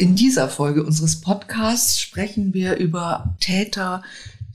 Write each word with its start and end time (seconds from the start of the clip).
In 0.00 0.16
dieser 0.16 0.48
Folge 0.48 0.82
unseres 0.82 1.20
Podcasts 1.20 2.00
sprechen 2.00 2.54
wir 2.54 2.78
über 2.78 3.36
Täter, 3.38 4.02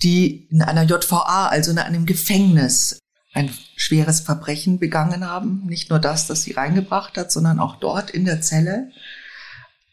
die 0.02 0.48
in 0.50 0.64
einer 0.64 0.86
JVA, 0.86 1.50
also 1.50 1.70
in 1.70 1.78
einem 1.78 2.07
Gefängnis, 2.07 2.98
ein 3.32 3.52
schweres 3.75 4.21
Verbrechen 4.21 4.79
begangen 4.79 5.29
haben. 5.29 5.61
Nicht 5.68 5.92
nur 5.92 6.00
das, 6.00 6.25
das 6.25 6.42
sie 6.42 6.54
reingebracht 6.54 7.16
hat, 7.16 7.32
sondern 7.32 7.60
auch 7.60 7.75
dort 7.75 8.10
in 8.10 8.25
der 8.25 8.42
Zelle. 8.42 8.89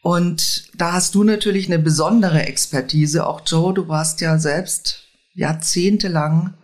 Und 0.01 0.71
da 0.75 0.93
hast 0.93 1.13
du 1.13 1.23
natürlich 1.23 1.67
eine 1.67 1.77
besondere 1.77 2.47
Expertise. 2.47 3.27
Auch 3.27 3.41
Joe, 3.45 3.75
du 3.75 3.87
warst 3.87 4.21
ja 4.21 4.39
selbst 4.39 5.03
jahrzehntelang 5.35 6.55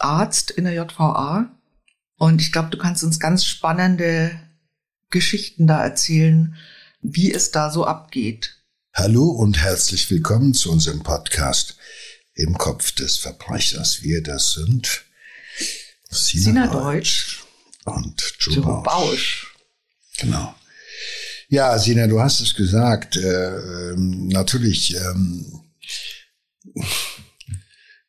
Arzt 0.00 0.50
in 0.50 0.64
der 0.64 0.74
JVA. 0.74 1.56
Und 2.16 2.42
ich 2.42 2.50
glaube, 2.50 2.70
du 2.70 2.78
kannst 2.78 3.04
uns 3.04 3.20
ganz 3.20 3.44
spannende 3.44 4.32
Geschichten 5.08 5.68
da 5.68 5.84
erzählen, 5.84 6.56
wie 7.00 7.32
es 7.32 7.50
da 7.50 7.70
so 7.70 7.84
abgeht. 7.84 8.56
Hallo 8.92 9.24
und 9.28 9.58
herzlich 9.58 10.10
willkommen 10.10 10.54
zu 10.54 10.72
unserem 10.72 11.02
Podcast 11.02 11.76
Im 12.34 12.58
Kopf 12.58 12.92
des 12.92 13.16
Verbrechers. 13.18 14.02
Wir 14.02 14.22
das 14.22 14.52
sind 14.54 15.04
Sina, 16.10 16.44
Sina 16.44 16.66
Deutsch 16.66 17.44
und 17.84 18.20
Joe, 18.40 18.56
Joe 18.56 18.82
Bausch. 18.82 19.54
Genau. 20.18 20.54
Ja, 21.48 21.78
Sina, 21.78 22.06
du 22.08 22.20
hast 22.20 22.40
es 22.40 22.54
gesagt. 22.54 23.16
Äh, 23.16 23.92
ähm, 23.92 24.28
natürlich 24.28 24.96
ähm, 24.96 25.62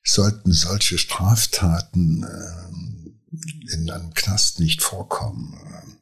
sollten 0.03 0.51
solche 0.51 0.97
Straftaten 0.97 2.23
äh, 2.23 3.73
in 3.75 3.89
einem 3.91 4.13
Knast 4.15 4.59
nicht 4.59 4.81
vorkommen. 4.81 5.98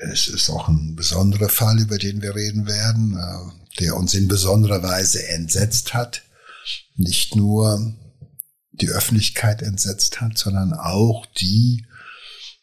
Es 0.00 0.28
ist 0.28 0.48
auch 0.48 0.68
ein 0.68 0.94
besonderer 0.94 1.48
Fall, 1.48 1.80
über 1.80 1.98
den 1.98 2.22
wir 2.22 2.36
reden 2.36 2.66
werden, 2.66 3.16
äh, 3.16 3.80
der 3.80 3.96
uns 3.96 4.14
in 4.14 4.28
besonderer 4.28 4.82
Weise 4.82 5.26
entsetzt 5.28 5.92
hat. 5.92 6.22
Nicht 6.96 7.34
nur 7.34 7.94
die 8.72 8.90
Öffentlichkeit 8.90 9.60
entsetzt 9.60 10.20
hat, 10.20 10.38
sondern 10.38 10.72
auch 10.72 11.26
die 11.26 11.84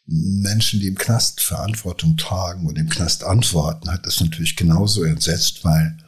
Menschen, 0.06 0.80
die 0.80 0.86
im 0.86 0.96
Knast 0.96 1.42
Verantwortung 1.42 2.16
tragen 2.16 2.66
und 2.66 2.78
im 2.78 2.88
Knast 2.88 3.24
antworten, 3.24 3.90
hat 3.90 4.06
das 4.06 4.20
natürlich 4.20 4.56
genauso 4.56 5.02
entsetzt, 5.02 5.64
weil 5.64 5.98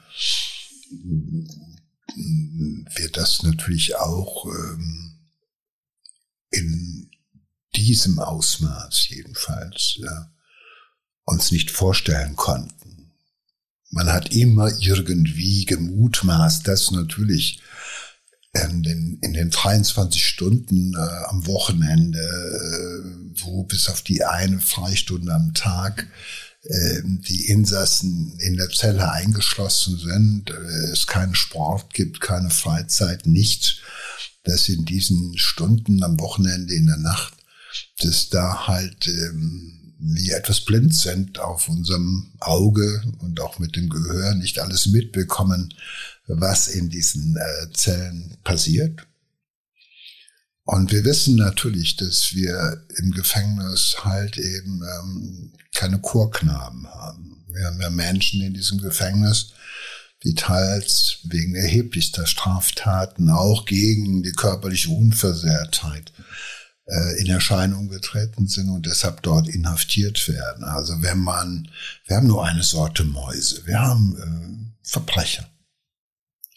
wir 2.15 3.11
das 3.13 3.43
natürlich 3.43 3.97
auch 3.97 4.47
ähm, 4.47 5.19
in 6.51 7.11
diesem 7.77 8.19
Ausmaß 8.19 9.09
jedenfalls 9.11 9.97
ja, 9.99 10.33
uns 11.29 11.51
nicht 11.51 11.71
vorstellen 11.71 12.37
konnten. 12.37 13.13
Man 13.91 14.11
hat 14.13 14.35
immer 14.35 14.71
irgendwie 14.81 15.65
gemutmaßt, 15.65 16.67
dass 16.67 16.91
natürlich 16.91 17.61
in 18.53 18.83
den, 18.83 19.19
in 19.21 19.35
den 19.35 19.51
23 19.51 20.25
Stunden 20.25 20.95
äh, 20.95 21.25
am 21.27 21.47
Wochenende, 21.47 22.19
äh, 22.19 23.43
wo 23.43 23.65
bis 23.65 23.89
auf 23.89 24.03
die 24.03 24.25
eine 24.25 24.61
Freistunde 24.61 25.33
am 25.33 25.53
Tag 25.55 26.09
äh, 26.63 27.03
die 27.05 27.47
Insassen 27.47 28.39
in 28.41 28.57
der 28.57 28.71
Zelle 28.71 29.13
eingeschlossen 29.13 29.99
sind, 29.99 30.51
äh, 30.51 30.91
es 30.93 31.07
keinen 31.07 31.35
Sport 31.35 31.93
gibt, 31.93 32.21
keine 32.21 32.51
Freizeit, 32.51 33.27
nichts, 33.27 33.77
dass 34.45 34.69
in 34.69 34.87
diesen 34.87 35.37
Stunden 35.37 36.03
am 36.03 36.19
Wochenende 36.19 36.75
in 36.75 36.87
der 36.87 36.97
Nacht, 36.97 37.35
dass 37.99 38.31
da 38.31 38.67
halt 38.67 39.07
ähm, 39.07 39.88
wir 39.99 40.37
etwas 40.37 40.61
blind 40.61 40.95
sind 40.95 41.41
auf 41.41 41.69
unserem 41.69 42.33
Auge 42.39 43.03
und 43.19 43.41
auch 43.41 43.59
mit 43.59 43.77
dem 43.77 43.89
Gehör 43.89 44.35
nicht 44.35 44.61
alles 44.61 44.87
mitbekommen, 44.87 45.75
was 46.27 46.69
in 46.69 46.89
diesen 46.89 47.37
äh, 47.37 47.73
Zellen 47.73 48.37
passiert. 48.45 49.07
Und 50.65 50.93
wir 50.93 51.05
wissen 51.05 51.37
natürlich, 51.37 51.97
dass 51.97 52.35
wir 52.35 52.85
im 52.99 53.11
Gefängnis 53.13 53.97
halt 54.05 54.37
eben 54.37 54.83
ähm, 54.83 55.53
keine 55.75 55.99
Chorknaben 55.99 56.87
haben. 56.87 57.45
Wir 57.49 57.67
haben 57.67 57.81
ja 57.81 57.91
Menschen 57.91 58.43
in 58.43 58.53
diesem 58.53 58.79
Gefängnis, 58.79 59.53
die 60.25 60.35
teils 60.35 61.21
wegen 61.25 61.55
erheblichster 61.55 62.27
Straftaten 62.27 63.31
auch 63.31 63.65
gegen 63.65 64.23
die 64.23 64.33
körperliche 64.33 64.91
Unversehrtheit 64.91 66.13
äh, 66.89 67.21
in 67.21 67.27
Erscheinung 67.27 67.89
getreten 67.89 68.49
sind 68.49 68.71
und 68.71 68.87
deshalb 68.87 69.23
dort 69.23 69.47
inhaftiert 69.47 70.27
werden. 70.29 70.65
Also 70.65 71.03
wenn 71.03 71.19
man, 71.19 71.71
wir 72.07 72.17
haben 72.17 72.27
nur 72.27 72.45
eine 72.45 72.63
Sorte 72.63 73.05
Mäuse, 73.05 73.67
wir 73.67 73.81
haben 73.81 74.17
äh, 74.17 74.89
Verbrecher 74.89 75.49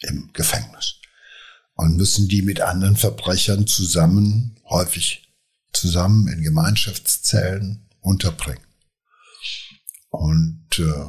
im 0.00 0.32
Gefängnis 0.32 0.94
und 1.74 1.96
müssen 1.96 2.28
die 2.28 2.42
mit 2.42 2.60
anderen 2.60 2.96
Verbrechern 2.96 3.66
zusammen, 3.66 4.56
häufig 4.68 5.28
zusammen 5.72 6.28
in 6.28 6.42
Gemeinschaftszellen 6.42 7.88
unterbringen. 8.00 8.64
Und 10.08 10.78
äh, 10.78 11.06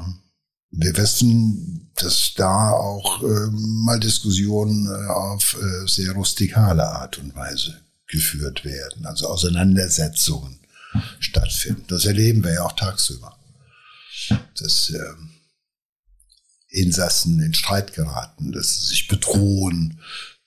wir 0.72 0.98
wissen, 0.98 1.92
dass 1.96 2.34
da 2.36 2.72
auch 2.72 3.22
äh, 3.22 3.50
mal 3.52 4.00
Diskussionen 4.00 4.88
äh, 4.88 5.08
auf 5.08 5.58
äh, 5.62 5.88
sehr 5.88 6.14
rustikale 6.14 6.86
Art 6.86 7.20
und 7.20 7.36
Weise 7.36 7.83
geführt 8.14 8.64
werden, 8.64 9.06
also 9.06 9.28
Auseinandersetzungen 9.28 10.60
stattfinden. 11.20 11.84
Das 11.88 12.06
erleben 12.06 12.44
wir 12.44 12.54
ja 12.54 12.64
auch 12.64 12.76
tagsüber. 12.76 13.36
Dass 14.56 14.92
äh, 14.92 15.14
Insassen 16.70 17.42
in 17.42 17.54
Streit 17.54 17.94
geraten, 17.94 18.52
dass 18.52 18.80
sie 18.80 18.86
sich 18.86 19.08
bedrohen, 19.08 20.00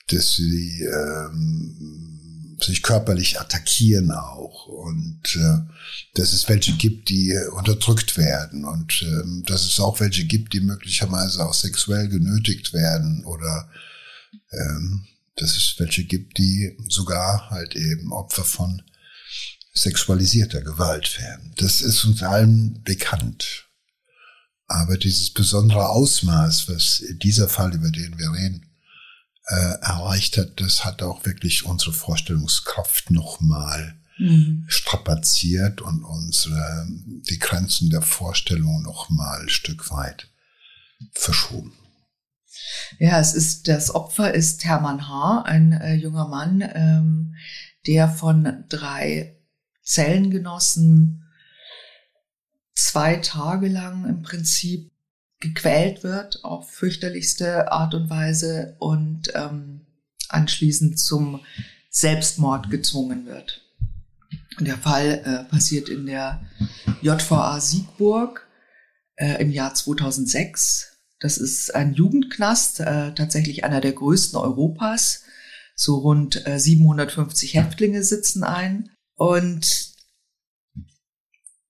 dass 0.08 0.36
sie 0.36 0.82
ähm, 0.82 2.56
sich 2.62 2.82
körperlich 2.82 3.38
attackieren 3.40 4.12
auch 4.12 4.66
und 4.66 5.36
äh, 5.36 5.58
dass 6.14 6.32
es 6.32 6.48
welche 6.48 6.72
gibt, 6.72 7.10
die 7.10 7.36
unterdrückt 7.52 8.16
werden 8.16 8.64
und 8.64 9.02
ähm, 9.02 9.42
dass 9.46 9.66
es 9.66 9.78
auch 9.78 10.00
welche 10.00 10.24
gibt, 10.24 10.54
die 10.54 10.60
möglicherweise 10.60 11.44
auch 11.44 11.54
sexuell 11.54 12.08
genötigt 12.08 12.72
werden 12.72 13.24
oder 13.24 13.68
ähm, 14.52 15.06
dass 15.36 15.56
es 15.56 15.74
welche 15.78 16.04
gibt, 16.04 16.38
die 16.38 16.76
sogar 16.88 17.50
halt 17.50 17.76
eben 17.76 18.12
Opfer 18.12 18.44
von 18.44 18.82
sexualisierter 19.72 20.62
Gewalt 20.62 21.18
werden. 21.18 21.52
Das 21.56 21.82
ist 21.82 22.04
uns 22.04 22.22
allen 22.22 22.82
bekannt. 22.82 23.68
Aber 24.66 24.96
dieses 24.96 25.30
besondere 25.30 25.90
Ausmaß, 25.90 26.68
was 26.68 27.04
dieser 27.22 27.48
Fall, 27.48 27.74
über 27.74 27.90
den 27.90 28.18
wir 28.18 28.32
reden, 28.32 28.66
äh, 29.48 29.78
erreicht 29.80 30.38
hat, 30.38 30.60
das 30.60 30.84
hat 30.84 31.02
auch 31.02 31.24
wirklich 31.24 31.64
unsere 31.64 31.92
Vorstellungskraft 31.92 33.10
nochmal 33.10 33.96
mhm. 34.18 34.64
strapaziert 34.66 35.80
und 35.82 36.02
unsere, 36.02 36.86
die 37.30 37.38
Grenzen 37.38 37.90
der 37.90 38.02
Vorstellung 38.02 38.82
nochmal 38.82 39.42
ein 39.42 39.48
Stück 39.48 39.90
weit 39.90 40.28
verschoben. 41.12 41.72
Ja, 42.98 43.20
es 43.20 43.34
ist, 43.34 43.68
das 43.68 43.94
Opfer 43.94 44.34
ist 44.34 44.64
Hermann 44.64 45.08
H., 45.08 45.42
ein 45.42 45.72
äh, 45.72 45.94
junger 45.94 46.28
Mann, 46.28 46.62
ähm, 46.74 47.34
der 47.86 48.08
von 48.08 48.64
drei 48.68 49.36
Zellengenossen 49.82 51.24
zwei 52.74 53.16
Tage 53.16 53.68
lang 53.68 54.08
im 54.08 54.22
Prinzip 54.22 54.92
gequält 55.40 56.02
wird 56.02 56.44
auf 56.44 56.70
fürchterlichste 56.70 57.70
Art 57.70 57.94
und 57.94 58.08
Weise 58.08 58.76
und 58.78 59.32
ähm, 59.34 59.86
anschließend 60.28 60.98
zum 60.98 61.40
Selbstmord 61.90 62.70
gezwungen 62.70 63.26
wird. 63.26 63.62
Der 64.60 64.78
Fall 64.78 65.22
äh, 65.24 65.50
passiert 65.50 65.88
in 65.88 66.06
der 66.06 66.42
JVA 67.02 67.60
Siegburg 67.60 68.46
äh, 69.16 69.40
im 69.42 69.50
Jahr 69.50 69.74
2006. 69.74 70.95
Das 71.26 71.38
ist 71.38 71.74
ein 71.74 71.92
Jugendknast, 71.92 72.78
äh, 72.78 73.12
tatsächlich 73.12 73.64
einer 73.64 73.80
der 73.80 73.90
größten 73.90 74.38
Europas. 74.38 75.24
So 75.74 75.96
rund 75.96 76.46
äh, 76.46 76.60
750 76.60 77.54
Häftlinge 77.54 78.04
sitzen 78.04 78.44
ein. 78.44 78.90
Und 79.16 79.92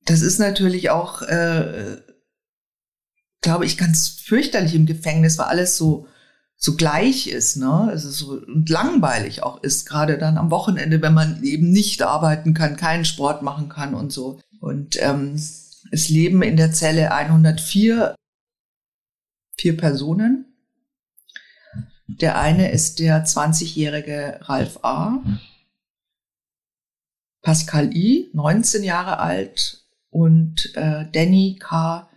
das 0.04 0.20
ist 0.20 0.38
natürlich 0.38 0.90
auch, 0.90 1.22
äh, 1.22 2.02
glaube 3.40 3.64
ich, 3.64 3.78
ganz 3.78 4.10
fürchterlich 4.10 4.74
im 4.74 4.84
Gefängnis, 4.84 5.38
weil 5.38 5.46
alles 5.46 5.78
so 5.78 6.06
so 6.58 6.76
gleich 6.76 7.26
ist, 7.26 7.56
ne? 7.56 7.88
Also 7.88 8.10
so 8.10 8.32
und 8.32 8.68
langweilig 8.68 9.42
auch 9.42 9.62
ist, 9.62 9.88
gerade 9.88 10.18
dann 10.18 10.36
am 10.36 10.50
Wochenende, 10.50 11.00
wenn 11.00 11.14
man 11.14 11.42
eben 11.42 11.70
nicht 11.70 12.02
arbeiten 12.02 12.52
kann, 12.52 12.76
keinen 12.76 13.06
Sport 13.06 13.40
machen 13.40 13.70
kann 13.70 13.94
und 13.94 14.12
so. 14.12 14.38
Und 14.60 15.00
ähm, 15.00 15.32
es 15.92 16.10
leben 16.10 16.42
in 16.42 16.58
der 16.58 16.72
Zelle 16.72 17.12
104 17.12 18.14
vier 19.56 19.76
Personen. 19.76 20.46
Der 22.06 22.38
eine 22.38 22.70
ist 22.70 22.98
der 22.98 23.24
20-jährige 23.24 24.40
Ralf 24.42 24.78
A. 24.82 25.22
Pascal 27.42 27.94
I, 27.94 28.30
19 28.32 28.82
Jahre 28.82 29.18
alt 29.18 29.84
und 30.10 30.72
äh, 30.74 31.04
Danny 31.12 31.58
K., 31.60 32.08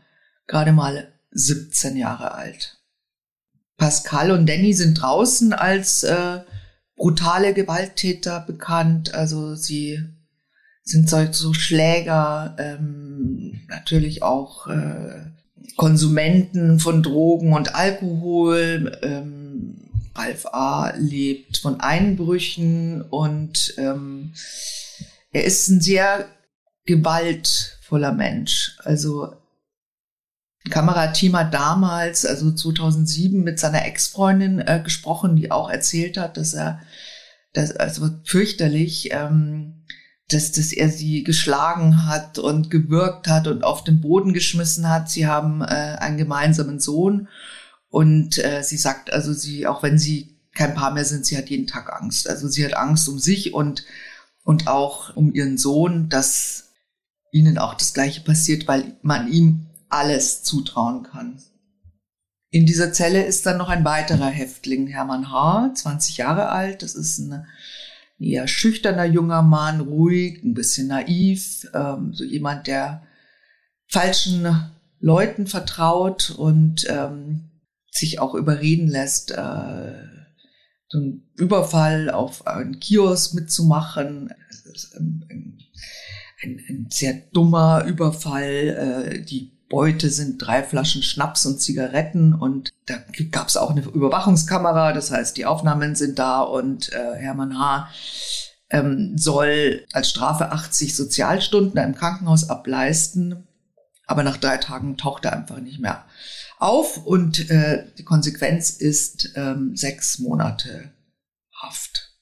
gerade 0.48 0.72
mal 0.72 1.14
17 1.32 1.96
Jahre 1.96 2.34
alt. 2.34 2.78
Pascal 3.78 4.32
und 4.32 4.48
Danny 4.48 4.74
sind 4.74 5.02
draußen 5.02 5.54
als 5.54 6.04
äh, 6.04 6.42
brutale 6.96 7.54
Gewalttäter 7.54 8.42
bekannt. 8.42 9.14
Also 9.14 9.56
sie 9.56 10.00
sind 10.84 11.10
so, 11.10 11.32
so 11.32 11.54
Schläger, 11.54 12.56
ähm, 12.60 13.62
natürlich 13.68 14.24
auch 14.24 14.68
äh, 14.68 15.32
Konsumenten 15.76 16.80
von 16.80 17.04
Drogen 17.04 17.54
und 17.54 17.76
Alkohol. 17.76 18.98
Ähm, 19.02 19.76
Ralf 20.16 20.46
A. 20.48 20.94
lebt 20.98 21.58
von 21.58 21.80
Einbrüchen 21.80 23.02
und 23.02 23.74
ähm, 23.78 24.34
er 25.32 25.46
ist 25.46 25.68
ein 25.70 25.82
sehr 25.82 26.28
gewaltvoller 26.86 28.12
Mensch. 28.12 28.78
Also 28.84 29.34
Kamerateam 30.70 31.38
hat 31.38 31.54
damals, 31.54 32.26
also 32.26 32.52
2007, 32.52 33.44
mit 33.44 33.60
seiner 33.60 33.86
Ex-Freundin 33.86 34.60
äh, 34.60 34.82
gesprochen, 34.84 35.36
die 35.36 35.52
auch 35.52 35.70
erzählt 35.70 36.18
hat, 36.18 36.38
dass 36.38 36.54
er, 36.54 36.82
das, 37.54 37.72
also 37.72 38.10
fürchterlich, 38.24 39.10
ähm, 39.12 39.69
dass, 40.30 40.52
dass 40.52 40.72
er 40.72 40.90
sie 40.90 41.24
geschlagen 41.24 42.06
hat 42.08 42.40
und 42.40 42.70
gewürgt 42.70 43.28
hat 43.28 43.48
und 43.48 43.64
auf 43.64 43.84
den 43.84 44.00
Boden 44.00 44.34
geschmissen 44.34 44.88
hat. 44.90 45.10
Sie 45.10 45.28
haben 45.28 45.62
äh, 45.62 45.66
einen 46.00 46.18
gemeinsamen 46.18 46.80
Sohn 46.80 47.28
und 47.90 48.38
äh, 48.38 48.62
sie 48.64 48.78
sagt 48.78 49.12
also, 49.12 49.34
sie, 49.34 49.68
auch 49.68 49.84
wenn 49.84 49.98
sie 49.98 50.38
kein 50.54 50.76
Paar 50.76 50.92
mehr 50.92 51.06
sind, 51.06 51.26
sie 51.26 51.38
hat 51.38 51.50
jeden 51.50 51.68
Tag 51.68 51.92
Angst. 51.92 52.30
Also 52.30 52.48
sie 52.48 52.64
hat 52.64 52.76
Angst 52.76 53.10
um 53.10 53.18
sich 53.18 53.54
und, 53.54 53.86
und 54.44 54.68
auch 54.68 55.16
um 55.16 55.34
ihren 55.34 55.58
Sohn, 55.58 56.10
dass 56.10 56.70
ihnen 57.32 57.58
auch 57.58 57.74
das 57.74 57.94
Gleiche 57.94 58.22
passiert, 58.22 58.68
weil 58.68 58.98
man 59.02 59.32
ihm 59.32 59.68
alles 59.90 60.44
zutrauen 60.44 61.04
kann. 61.04 61.42
In 62.52 62.66
dieser 62.66 62.94
Zelle 62.94 63.24
ist 63.24 63.46
dann 63.46 63.58
noch 63.58 63.70
ein 63.70 63.86
weiterer 63.86 64.28
Häftling, 64.28 64.88
Hermann 64.88 65.32
H., 65.32 65.72
20 65.76 66.18
Jahre 66.18 66.50
alt. 66.50 66.82
Das 66.82 66.96
ist 66.96 67.20
ein 67.20 67.46
eher 68.20 68.48
schüchterner 68.48 69.06
junger 69.06 69.42
Mann, 69.42 69.80
ruhig, 69.80 70.44
ein 70.44 70.54
bisschen 70.54 70.88
naiv, 70.88 71.68
ähm, 71.74 72.14
so 72.14 72.24
jemand, 72.24 72.68
der 72.68 73.04
falschen 73.88 74.72
Leuten 75.00 75.48
vertraut 75.48 76.32
und 76.32 76.86
ähm, 76.90 77.50
sich 77.92 78.20
auch 78.20 78.36
überreden 78.36 78.88
lässt, 78.88 79.32
äh, 79.32 79.94
so 80.90 80.98
einen 80.98 81.30
Überfall 81.36 82.10
auf 82.10 82.48
einen 82.48 82.80
Kiosk 82.80 83.36
mitzumachen. 83.36 84.34
Ein, 84.98 86.62
ein, 86.70 86.88
sehr 86.90 87.14
dummer 87.34 87.84
Überfall. 87.86 89.12
Äh, 89.14 89.22
die 89.24 89.59
Beute 89.70 90.10
sind 90.10 90.40
drei 90.40 90.64
Flaschen 90.64 91.04
Schnaps 91.04 91.46
und 91.46 91.62
Zigaretten 91.62 92.34
und 92.34 92.74
da 92.88 92.96
gab 93.32 93.48
es 93.48 93.58
auch 93.58 93.70
eine 93.70 93.82
Überwachungskamera, 93.82 94.94
das 94.94 95.12
heißt, 95.12 95.38
die 95.38 95.46
Aufnahmen 95.46 95.96
sind 95.96 96.18
da 96.18 96.42
und 96.42 96.92
äh, 96.92 97.16
Hermann 97.16 97.58
H. 97.58 97.90
Ähm, 98.72 99.18
soll 99.18 99.86
als 99.94 100.10
Strafe 100.10 100.52
80 100.52 100.96
Sozialstunden 100.96 101.84
im 101.84 101.96
Krankenhaus 101.96 102.50
ableisten, 102.50 103.48
aber 104.06 104.24
nach 104.24 104.38
drei 104.38 104.58
Tagen 104.58 104.98
taucht 104.98 105.26
er 105.26 105.34
einfach 105.34 105.60
nicht 105.60 105.80
mehr 105.80 106.06
auf 106.60 107.06
und 107.06 107.50
äh, 107.50 107.86
die 107.98 108.04
Konsequenz 108.04 108.70
ist 108.70 109.32
ähm, 109.36 109.76
sechs 109.76 110.20
Monate 110.20 110.92
Haft. 111.54 112.14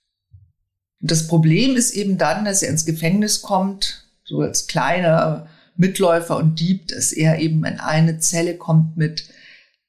Und 1.02 1.12
das 1.12 1.28
Problem 1.28 1.76
ist 1.76 1.92
eben 1.92 2.18
dann, 2.18 2.46
dass 2.46 2.62
er 2.62 2.70
ins 2.70 2.86
Gefängnis 2.86 3.42
kommt, 3.42 4.06
so 4.24 4.42
als 4.42 4.68
kleiner 4.68 5.48
Mitläufer 5.78 6.38
und 6.38 6.60
Dieb, 6.60 6.88
dass 6.88 7.14
er 7.14 7.40
eben 7.40 7.64
in 7.66 7.80
eine 7.80 8.20
Zelle 8.20 8.58
kommt 8.58 8.98
mit 8.98 9.30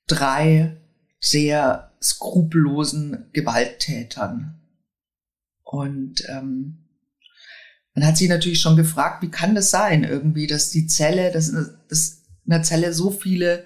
drei 0.06 0.76
sehr 1.20 1.93
skrupellosen 2.02 3.26
Gewalttätern. 3.32 4.61
Und 5.64 6.23
ähm, 6.29 6.85
man 7.94 8.06
hat 8.06 8.17
sich 8.17 8.29
natürlich 8.29 8.61
schon 8.61 8.76
gefragt, 8.76 9.23
wie 9.23 9.31
kann 9.31 9.55
das 9.55 9.70
sein 9.70 10.05
irgendwie, 10.05 10.46
dass 10.46 10.70
die 10.70 10.87
Zelle, 10.87 11.32
dass, 11.32 11.49
in 11.49 12.50
der 12.50 12.62
Zelle 12.62 12.93
so 12.93 13.11
viele 13.11 13.64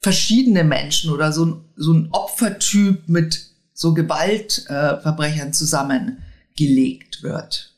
verschiedene 0.00 0.64
Menschen 0.64 1.10
oder 1.10 1.32
so 1.32 1.46
ein, 1.46 1.64
so 1.76 1.92
ein 1.92 2.08
Opfertyp 2.10 3.08
mit 3.08 3.50
so 3.72 3.94
Gewaltverbrechern 3.94 5.48
äh, 5.48 5.52
zusammengelegt 5.52 7.22
wird. 7.22 7.71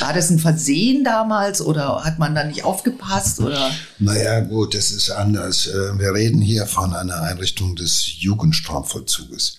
War 0.00 0.12
das 0.12 0.30
ein 0.30 0.38
Versehen 0.38 1.02
damals 1.02 1.60
oder 1.60 2.04
hat 2.04 2.18
man 2.18 2.34
da 2.34 2.44
nicht 2.44 2.64
aufgepasst 2.64 3.40
oder? 3.40 3.70
Naja, 3.98 4.40
gut, 4.40 4.74
das 4.74 4.90
ist 4.90 5.10
anders. 5.10 5.66
Äh, 5.66 5.98
wir 5.98 6.14
reden 6.14 6.40
hier 6.40 6.66
von 6.66 6.94
einer 6.94 7.22
Einrichtung 7.22 7.74
des 7.74 8.20
Jugendstrafvollzuges. 8.20 9.58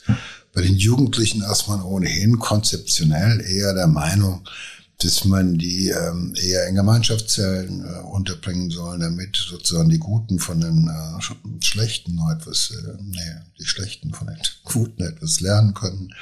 Bei 0.53 0.61
den 0.61 0.77
Jugendlichen 0.77 1.41
ist 1.43 1.67
man 1.67 1.81
ohnehin 1.81 2.39
konzeptionell 2.39 3.41
eher 3.41 3.73
der 3.73 3.87
Meinung, 3.87 4.47
dass 4.99 5.23
man 5.23 5.57
die 5.57 5.89
ähm, 5.89 6.35
eher 6.35 6.67
in 6.67 6.75
Gemeinschaftszellen 6.75 7.85
äh, 7.85 7.99
unterbringen 7.99 8.69
soll, 8.69 8.99
damit 8.99 9.37
sozusagen 9.37 9.87
die 9.87 9.97
Guten 9.97 10.39
von 10.39 10.59
den 10.59 10.89
äh, 10.89 11.63
Schlechten 11.63 12.15
noch 12.15 12.29
etwas, 12.29 12.71
äh, 12.71 12.97
nee, 13.01 13.35
die 13.57 13.65
Schlechten 13.65 14.13
von 14.13 14.27
den 14.27 14.37
Guten 14.65 15.03
etwas 15.03 15.39
lernen 15.39 15.73
können. 15.73 16.13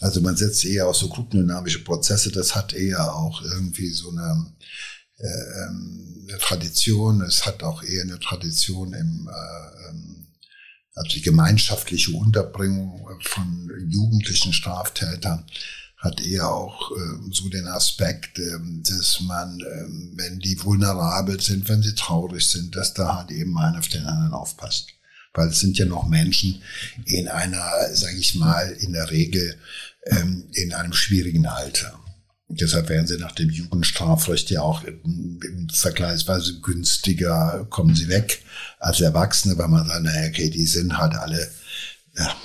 Also 0.00 0.20
man 0.20 0.36
setzt 0.36 0.66
eher 0.66 0.86
auf 0.86 0.96
so 0.96 1.08
gruppendynamische 1.08 1.82
Prozesse. 1.82 2.30
Das 2.30 2.54
hat 2.54 2.74
eher 2.74 3.14
auch 3.14 3.40
irgendwie 3.40 3.88
so 3.88 4.10
eine, 4.10 4.52
äh, 5.16 5.64
ähm, 5.64 6.26
eine 6.28 6.38
Tradition. 6.38 7.22
Es 7.22 7.46
hat 7.46 7.62
auch 7.62 7.82
eher 7.82 8.02
eine 8.02 8.20
Tradition 8.20 8.92
im 8.92 9.30
äh, 9.32 9.88
ähm, 9.88 10.26
also 10.94 11.08
die 11.14 11.22
gemeinschaftliche 11.22 12.10
Unterbringung 12.12 13.08
von 13.22 13.70
jugendlichen 13.88 14.52
Straftätern 14.52 15.46
hat 16.00 16.20
eher 16.20 16.48
auch 16.48 16.90
äh, 16.92 17.30
so 17.30 17.48
den 17.48 17.68
Aspekt, 17.68 18.38
äh, 18.38 18.58
dass 18.88 19.20
man, 19.20 19.60
äh, 19.60 19.84
wenn 20.16 20.38
die 20.38 20.62
vulnerabel 20.62 21.40
sind, 21.40 21.68
wenn 21.68 21.82
sie 21.82 21.94
traurig 21.94 22.48
sind, 22.48 22.74
dass 22.74 22.94
da 22.94 23.18
halt 23.18 23.30
eben 23.30 23.56
einer 23.58 23.78
auf 23.78 23.88
den 23.88 24.06
anderen 24.06 24.32
aufpasst. 24.32 24.88
Weil 25.34 25.48
es 25.48 25.60
sind 25.60 25.78
ja 25.78 25.84
noch 25.84 26.08
Menschen 26.08 26.62
in 27.04 27.28
einer, 27.28 27.62
sage 27.92 28.16
ich 28.16 28.34
mal, 28.34 28.70
in 28.80 28.94
der 28.94 29.10
Regel 29.10 29.56
ähm, 30.06 30.48
in 30.54 30.72
einem 30.72 30.92
schwierigen 30.92 31.46
Alter. 31.46 32.00
Deshalb 32.48 32.88
werden 32.88 33.06
sie 33.06 33.18
nach 33.18 33.32
dem 33.32 33.48
Jugendstrafrecht 33.48 34.50
ja 34.50 34.62
auch 34.62 34.82
vergleichsweise 35.72 36.60
günstiger, 36.60 37.64
kommen 37.70 37.94
sie 37.94 38.08
weg 38.08 38.42
als 38.80 39.00
Erwachsene, 39.00 39.56
weil 39.56 39.68
man 39.68 39.86
sagt, 39.86 40.02
naja, 40.02 40.28
okay, 40.28 40.50
die 40.50 40.66
sind 40.66 40.98
halt 40.98 41.14
alle 41.14 41.48
ja, 42.16 42.36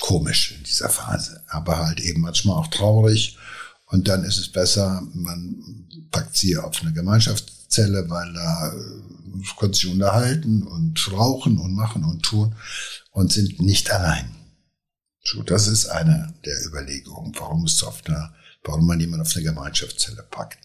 komisch 0.00 0.52
in 0.56 0.64
dieser 0.64 0.88
Phase, 0.88 1.42
aber 1.48 1.78
halt 1.78 2.00
eben 2.00 2.20
manchmal 2.20 2.56
auch 2.56 2.68
traurig. 2.68 3.38
Und 3.86 4.08
dann 4.08 4.24
ist 4.24 4.38
es 4.38 4.50
besser, 4.50 5.02
man 5.14 5.86
packt 6.10 6.36
sie 6.36 6.56
auf 6.56 6.80
eine 6.82 6.92
Gemeinschaftszelle, 6.92 8.08
weil 8.10 8.32
da 8.32 8.72
äh, 8.72 9.56
können 9.58 9.74
sich 9.74 9.86
unterhalten 9.86 10.62
und 10.62 11.12
rauchen 11.12 11.58
und 11.58 11.74
machen 11.74 12.04
und 12.04 12.22
tun 12.22 12.54
und 13.10 13.32
sind 13.32 13.60
nicht 13.60 13.90
allein. 13.90 14.30
So, 15.24 15.42
das 15.42 15.66
ist 15.66 15.86
eine 15.86 16.34
der 16.44 16.66
Überlegungen, 16.66 17.34
warum 17.38 17.64
es 17.64 17.82
auf 17.82 18.02
einer, 18.06 18.32
warum 18.66 18.86
man 18.86 19.00
jemanden 19.00 19.26
auf 19.26 19.34
eine 19.34 19.44
Gemeinschaftszelle 19.44 20.24
packt. 20.30 20.58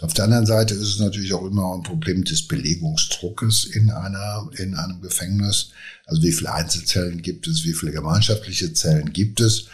Auf 0.00 0.12
der 0.12 0.24
anderen 0.24 0.46
Seite 0.46 0.74
ist 0.74 0.88
es 0.88 0.98
natürlich 0.98 1.32
auch 1.32 1.46
immer 1.46 1.74
ein 1.74 1.82
Problem 1.82 2.24
des 2.24 2.46
Belegungsdruckes 2.46 3.64
in 3.64 3.90
einer, 3.90 4.50
in 4.56 4.74
einem 4.74 5.00
Gefängnis. 5.00 5.70
Also 6.06 6.22
wie 6.22 6.32
viele 6.32 6.52
Einzelzellen 6.52 7.22
gibt 7.22 7.46
es, 7.46 7.64
wie 7.64 7.72
viele 7.72 7.92
gemeinschaftliche 7.92 8.72
Zellen 8.74 9.12
gibt 9.12 9.40
es? 9.40 9.66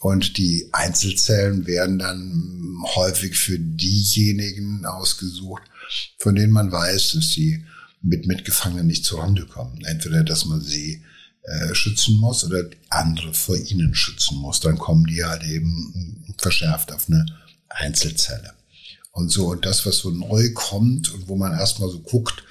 Und 0.00 0.36
die 0.38 0.68
Einzelzellen 0.72 1.66
werden 1.66 1.98
dann 1.98 2.82
häufig 2.94 3.36
für 3.36 3.58
diejenigen 3.58 4.84
ausgesucht, 4.84 5.62
von 6.18 6.34
denen 6.34 6.52
man 6.52 6.72
weiß, 6.72 7.12
dass 7.12 7.30
sie 7.30 7.64
mit 8.02 8.26
Mitgefangenen 8.26 8.86
nicht 8.86 9.04
zurande 9.04 9.46
kommen. 9.46 9.82
Entweder, 9.84 10.22
dass 10.24 10.44
man 10.44 10.60
sie 10.60 11.02
äh, 11.44 11.74
schützen 11.74 12.16
muss 12.16 12.44
oder 12.44 12.64
andere 12.88 13.34
vor 13.34 13.56
ihnen 13.56 13.94
schützen 13.94 14.38
muss. 14.38 14.60
Dann 14.60 14.78
kommen 14.78 15.06
die 15.06 15.24
halt 15.24 15.44
eben 15.44 16.24
verschärft 16.38 16.92
auf 16.92 17.08
eine 17.08 17.26
Einzelzelle 17.68 18.54
und 19.12 19.30
so. 19.30 19.48
Und 19.50 19.64
das, 19.64 19.84
was 19.86 19.98
so 19.98 20.10
neu 20.10 20.52
kommt 20.54 21.12
und 21.12 21.28
wo 21.28 21.36
man 21.36 21.52
erstmal 21.52 21.90
so 21.90 22.00
guckt, 22.00 22.42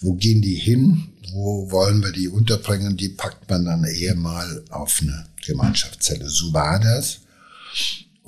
wo 0.00 0.14
gehen 0.14 0.42
die 0.42 0.54
hin, 0.54 1.08
wo 1.32 1.70
wollen 1.70 2.02
wir 2.02 2.12
die 2.12 2.28
unterbringen, 2.28 2.96
die 2.96 3.10
packt 3.10 3.48
man 3.50 3.64
dann 3.64 3.84
eher 3.84 4.14
mal 4.14 4.64
auf 4.70 4.98
eine 5.02 5.26
Gemeinschaftszelle. 5.44 6.28
So 6.28 6.52
war 6.52 6.80
das. 6.80 7.20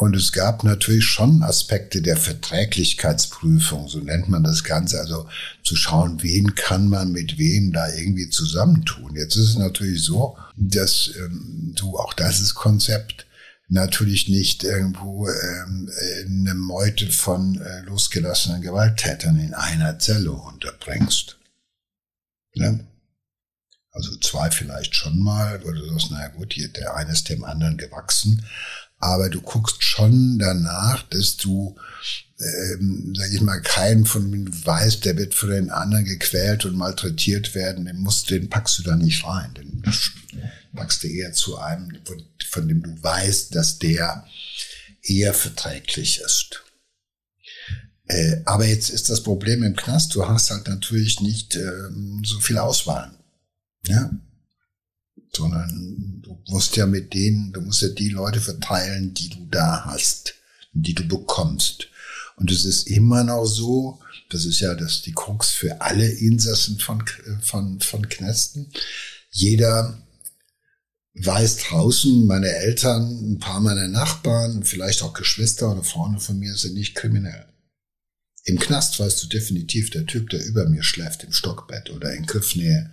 Und 0.00 0.16
es 0.16 0.33
gab 0.33 0.64
natürlich 0.64 1.04
schon 1.04 1.42
Aspekte 1.42 2.00
der 2.00 2.16
Verträglichkeitsprüfung, 2.16 3.87
so 3.87 3.99
nennt 3.99 4.30
man 4.30 4.42
das 4.42 4.64
Ganze, 4.64 4.99
also 4.99 5.28
zu 5.62 5.76
schauen, 5.76 6.23
wen 6.23 6.54
kann 6.54 6.88
man 6.88 7.12
mit 7.12 7.37
wem 7.37 7.71
da 7.71 7.87
irgendwie 7.92 8.30
zusammentun. 8.30 9.14
Jetzt 9.14 9.37
ist 9.37 9.50
es 9.50 9.57
natürlich 9.59 10.02
so, 10.02 10.38
dass 10.57 11.11
ähm, 11.19 11.75
du, 11.76 11.99
auch 11.99 12.14
das 12.14 12.40
ist 12.40 12.54
Konzept, 12.54 13.26
natürlich 13.69 14.26
nicht 14.30 14.64
irgendwo 14.64 15.28
ähm, 15.28 15.90
eine 16.25 16.54
Meute 16.54 17.12
von 17.12 17.61
äh, 17.61 17.83
losgelassenen 17.83 18.62
Gewalttätern 18.62 19.38
in 19.38 19.52
einer 19.52 19.99
Zelle 19.99 20.33
unterbringst. 20.33 21.37
Ne? 22.54 22.87
Also 23.92 24.16
zwei 24.16 24.50
vielleicht 24.50 24.95
schon 24.95 25.19
mal, 25.19 25.62
wo 25.64 25.73
du 25.73 25.85
sagst, 25.90 26.11
naja 26.11 26.28
gut, 26.28 26.54
hier, 26.54 26.69
der 26.69 26.95
eine 26.95 27.12
ist 27.12 27.28
dem 27.28 27.45
anderen 27.45 27.76
gewachsen. 27.76 28.47
Aber 29.00 29.30
du 29.30 29.40
guckst 29.40 29.83
schon 29.83 30.38
danach, 30.38 31.02
dass 31.09 31.38
du, 31.38 31.75
ähm, 32.38 33.14
sag 33.16 33.33
ich 33.33 33.40
mal, 33.40 33.61
keinen 33.62 34.04
von 34.04 34.30
dem 34.30 34.45
du 34.45 34.66
weißt, 34.66 35.04
der 35.07 35.16
wird 35.16 35.35
für 35.35 35.49
den 35.49 35.71
anderen 35.71 36.04
gequält 36.04 36.66
und 36.66 36.76
malträtiert 36.76 37.54
werden, 37.54 37.87
den 37.87 37.99
musst, 37.99 38.28
den 38.28 38.50
packst 38.50 38.78
du 38.78 38.83
da 38.83 38.97
nicht 38.97 39.25
rein. 39.25 39.54
Den 39.54 39.83
packst 40.75 41.02
du 41.02 41.09
eher 41.09 41.33
zu 41.33 41.59
einem, 41.59 41.90
von, 42.04 42.23
von 42.50 42.69
dem 42.69 42.83
du 42.83 43.02
weißt, 43.02 43.54
dass 43.54 43.78
der 43.78 44.26
eher 45.02 45.33
verträglich 45.33 46.21
ist. 46.21 46.62
Äh, 48.07 48.42
aber 48.45 48.66
jetzt 48.66 48.90
ist 48.90 49.09
das 49.09 49.23
Problem 49.23 49.62
im 49.62 49.76
Knast, 49.76 50.14
du 50.14 50.28
hast 50.28 50.50
halt 50.50 50.69
natürlich 50.69 51.21
nicht 51.21 51.57
ähm, 51.57 52.23
so 52.25 52.38
viel 52.40 52.59
Auswahl. 52.59 53.12
Ja. 53.87 54.11
Sondern 55.35 56.21
du 56.23 56.39
musst 56.49 56.77
ja 56.77 56.87
mit 56.87 57.15
denen, 57.15 57.53
du 57.53 57.61
musst 57.61 57.83
ja 57.83 57.89
die 57.89 58.09
Leute 58.09 58.41
verteilen, 58.41 59.15
die 59.15 59.29
du 59.29 59.47
da 59.50 59.85
hast, 59.85 60.35
die 60.73 60.95
du 60.95 61.07
bekommst. 61.07 61.89
Und 62.37 62.50
es 62.50 62.65
ist 62.65 62.89
immer 62.89 63.23
noch 63.23 63.45
so, 63.45 64.00
das 64.31 64.45
ist 64.45 64.61
ja 64.61 64.75
das, 64.75 65.03
die 65.03 65.12
Krux 65.12 65.50
für 65.50 65.81
alle 65.81 66.09
Insassen 66.09 66.79
von, 66.79 67.05
von, 67.43 67.81
von 67.81 68.09
Knästen. 68.09 68.73
Jeder 69.31 69.99
weiß 71.15 71.59
draußen, 71.59 72.27
meine 72.27 72.49
Eltern, 72.49 73.33
ein 73.33 73.39
paar 73.39 73.61
meiner 73.61 73.89
Nachbarn, 73.89 74.62
vielleicht 74.62 75.03
auch 75.03 75.12
Geschwister 75.12 75.71
oder 75.71 75.83
Freunde 75.83 76.21
von 76.21 76.39
mir 76.39 76.55
sind 76.55 76.75
nicht 76.75 76.95
kriminell. 76.95 77.47
Im 78.45 78.59
Knast 78.59 78.99
weißt 78.99 79.23
du 79.23 79.27
definitiv, 79.27 79.91
der 79.91 80.07
Typ, 80.07 80.31
der 80.31 80.45
über 80.45 80.67
mir 80.69 80.83
schläft 80.83 81.25
im 81.25 81.33
Stockbett 81.33 81.91
oder 81.91 82.15
in 82.15 82.25
Griffnähe, 82.25 82.91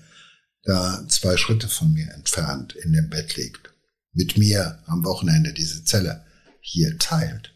da 0.67 1.05
zwei 1.07 1.37
Schritte 1.37 1.69
von 1.69 1.93
mir 1.93 2.11
entfernt 2.13 2.75
in 2.75 2.91
dem 2.91 3.09
Bett 3.09 3.37
liegt, 3.37 3.71
mit 4.11 4.37
mir 4.37 4.83
am 4.85 5.05
Wochenende 5.05 5.53
diese 5.53 5.85
Zelle 5.85 6.25
hier 6.59 6.97
teilt, 6.99 7.53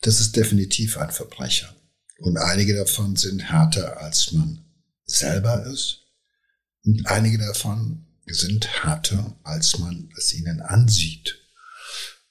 das 0.00 0.18
ist 0.20 0.34
definitiv 0.34 0.96
ein 0.96 1.10
Verbrecher. 1.10 1.74
Und 2.20 2.38
einige 2.38 2.74
davon 2.74 3.16
sind 3.16 3.50
härter, 3.50 4.00
als 4.00 4.32
man 4.32 4.64
selber 5.04 5.66
ist. 5.66 6.06
Und 6.84 7.06
einige 7.06 7.38
davon 7.38 8.06
sind 8.26 8.66
härter, 8.82 9.38
als 9.42 9.78
man 9.78 10.08
es 10.16 10.32
ihnen 10.32 10.60
ansieht. 10.60 11.38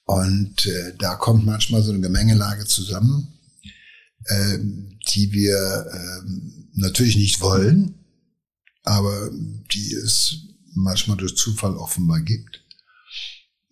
Und 0.04 0.66
äh, 0.66 0.96
da 0.98 1.16
kommt 1.16 1.46
manchmal 1.46 1.84
so 1.84 1.92
eine 1.92 2.02
Gemengelage 2.02 2.66
zusammen, 2.66 3.40
ähm, 4.30 4.98
die 5.14 5.32
wir 5.32 5.86
ähm, 5.94 6.70
natürlich 6.74 7.18
nicht 7.18 7.40
wollen, 7.40 7.97
aber 8.88 9.30
die 9.74 9.94
es 9.96 10.38
manchmal 10.74 11.18
durch 11.18 11.36
Zufall 11.36 11.76
offenbar 11.76 12.22
gibt, 12.22 12.64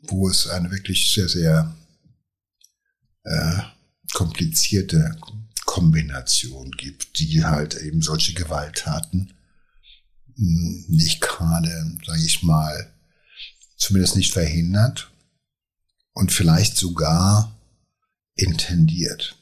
wo 0.01 0.27
es 0.27 0.47
eine 0.47 0.69
wirklich 0.71 1.13
sehr, 1.13 1.29
sehr 1.29 1.73
äh, 3.23 3.61
komplizierte 4.13 5.17
Kombination 5.63 6.69
gibt, 6.71 7.17
die 7.19 7.45
halt 7.45 7.75
eben 7.75 8.01
solche 8.01 8.33
Gewalttaten 8.33 9.33
hm, 10.35 10.85
nicht 10.89 11.21
gerade, 11.21 11.97
sage 12.05 12.23
ich 12.25 12.43
mal, 12.43 12.93
zumindest 13.77 14.17
nicht 14.17 14.33
verhindert 14.33 15.11
und 16.11 16.33
vielleicht 16.33 16.75
sogar 16.75 17.57
intendiert. 18.35 19.37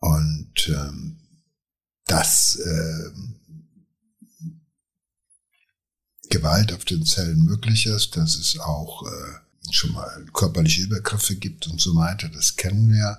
Und 0.00 0.68
ähm, 0.68 1.18
dass 2.06 2.56
äh, 2.56 3.10
Gewalt 6.30 6.72
auf 6.72 6.84
den 6.84 7.04
Zellen 7.04 7.44
möglich 7.44 7.86
ist, 7.86 8.16
dass 8.16 8.36
es 8.36 8.58
auch 8.58 9.06
äh, 9.06 9.72
schon 9.72 9.92
mal 9.92 10.24
körperliche 10.32 10.82
Übergriffe 10.82 11.36
gibt 11.36 11.66
und 11.66 11.80
so 11.80 11.94
weiter, 11.94 12.28
das 12.28 12.56
kennen 12.56 12.90
wir. 12.92 13.18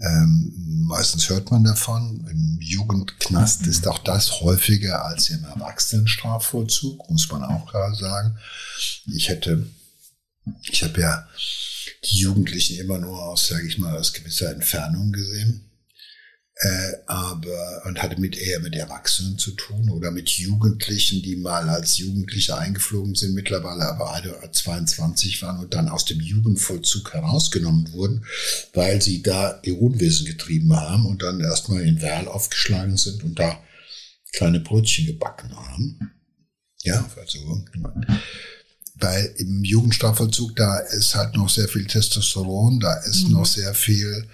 Ähm, 0.00 0.52
meistens 0.86 1.28
hört 1.28 1.50
man 1.50 1.64
davon. 1.64 2.26
Im 2.30 2.58
Jugendknast 2.60 3.62
mhm. 3.62 3.70
ist 3.70 3.86
auch 3.86 3.98
das 3.98 4.40
häufiger 4.40 5.04
als 5.04 5.30
im 5.30 5.44
Erwachsenenstrafvollzug, 5.44 7.08
muss 7.10 7.30
man 7.30 7.44
auch 7.44 7.70
klar 7.70 7.94
sagen. 7.94 8.36
Ich 9.06 9.28
hätte, 9.28 9.66
ich 10.70 10.82
habe 10.82 11.00
ja 11.00 11.28
die 12.04 12.18
Jugendlichen 12.18 12.78
immer 12.78 12.98
nur 12.98 13.22
aus, 13.22 13.48
sage 13.48 13.66
ich 13.66 13.78
mal, 13.78 13.96
aus 13.96 14.12
gewisser 14.12 14.50
Entfernung 14.50 15.12
gesehen 15.12 15.71
äh, 16.56 16.92
aber 17.06 17.82
und 17.86 18.02
hatte 18.02 18.20
mit 18.20 18.36
eher 18.36 18.60
mit 18.60 18.74
Erwachsenen 18.74 19.38
zu 19.38 19.52
tun 19.52 19.90
oder 19.90 20.10
mit 20.10 20.28
Jugendlichen, 20.28 21.22
die 21.22 21.36
mal 21.36 21.68
als 21.68 21.98
Jugendliche 21.98 22.56
eingeflogen 22.56 23.14
sind, 23.14 23.34
mittlerweile 23.34 23.88
aber 23.88 24.12
alle 24.12 24.38
22 24.50 25.42
waren 25.42 25.60
und 25.60 25.74
dann 25.74 25.88
aus 25.88 26.04
dem 26.04 26.20
Jugendvollzug 26.20 27.14
herausgenommen 27.14 27.92
wurden, 27.92 28.24
weil 28.74 29.00
sie 29.00 29.22
da 29.22 29.60
ihr 29.62 29.80
Unwesen 29.80 30.26
getrieben 30.26 30.76
haben 30.76 31.06
und 31.06 31.22
dann 31.22 31.40
erstmal 31.40 31.82
in 31.82 32.02
Werl 32.02 32.28
aufgeschlagen 32.28 32.96
sind 32.96 33.24
und 33.24 33.38
da 33.38 33.58
kleine 34.32 34.60
Brötchen 34.60 35.06
gebacken 35.06 35.56
haben. 35.56 36.12
Ja, 36.82 37.08
also 37.16 37.64
weil 39.02 39.34
im 39.38 39.64
Jugendstrafvollzug, 39.64 40.54
da 40.56 40.78
ist 40.78 41.14
halt 41.14 41.36
noch 41.36 41.48
sehr 41.48 41.68
viel 41.68 41.86
Testosteron, 41.86 42.80
da 42.80 42.94
ist 42.94 43.24
mhm. 43.24 43.32
noch 43.32 43.46
sehr 43.46 43.74
viel 43.74 44.26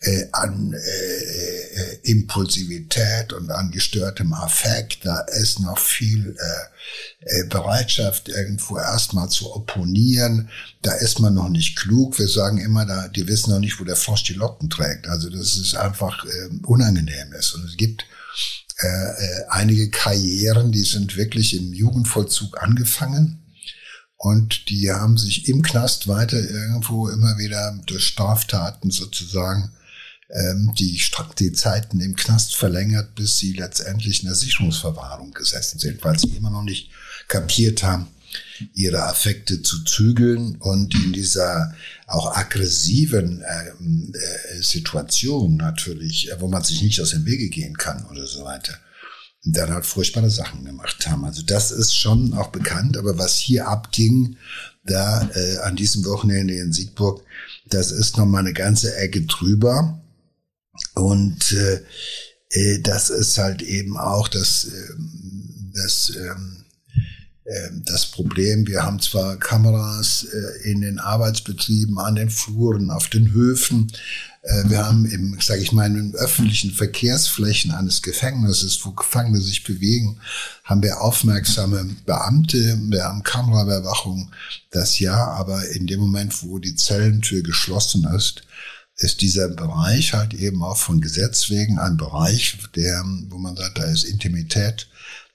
äh, 0.00 0.26
an 0.32 0.72
äh, 0.72 0.78
äh, 0.78 1.98
Impulsivität 2.04 3.32
und 3.32 3.50
an 3.50 3.70
gestörtem 3.70 4.32
Affekt, 4.32 5.04
da 5.04 5.20
ist 5.20 5.60
noch 5.60 5.78
viel 5.78 6.36
äh, 6.38 7.40
äh, 7.40 7.46
Bereitschaft, 7.48 8.28
irgendwo 8.28 8.78
erstmal 8.78 9.28
zu 9.28 9.54
opponieren, 9.54 10.50
da 10.82 10.92
ist 10.92 11.20
man 11.20 11.34
noch 11.34 11.48
nicht 11.48 11.76
klug. 11.76 12.18
Wir 12.18 12.28
sagen 12.28 12.58
immer, 12.58 12.86
da, 12.86 13.08
die 13.08 13.28
wissen 13.28 13.50
noch 13.50 13.60
nicht, 13.60 13.80
wo 13.80 13.84
der 13.84 13.96
Frosch 13.96 14.24
die 14.24 14.34
Locken 14.34 14.70
trägt. 14.70 15.06
Also 15.06 15.30
das 15.30 15.56
ist 15.56 15.74
einfach 15.74 16.24
äh, 16.24 16.66
unangenehm 16.66 17.32
ist. 17.38 17.54
Und 17.54 17.64
es 17.64 17.76
gibt 17.76 18.04
äh, 18.80 18.86
äh, 18.86 19.44
einige 19.48 19.90
Karrieren, 19.90 20.72
die 20.72 20.84
sind 20.84 21.16
wirklich 21.16 21.56
im 21.56 21.72
Jugendvollzug 21.72 22.62
angefangen 22.62 23.43
und 24.24 24.70
die 24.70 24.90
haben 24.90 25.18
sich 25.18 25.50
im 25.50 25.60
Knast 25.60 26.08
weiter 26.08 26.38
irgendwo 26.38 27.10
immer 27.10 27.36
wieder 27.36 27.78
durch 27.84 28.06
Straftaten 28.06 28.90
sozusagen 28.90 29.70
ähm, 30.30 30.72
die, 30.78 30.98
die 31.38 31.52
Zeiten 31.52 32.00
im 32.00 32.16
Knast 32.16 32.56
verlängert, 32.56 33.14
bis 33.14 33.36
sie 33.36 33.52
letztendlich 33.52 34.22
in 34.22 34.28
der 34.28 34.34
Sicherungsverwahrung 34.34 35.32
gesessen 35.32 35.78
sind, 35.78 36.02
weil 36.02 36.18
sie 36.18 36.28
immer 36.28 36.48
noch 36.48 36.62
nicht 36.62 36.88
kapiert 37.28 37.82
haben, 37.82 38.06
ihre 38.72 39.02
Affekte 39.02 39.60
zu 39.60 39.84
zügeln 39.84 40.56
und 40.56 40.94
in 40.94 41.12
dieser 41.12 41.74
auch 42.06 42.34
aggressiven 42.34 43.42
äh, 43.42 43.68
äh, 43.68 44.62
Situation 44.62 45.58
natürlich, 45.58 46.30
wo 46.38 46.48
man 46.48 46.64
sich 46.64 46.80
nicht 46.80 46.98
aus 47.02 47.10
dem 47.10 47.26
Wege 47.26 47.50
gehen 47.50 47.76
kann 47.76 48.06
oder 48.06 48.26
so 48.26 48.42
weiter, 48.44 48.72
dann 49.44 49.70
halt 49.70 49.84
furchtbare 49.84 50.30
Sachen 50.30 50.64
gemacht 50.64 51.06
haben. 51.06 51.24
Also 51.24 51.42
das 51.42 51.70
ist 51.70 51.94
schon 51.94 52.32
auch 52.34 52.48
bekannt, 52.48 52.96
aber 52.96 53.18
was 53.18 53.36
hier 53.36 53.68
abging, 53.68 54.36
da 54.84 55.28
äh, 55.34 55.58
an 55.58 55.76
diesem 55.76 56.04
Wochenende 56.04 56.54
in 56.54 56.72
Siegburg, 56.72 57.22
das 57.68 57.90
ist 57.90 58.16
noch 58.16 58.26
mal 58.26 58.40
eine 58.40 58.52
ganze 58.52 58.94
Ecke 58.96 59.22
drüber. 59.22 60.00
Und 60.94 61.52
äh, 61.52 61.80
äh, 62.50 62.80
das 62.80 63.10
ist 63.10 63.38
halt 63.38 63.62
eben 63.62 63.96
auch 63.96 64.28
das, 64.28 64.64
äh, 64.64 64.94
das, 65.74 66.10
äh, 66.10 67.70
das 67.84 68.06
Problem. 68.06 68.66
Wir 68.66 68.82
haben 68.82 69.00
zwar 69.00 69.36
Kameras 69.36 70.26
äh, 70.32 70.70
in 70.70 70.80
den 70.80 70.98
Arbeitsbetrieben, 70.98 71.98
an 71.98 72.14
den 72.14 72.30
Fluren, 72.30 72.90
auf 72.90 73.08
den 73.08 73.32
Höfen, 73.32 73.92
wir 74.66 74.84
haben 74.84 75.06
im, 75.06 75.38
sage 75.40 75.62
ich 75.62 75.72
mal, 75.72 75.86
in 75.86 76.14
öffentlichen 76.14 76.70
Verkehrsflächen 76.70 77.70
eines 77.70 78.02
Gefängnisses, 78.02 78.84
wo 78.84 78.90
Gefangene 78.90 79.40
sich 79.40 79.64
bewegen, 79.64 80.18
haben 80.64 80.82
wir 80.82 81.00
aufmerksame 81.00 81.84
Beamte, 82.04 82.78
wir 82.90 83.04
haben 83.04 83.22
Kameraüberwachung, 83.22 84.30
das 84.70 84.98
ja, 84.98 85.16
aber 85.16 85.66
in 85.70 85.86
dem 85.86 86.00
Moment, 86.00 86.42
wo 86.42 86.58
die 86.58 86.76
Zellentür 86.76 87.42
geschlossen 87.42 88.06
ist, 88.14 88.42
ist 88.96 89.22
dieser 89.22 89.48
Bereich 89.48 90.12
halt 90.12 90.34
eben 90.34 90.62
auch 90.62 90.76
von 90.76 91.00
Gesetz 91.00 91.48
wegen 91.48 91.78
ein 91.78 91.96
Bereich, 91.96 92.58
der, 92.76 93.02
wo 93.28 93.38
man 93.38 93.56
sagt, 93.56 93.78
da 93.78 93.84
ist 93.84 94.04
Intimität 94.04 94.88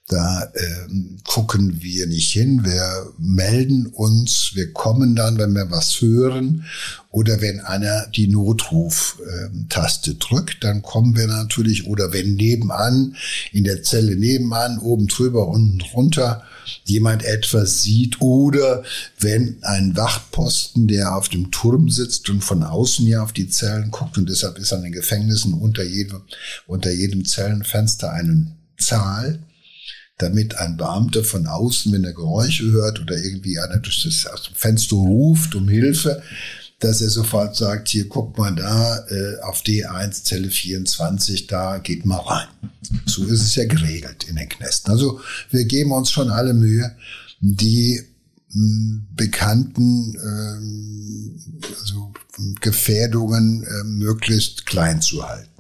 da 0.10 0.52
ähm, 0.56 1.18
gucken 1.24 1.84
wir 1.84 2.08
nicht 2.08 2.32
hin. 2.32 2.66
Wir 2.66 3.14
melden 3.20 3.86
uns, 3.86 4.54
wir 4.56 4.74
kommen 4.74 5.16
dann, 5.16 5.38
wenn 5.38 5.54
wir 5.54 5.70
was 5.70 6.02
hören. 6.02 6.66
Oder 7.12 7.42
wenn 7.42 7.60
einer 7.60 8.08
die 8.08 8.28
Notruf-Taste 8.28 10.16
drückt, 10.16 10.64
dann 10.64 10.82
kommen 10.82 11.16
wir 11.16 11.28
natürlich. 11.28 11.86
Oder 11.86 12.12
wenn 12.12 12.34
nebenan, 12.34 13.16
in 13.52 13.66
der 13.66 13.84
Zelle 13.84 14.16
nebenan, 14.16 14.80
oben 14.80 15.06
drüber, 15.06 15.48
unten 15.48 15.82
runter 15.82 16.42
jemand 16.86 17.24
etwas 17.24 17.84
sieht. 17.84 18.20
Oder 18.20 18.84
wenn 19.20 19.60
ein 19.62 19.96
Wachposten, 19.96 20.88
der 20.88 21.16
auf 21.16 21.30
dem 21.30 21.52
Turm 21.52 21.92
sitzt 21.92 22.32
und 22.32 22.44
von 22.44 22.64
außen 22.64 23.06
ja 23.06 23.22
auf 23.22 23.32
die 23.32 23.50
Zellen 23.50 23.92
guckt 23.92 24.18
und 24.18 24.28
deshalb 24.28 24.58
ist 24.58 24.74
an 24.74 24.82
den 24.82 24.92
Gefängnissen 24.92 25.54
unter 25.54 25.84
jedem, 25.84 26.22
unter 26.66 26.90
jedem 26.92 27.26
Zellenfenster 27.26 28.12
eine 28.12 28.48
Zahl, 28.80 29.44
damit 30.20 30.56
ein 30.58 30.78
Beamter 30.78 31.24
von 31.24 31.48
außen, 31.48 31.92
wenn 31.92 32.04
er 32.04 32.14
Geräusche 32.14 32.70
hört 32.72 33.02
oder 33.02 33.18
irgendwie 33.18 33.58
einer 33.58 33.78
durch 33.78 34.04
das 34.04 34.28
Fenster 34.54 34.98
ruft 34.98 35.56
um 35.56 35.68
Hilfe, 35.68 36.22
dass 36.80 37.02
er 37.02 37.10
sofort 37.10 37.56
sagt, 37.56 37.90
hier 37.90 38.08
guck 38.08 38.38
mal 38.38 38.54
da, 38.56 39.06
äh, 39.08 39.42
auf 39.42 39.62
D1 39.62 40.24
Zelle 40.24 40.50
24, 40.50 41.48
da 41.48 41.78
geht 41.78 42.06
mal 42.06 42.18
rein. 42.18 42.48
So 43.06 43.26
ist 43.26 43.42
es 43.42 43.56
ja 43.56 43.66
geregelt 43.66 44.26
in 44.30 44.36
den 44.36 44.48
Knästen. 44.48 44.92
Also 44.92 45.20
wir 45.52 45.66
geben 45.66 45.92
uns 45.92 46.12
schon 46.12 46.30
alle 46.30 46.54
Mühe, 46.54 46.96
die 47.40 48.02
mh, 48.52 49.02
bekannten 49.16 50.18
ähm, 50.22 51.40
also 51.80 52.14
Gefährdungen 52.62 53.64
äh, 53.64 53.84
möglichst 53.86 54.66
klein 54.66 55.02
zu 55.02 55.28
halten. 55.28 55.59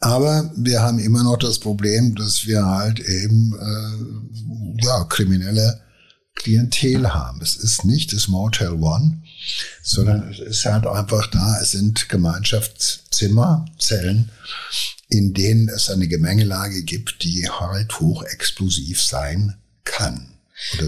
Aber 0.00 0.50
wir 0.56 0.82
haben 0.82 0.98
immer 0.98 1.22
noch 1.22 1.38
das 1.38 1.58
Problem, 1.58 2.14
dass 2.14 2.46
wir 2.46 2.64
halt 2.66 3.00
eben 3.00 3.54
äh, 3.58 4.84
ja, 4.84 5.04
kriminelle 5.04 5.80
Klientel 6.34 7.14
haben. 7.14 7.40
Es 7.40 7.56
ist 7.56 7.84
nicht 7.84 8.12
das 8.12 8.28
Motel 8.28 8.72
One, 8.72 9.22
sondern 9.82 10.30
es 10.30 10.38
ist 10.38 10.64
halt 10.66 10.86
einfach 10.86 11.26
da, 11.28 11.60
es 11.60 11.70
sind 11.70 12.08
Gemeinschaftszimmer, 12.10 13.64
Zellen, 13.78 14.30
in 15.08 15.32
denen 15.32 15.68
es 15.70 15.88
eine 15.88 16.08
Gemengelage 16.08 16.82
gibt, 16.82 17.22
die 17.24 17.48
halt 17.48 17.98
hochexplosiv 17.98 19.02
sein 19.02 19.56
kann. 19.84 20.35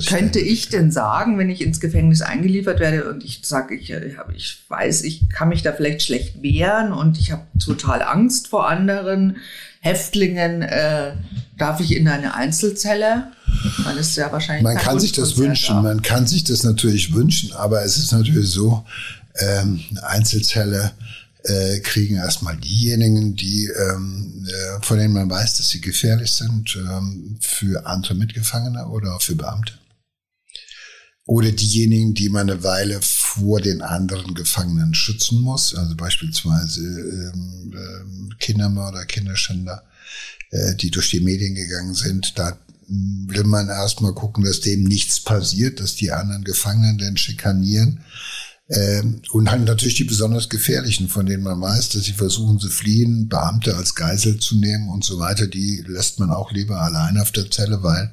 Könnte 0.07 0.39
ich 0.39 0.71
denn 0.71 0.91
sagen, 0.91 1.39
wenn 1.39 1.51
ich 1.51 1.61
ins 1.61 1.79
Gefängnis 1.81 2.23
eingeliefert 2.23 2.81
werde 2.81 3.11
und 3.11 3.23
ich 3.23 3.41
sage, 3.45 3.75
ich, 3.75 3.91
äh, 3.91 4.15
ich 4.35 4.65
weiß, 4.69 5.03
ich 5.03 5.29
kann 5.29 5.51
mich 5.51 5.63
da 5.63 5.73
vielleicht 5.73 6.03
schlecht 6.03 6.43
wehren 6.43 6.93
und 6.93 7.19
ich 7.19 7.33
habe 7.33 7.47
total 7.63 8.03
Angst 8.03 8.49
vor 8.49 8.69
anderen 8.69 9.37
Häftlingen, 9.81 10.63
äh, 10.63 11.13
darf 11.59 11.81
ich 11.81 11.95
in 11.95 12.09
eine 12.09 12.35
Einzelzelle? 12.35 13.31
Man 13.85 13.99
ist 13.99 14.17
ja 14.17 14.33
wahrscheinlich. 14.33 14.65
Man 14.65 14.79
kann 14.79 14.99
sich 14.99 15.13
das 15.13 15.37
wünschen, 15.37 15.77
da. 15.77 15.83
man 15.83 16.03
kann 16.03 16.27
sich 16.27 16.45
das 16.45 16.63
natürlich 16.65 17.13
wünschen, 17.13 17.53
aber 17.53 17.83
es 17.83 17.99
ist 17.99 18.13
natürlich 18.13 18.49
so, 18.49 18.85
ähm, 19.41 19.81
Einzelzelle 20.03 20.93
äh, 21.45 21.81
kriegen 21.81 22.17
erstmal 22.17 22.57
diejenigen, 22.57 23.37
die 23.37 23.67
ähm, 23.67 24.47
äh, 24.47 24.83
von 24.83 24.99
denen 24.99 25.15
man 25.15 25.31
weiß, 25.31 25.57
dass 25.57 25.69
sie 25.69 25.81
gefährlich 25.81 26.33
sind 26.33 26.77
ähm, 26.77 27.39
für 27.41 27.87
andere 27.87 28.15
Mitgefangene 28.15 28.89
oder 28.89 29.15
auch 29.15 29.23
für 29.23 29.37
Beamte. 29.37 29.75
Oder 31.27 31.53
diejenigen, 31.53 32.15
die 32.15 32.31
man 32.31 32.49
eine 32.49 32.65
Weile 32.65 33.01
vor 33.03 33.61
den 33.61 33.83
anderen 33.83 34.35
Gefangenen 34.35 34.95
schützen 34.95 35.43
muss, 35.43 35.75
also 35.75 35.95
beispielsweise 35.95 36.81
ähm, 36.81 37.75
äh, 37.75 38.35
Kindermörder, 38.39 39.05
Kinderschänder, 39.05 39.85
äh, 40.51 40.75
die 40.75 40.91
durch 40.91 41.11
die 41.11 41.21
Medien 41.21 41.55
gegangen 41.55 41.93
sind. 41.93 42.39
Da 42.39 42.59
will 42.89 43.45
man 43.45 43.69
erstmal 43.69 44.15
gucken, 44.15 44.45
dass 44.45 44.61
dem 44.61 44.85
nichts 44.85 45.21
passiert, 45.21 45.81
dass 45.81 45.97
die 45.97 46.11
anderen 46.11 46.45
Gefangenen 46.45 46.97
denn 46.97 47.19
schikanieren. 47.19 48.01
Ähm, 48.71 49.23
und 49.33 49.51
halt 49.51 49.65
natürlich 49.65 49.95
die 49.95 50.05
besonders 50.05 50.49
gefährlichen, 50.49 51.09
von 51.09 51.25
denen 51.25 51.43
man 51.43 51.61
weiß, 51.61 51.91
dass 51.91 52.05
sie 52.05 52.13
versuchen 52.13 52.59
zu 52.59 52.69
fliehen, 52.69 53.29
Beamte 53.29 53.77
als 53.77 53.95
Geisel 53.95 54.39
zu 54.39 54.57
nehmen 54.57 54.89
und 54.91 55.05
so 55.05 55.19
weiter, 55.19 55.47
die 55.47 55.83
lässt 55.87 56.21
man 56.21 56.31
auch 56.31 56.53
lieber 56.53 56.81
allein 56.81 57.19
auf 57.19 57.33
der 57.33 57.51
Zelle, 57.51 57.83
weil 57.83 58.13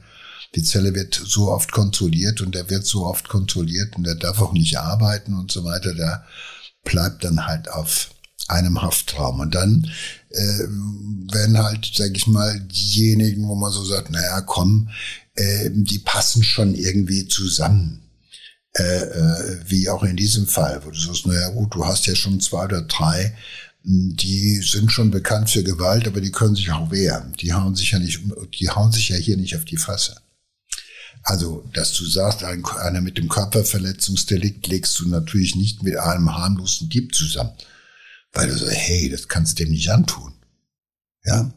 die 0.56 0.64
Zelle 0.64 0.96
wird 0.96 1.14
so 1.14 1.52
oft 1.52 1.74
kontrolliert 1.74 2.40
und 2.40 2.56
der 2.56 2.70
wird 2.70 2.86
so 2.86 3.06
oft 3.06 3.28
kontrolliert 3.28 3.98
und 3.98 4.06
der 4.06 4.16
darf 4.16 4.40
auch 4.40 4.54
nicht 4.54 4.78
arbeiten 4.80 5.34
und 5.34 5.52
so 5.52 5.66
weiter. 5.66 5.94
Der 5.94 6.26
bleibt 6.86 7.26
dann 7.26 7.46
halt 7.46 7.70
auf 7.70 8.12
einem 8.48 8.82
Haftraum. 8.82 9.42
Und 9.42 9.56
dann 9.56 9.92
äh, 10.30 10.60
werden 11.34 11.58
halt, 11.58 11.92
sag 11.94 12.16
ich 12.16 12.28
mal, 12.28 12.58
diejenigen, 12.62 13.48
wo 13.50 13.56
man 13.56 13.72
so 13.72 13.84
sagt, 13.84 14.12
naja, 14.12 14.40
komm, 14.42 14.90
äh, 15.34 15.70
die 15.74 16.00
passen 16.00 16.44
schon 16.44 16.76
irgendwie 16.76 17.28
zusammen 17.28 18.05
äh, 18.78 18.84
äh, 18.84 19.60
wie 19.68 19.90
auch 19.90 20.04
in 20.04 20.18
diesem 20.18 20.48
Fall, 20.48 20.82
wo 20.84 20.92
du 20.92 21.00
sagst, 21.00 21.26
naja 21.26 21.50
gut, 21.50 21.74
du 21.74 21.86
hast 21.86 22.06
ja 22.08 22.16
schon 22.16 22.42
zwei 22.42 22.66
oder 22.66 22.82
drei, 22.82 23.34
hm, 23.84 24.16
die 24.18 24.58
sind 24.58 24.92
schon 24.92 25.12
bekannt 25.12 25.50
für 25.50 25.64
Gewalt, 25.64 26.08
aber 26.08 26.20
die 26.20 26.32
können 26.32 26.56
sich 26.56 26.72
auch 26.72 26.92
wehren. 26.92 27.34
Die 27.40 27.54
hauen 27.54 27.76
sich 27.76 27.92
ja 27.92 28.00
nicht, 28.00 28.20
die 28.60 28.70
hauen 28.70 28.92
sich 28.92 29.10
ja 29.10 29.16
hier 29.16 29.38
nicht 29.38 29.56
auf 29.56 29.64
die 29.64 29.78
Fresse. 29.78 30.18
Also, 31.24 31.64
dass 31.74 31.94
du 31.94 32.06
sagst, 32.06 32.44
ein, 32.44 32.66
einer 32.66 33.02
mit 33.02 33.18
dem 33.18 33.30
Körperverletzungsdelikt 33.30 34.68
legst 34.68 35.00
du 35.00 35.08
natürlich 35.08 35.56
nicht 35.56 35.82
mit 35.82 35.98
einem 35.98 36.36
harmlosen 36.36 36.90
Dieb 36.90 37.16
zusammen. 37.16 37.54
Weil 38.34 38.50
du 38.50 38.58
sagst, 38.58 38.76
hey, 38.76 39.10
das 39.10 39.28
kannst 39.28 39.58
du 39.58 39.64
dem 39.64 39.72
nicht 39.72 39.90
antun. 39.90 40.34
Ja? 41.24 41.52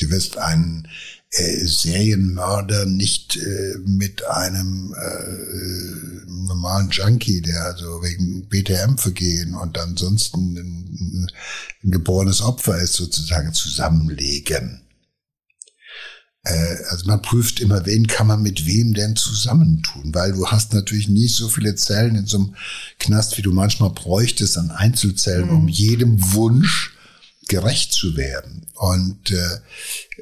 Du 0.00 0.10
wirst 0.10 0.38
einen 0.38 0.88
äh, 1.30 1.66
Serienmörder 1.66 2.86
nicht 2.86 3.36
äh, 3.36 3.76
mit 3.84 4.26
einem 4.26 4.94
äh, 4.94 6.11
normalen 6.44 6.90
Junkie, 6.90 7.40
der 7.40 7.64
also 7.64 8.02
wegen 8.02 8.48
BTM 8.48 8.96
vergehen 8.96 9.54
und 9.54 9.78
ansonsten 9.78 10.56
ein, 10.56 11.30
ein 11.84 11.90
geborenes 11.90 12.40
Opfer 12.40 12.78
ist, 12.78 12.94
sozusagen 12.94 13.52
zusammenlegen. 13.52 14.82
Äh, 16.44 16.76
also 16.90 17.06
man 17.06 17.22
prüft 17.22 17.60
immer, 17.60 17.86
wen 17.86 18.06
kann 18.06 18.26
man 18.26 18.42
mit 18.42 18.66
wem 18.66 18.94
denn 18.94 19.16
zusammentun, 19.16 20.14
weil 20.14 20.32
du 20.32 20.46
hast 20.48 20.72
natürlich 20.74 21.08
nicht 21.08 21.36
so 21.36 21.48
viele 21.48 21.74
Zellen 21.76 22.16
in 22.16 22.26
so 22.26 22.38
einem 22.38 22.56
Knast, 22.98 23.38
wie 23.38 23.42
du 23.42 23.52
manchmal 23.52 23.90
bräuchtest 23.90 24.58
an 24.58 24.70
Einzelzellen, 24.70 25.46
mhm. 25.46 25.56
um 25.56 25.68
jedem 25.68 26.32
Wunsch 26.32 26.96
gerecht 27.48 27.92
zu 27.92 28.16
werden. 28.16 28.66
Und 28.74 29.30
äh, 29.30 29.58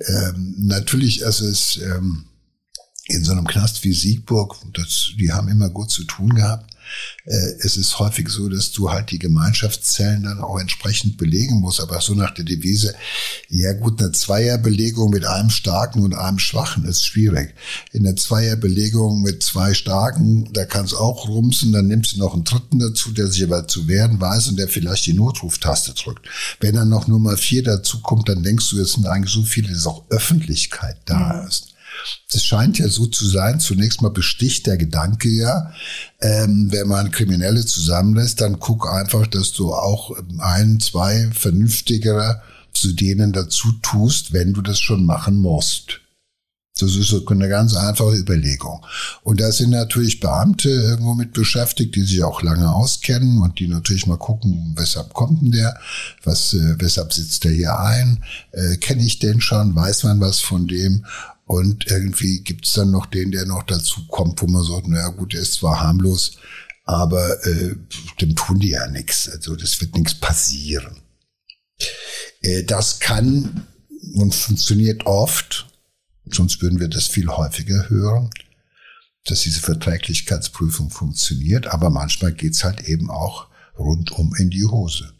ähm, 0.07 0.55
natürlich 0.59 1.21
ist 1.21 1.41
es 1.41 1.79
ähm, 1.79 2.25
in 3.11 3.25
so 3.25 3.33
einem 3.33 3.47
Knast 3.47 3.85
wie 3.85 3.93
Siegburg, 3.93 4.57
das, 4.73 5.13
die 5.19 5.33
haben 5.33 5.49
immer 5.49 5.69
gut 5.71 5.91
zu 5.91 6.05
tun 6.05 6.35
gehabt, 6.35 6.71
äh, 7.25 7.53
es 7.61 7.77
ist 7.77 7.99
häufig 7.99 8.29
so, 8.29 8.49
dass 8.49 8.73
du 8.73 8.91
halt 8.91 9.11
die 9.11 9.19
Gemeinschaftszellen 9.19 10.25
dann 10.25 10.41
auch 10.41 10.59
entsprechend 10.59 11.17
belegen 11.17 11.61
musst, 11.61 11.81
aber 11.81 12.01
so 12.01 12.15
nach 12.15 12.35
der 12.35 12.45
Devise, 12.45 12.95
ja 13.49 13.73
gut, 13.73 14.01
eine 14.01 14.13
Zweierbelegung 14.13 15.11
mit 15.11 15.25
einem 15.25 15.51
starken 15.51 16.03
und 16.03 16.15
einem 16.15 16.39
schwachen 16.39 16.85
ist 16.85 17.05
schwierig. 17.05 17.55
In 17.93 18.05
der 18.05 18.17
Zweierbelegung 18.17 19.23
mit 19.23 19.43
zwei 19.43 19.75
starken, 19.75 20.53
da 20.53 20.65
kann 20.65 20.85
es 20.85 20.95
auch 20.95 21.29
rumsen, 21.29 21.73
dann 21.73 21.87
nimmst 21.87 22.15
du 22.15 22.19
noch 22.19 22.35
einen 22.35 22.45
dritten 22.45 22.79
dazu, 22.79 23.13
der 23.13 23.29
sich 23.29 23.45
aber 23.45 23.69
zu 23.69 23.89
wehren 23.89 24.21
weiß 24.21 24.49
und 24.49 24.59
der 24.59 24.69
vielleicht 24.69 25.07
die 25.07 25.15
Notruftaste 25.15 25.95
drückt. 25.95 26.27
Wenn 26.61 26.75
dann 26.75 26.89
noch 26.89 27.07
Nummer 27.07 27.37
vier 27.37 27.63
dazu 27.63 28.01
kommt, 28.01 28.29
dann 28.29 28.43
denkst 28.43 28.71
du, 28.71 28.81
es 28.81 28.93
sind 28.93 29.07
eigentlich 29.07 29.33
so 29.33 29.43
viele, 29.43 29.73
dass 29.73 29.87
auch 29.87 30.05
Öffentlichkeit 30.11 30.97
da 31.05 31.45
ist. 31.47 31.70
Das 32.33 32.45
scheint 32.45 32.79
ja 32.79 32.89
so 32.89 33.07
zu 33.07 33.27
sein. 33.27 33.61
Zunächst 33.61 34.03
mal 34.03 34.11
besticht 34.11 34.67
der 34.67 34.77
Gedanke 34.77 35.29
ja, 35.29 35.73
ähm, 36.21 36.69
wenn 36.71 36.89
man 36.89 37.11
Kriminelle 37.11 37.65
zusammenlässt, 37.65 38.41
dann 38.41 38.61
guck 38.61 38.89
einfach, 38.89 39.27
dass 39.27 39.53
du 39.53 39.73
auch 39.73 40.17
ein, 40.39 40.81
zwei 40.81 41.31
vernünftigere 41.33 42.43
zu 42.73 42.93
denen 42.93 43.33
dazu 43.33 43.73
tust, 43.83 44.33
wenn 44.33 44.53
du 44.53 44.63
das 44.63 44.79
schon 44.79 45.05
machen 45.05 45.39
musst. 45.39 46.01
Das 46.81 46.95
ist 46.95 47.15
eine 47.29 47.49
ganz 47.49 47.75
einfache 47.75 48.17
Überlegung. 48.17 48.85
Und 49.23 49.41
da 49.41 49.53
sind 49.53 49.71
natürlich 49.71 50.21
Beamte 50.21 50.71
irgendwo 50.71 51.15
mit 51.15 51.35
beschäftigt, 51.35 51.95
die 51.95 52.03
sich 52.03 52.23
auch 52.23 52.43
lange 52.43 52.73
auskennen 52.73 53.43
und 53.43 53.59
die 53.59 53.69
natürlich 53.69 54.07
mal 54.07 54.17
gucken, 54.17 54.75
weshalb 54.77 55.13
kommt 55.13 55.43
denn 55.43 55.53
der, 55.53 55.79
was, 56.25 56.55
äh, 56.55 56.77
weshalb 56.79 57.13
sitzt 57.13 57.45
der 57.45 57.53
hier 57.53 57.79
ein, 57.79 58.25
äh, 58.53 58.77
kenne 58.77 59.05
ich 59.05 59.19
den 59.19 59.41
schon, 59.41 59.75
weiß 59.75 60.05
man 60.05 60.21
was 60.21 60.41
von 60.41 60.67
dem 60.67 61.05
und 61.51 61.91
irgendwie 61.91 62.43
gibt's 62.43 62.75
dann 62.75 62.93
noch 62.93 63.07
den, 63.07 63.33
der 63.33 63.45
noch 63.45 63.65
dazu 63.65 64.07
kommt, 64.07 64.41
wo 64.41 64.47
man 64.47 64.63
sagt, 64.63 64.87
naja 64.87 65.09
gut, 65.09 65.33
der 65.33 65.41
ist 65.41 65.55
zwar 65.55 65.81
harmlos, 65.81 66.37
aber 66.85 67.45
äh, 67.45 67.75
dem 68.21 68.37
tun 68.37 68.61
die 68.61 68.71
ja 68.71 68.87
nichts. 68.87 69.29
Also 69.29 69.57
das 69.57 69.81
wird 69.81 69.97
nichts 69.97 70.15
passieren. 70.15 71.03
Äh, 72.43 72.63
das 72.63 73.01
kann 73.01 73.67
und 74.15 74.33
funktioniert 74.33 75.07
oft, 75.07 75.67
sonst 76.27 76.63
würden 76.63 76.79
wir 76.79 76.87
das 76.87 77.09
viel 77.09 77.27
häufiger 77.27 77.91
hören, 77.91 78.31
dass 79.25 79.41
diese 79.41 79.59
Verträglichkeitsprüfung 79.59 80.91
funktioniert, 80.91 81.67
aber 81.67 81.91
manchmal 81.91 82.33
geht's 82.33 82.63
halt 82.63 82.83
eben 82.83 83.11
auch 83.11 83.49
rundum 83.77 84.37
in 84.37 84.51
die 84.51 84.67
Hose. 84.67 85.13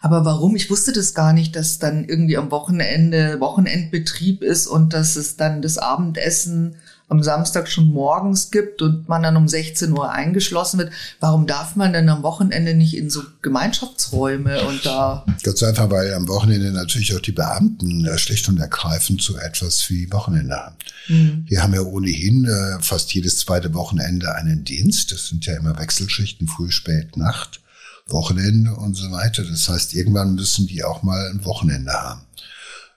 Aber 0.00 0.24
warum? 0.24 0.56
Ich 0.56 0.70
wusste 0.70 0.92
das 0.92 1.14
gar 1.14 1.32
nicht, 1.32 1.56
dass 1.56 1.78
dann 1.78 2.04
irgendwie 2.04 2.36
am 2.36 2.50
Wochenende 2.50 3.40
Wochenendbetrieb 3.40 4.42
ist 4.42 4.66
und 4.66 4.92
dass 4.92 5.16
es 5.16 5.36
dann 5.36 5.62
das 5.62 5.78
Abendessen 5.78 6.76
am 7.08 7.22
Samstag 7.22 7.68
schon 7.68 7.86
morgens 7.86 8.50
gibt 8.50 8.82
und 8.82 9.08
man 9.08 9.22
dann 9.22 9.36
um 9.36 9.46
16 9.46 9.92
Uhr 9.92 10.10
eingeschlossen 10.10 10.78
wird. 10.78 10.92
Warum 11.20 11.46
darf 11.46 11.76
man 11.76 11.92
denn 11.92 12.08
am 12.08 12.24
Wochenende 12.24 12.74
nicht 12.74 12.96
in 12.96 13.10
so 13.10 13.22
Gemeinschaftsräume 13.42 14.62
und 14.62 14.84
da? 14.84 15.24
Ganz 15.42 15.62
einfach, 15.62 15.88
weil 15.90 16.12
am 16.14 16.26
Wochenende 16.26 16.72
natürlich 16.72 17.14
auch 17.14 17.20
die 17.20 17.32
Beamten 17.32 18.04
äh, 18.06 18.18
schlicht 18.18 18.48
und 18.48 18.58
ergreifend 18.58 19.22
so 19.22 19.36
etwas 19.36 19.88
wie 19.88 20.10
Wochenende 20.12 20.56
haben. 20.56 20.76
Mhm. 21.06 21.44
Wir 21.46 21.62
haben 21.62 21.74
ja 21.74 21.82
ohnehin 21.82 22.44
äh, 22.44 22.82
fast 22.82 23.14
jedes 23.14 23.38
zweite 23.38 23.72
Wochenende 23.74 24.34
einen 24.34 24.64
Dienst. 24.64 25.12
Das 25.12 25.28
sind 25.28 25.46
ja 25.46 25.56
immer 25.56 25.78
Wechselschichten, 25.78 26.48
früh, 26.48 26.72
spät, 26.72 27.16
Nacht. 27.16 27.60
Wochenende 28.08 28.74
und 28.74 28.94
so 28.94 29.10
weiter. 29.10 29.44
Das 29.44 29.68
heißt, 29.68 29.94
irgendwann 29.94 30.34
müssen 30.34 30.66
die 30.66 30.84
auch 30.84 31.02
mal 31.02 31.30
ein 31.30 31.44
Wochenende 31.44 31.92
haben. 31.92 32.22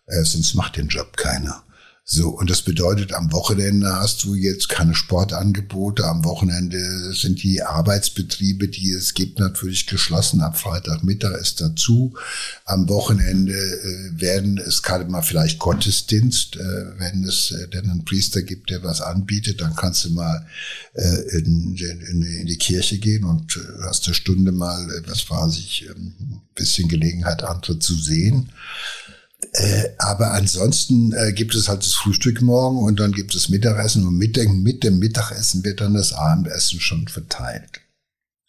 Äh, 0.05 0.23
sonst 0.23 0.53
macht 0.55 0.77
den 0.77 0.87
Job 0.87 1.17
keiner. 1.17 1.63
So, 2.11 2.29
und 2.29 2.49
das 2.49 2.63
bedeutet, 2.63 3.13
am 3.13 3.31
Wochenende 3.31 3.97
hast 3.97 4.23
du 4.23 4.33
jetzt 4.33 4.67
keine 4.67 4.95
Sportangebote. 4.95 6.05
Am 6.05 6.25
Wochenende 6.25 7.13
sind 7.13 7.43
die 7.43 7.61
Arbeitsbetriebe, 7.61 8.67
die 8.67 8.93
es 8.93 9.13
gibt, 9.13 9.37
natürlich 9.37 9.85
geschlossen. 9.85 10.41
Ab 10.41 10.57
Freitagmittag 10.57 11.39
ist 11.39 11.61
dazu. 11.61 12.15
Am 12.65 12.89
Wochenende 12.89 13.53
äh, 13.53 14.19
werden 14.19 14.57
es 14.57 14.81
gerade 14.81 15.05
mal 15.05 15.21
vielleicht 15.21 15.59
Gottesdienst, 15.59 16.55
äh, 16.55 16.59
wenn 16.97 17.25
es 17.25 17.51
äh, 17.51 17.67
denn 17.67 17.87
einen 17.87 18.05
Priester 18.05 18.41
gibt, 18.41 18.71
der 18.71 18.81
was 18.83 19.01
anbietet, 19.01 19.61
dann 19.61 19.75
kannst 19.75 20.05
du 20.05 20.09
mal 20.09 20.47
äh, 20.93 21.37
in, 21.37 21.77
in, 21.77 22.23
in, 22.23 22.47
die 22.47 22.57
Kirche 22.57 22.97
gehen 22.97 23.23
und 23.23 23.55
äh, 23.55 23.83
hast 23.83 24.07
eine 24.07 24.15
Stunde 24.15 24.51
mal, 24.51 24.83
äh, 24.89 25.07
was 25.07 25.29
weiß 25.29 25.59
ich, 25.59 25.85
ein 25.87 26.15
ähm, 26.19 26.41
bisschen 26.55 26.87
Gelegenheit, 26.87 27.43
andere 27.43 27.77
zu 27.77 27.93
sehen. 27.93 28.49
Äh, 29.53 29.89
aber 29.97 30.33
ansonsten 30.33 31.13
äh, 31.13 31.33
gibt 31.33 31.55
es 31.55 31.69
halt 31.69 31.81
das 31.81 31.93
Frühstück 31.93 32.41
morgen 32.41 32.77
und 32.77 32.99
dann 32.99 33.11
gibt 33.11 33.33
es 33.35 33.49
Mittagessen 33.49 34.05
und 34.05 34.17
mit 34.17 34.35
dem, 34.35 34.63
mit 34.63 34.83
dem 34.83 34.99
Mittagessen 34.99 35.63
wird 35.63 35.81
dann 35.81 35.93
das 35.93 36.13
Abendessen 36.13 36.79
schon 36.79 37.07
verteilt. 37.07 37.81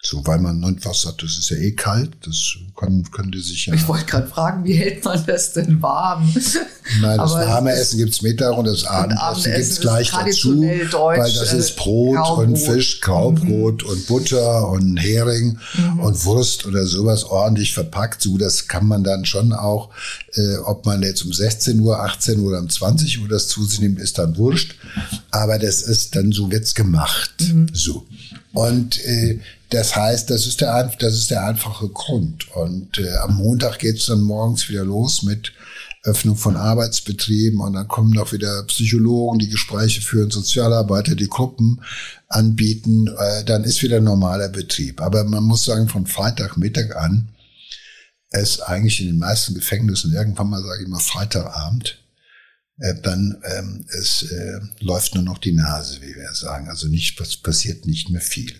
So, 0.02 0.26
weil 0.26 0.38
man 0.38 0.64
einfach 0.64 0.94
sagt, 0.94 1.22
das 1.22 1.36
ist 1.36 1.50
ja 1.50 1.58
eh 1.58 1.72
kalt, 1.72 2.12
das 2.24 2.56
kann, 2.74 3.04
könnte 3.12 3.38
sich 3.38 3.66
ja. 3.66 3.74
Ich 3.74 3.86
wollte 3.86 4.06
gerade 4.06 4.26
fragen, 4.28 4.64
wie 4.64 4.72
hält 4.72 5.04
man 5.04 5.22
das 5.26 5.52
denn 5.52 5.82
warm? 5.82 6.32
Nein, 7.02 7.18
das 7.18 7.32
Aber 7.32 7.46
warme 7.46 7.72
Essen 7.72 7.98
gibt's 7.98 8.22
Mittag 8.22 8.56
und 8.56 8.64
das 8.64 8.84
Abendessen, 8.84 9.20
Abendessen 9.20 9.54
gibt's 9.60 9.80
gleich 9.80 10.10
dazu, 10.10 10.54
Deutsch, 10.90 11.18
weil 11.18 11.32
das 11.34 11.52
ist 11.52 11.76
Brot 11.76 12.16
Graubrot. 12.16 12.46
und 12.46 12.56
Fisch, 12.56 13.02
Graubrot 13.02 13.82
mhm. 13.82 13.90
und 13.90 14.06
Butter 14.06 14.68
und 14.70 14.96
Hering 14.96 15.58
mhm. 15.76 16.00
und 16.00 16.24
Wurst 16.24 16.64
oder 16.64 16.86
sowas 16.86 17.24
ordentlich 17.24 17.74
verpackt. 17.74 18.22
So, 18.22 18.38
das 18.38 18.68
kann 18.68 18.86
man 18.86 19.04
dann 19.04 19.26
schon 19.26 19.52
auch, 19.52 19.90
äh, 20.32 20.56
ob 20.64 20.86
man 20.86 21.02
jetzt 21.02 21.26
um 21.26 21.32
16 21.34 21.78
Uhr, 21.78 22.00
18 22.00 22.40
Uhr 22.40 22.48
oder 22.48 22.60
um 22.60 22.70
20 22.70 23.20
Uhr 23.20 23.28
das 23.28 23.48
zu 23.48 23.62
sich 23.66 23.80
nimmt, 23.80 24.00
ist 24.00 24.16
dann 24.16 24.38
wurscht. 24.38 24.76
Aber 25.30 25.58
das 25.58 25.82
ist 25.82 26.16
dann 26.16 26.32
so 26.32 26.50
wird's 26.50 26.74
gemacht. 26.74 27.34
Mhm. 27.40 27.66
So. 27.74 28.06
Und 28.52 29.04
äh, 29.04 29.40
das 29.70 29.94
heißt, 29.94 30.30
das 30.30 30.46
ist 30.46 30.60
der, 30.60 30.90
das 30.98 31.14
ist 31.14 31.30
der 31.30 31.44
einfache 31.46 31.88
Grund. 31.88 32.50
Und 32.54 32.98
äh, 32.98 33.16
am 33.18 33.36
Montag 33.36 33.78
geht's 33.78 34.06
dann 34.06 34.22
morgens 34.22 34.68
wieder 34.68 34.84
los 34.84 35.22
mit 35.22 35.52
Öffnung 36.02 36.36
von 36.36 36.56
Arbeitsbetrieben 36.56 37.60
und 37.60 37.74
dann 37.74 37.86
kommen 37.86 38.10
noch 38.10 38.32
wieder 38.32 38.62
Psychologen, 38.64 39.38
die 39.38 39.50
Gespräche 39.50 40.00
führen, 40.00 40.30
Sozialarbeiter, 40.30 41.14
die 41.14 41.28
Gruppen 41.28 41.82
anbieten. 42.28 43.06
Äh, 43.06 43.44
dann 43.44 43.64
ist 43.64 43.82
wieder 43.82 44.00
normaler 44.00 44.48
Betrieb. 44.48 45.00
Aber 45.00 45.24
man 45.24 45.44
muss 45.44 45.64
sagen, 45.64 45.88
von 45.88 46.06
Freitagmittag 46.06 46.96
an 46.96 47.28
ist 48.32 48.60
eigentlich 48.60 49.00
in 49.00 49.08
den 49.08 49.18
meisten 49.18 49.54
Gefängnissen 49.54 50.12
irgendwann 50.12 50.50
mal, 50.50 50.62
sage 50.62 50.82
ich 50.82 50.88
mal, 50.88 51.00
Freitagabend 51.00 51.98
äh, 52.80 52.94
dann 53.00 53.40
ähm, 53.44 53.84
es 53.88 54.22
äh, 54.30 54.60
läuft 54.80 55.14
nur 55.14 55.24
noch 55.24 55.38
die 55.38 55.52
Nase, 55.52 56.00
wie 56.00 56.14
wir 56.14 56.32
sagen. 56.32 56.68
Also 56.68 56.88
nicht, 56.88 57.20
was 57.20 57.36
passiert 57.36 57.86
nicht 57.86 58.10
mehr 58.10 58.20
viel. 58.20 58.54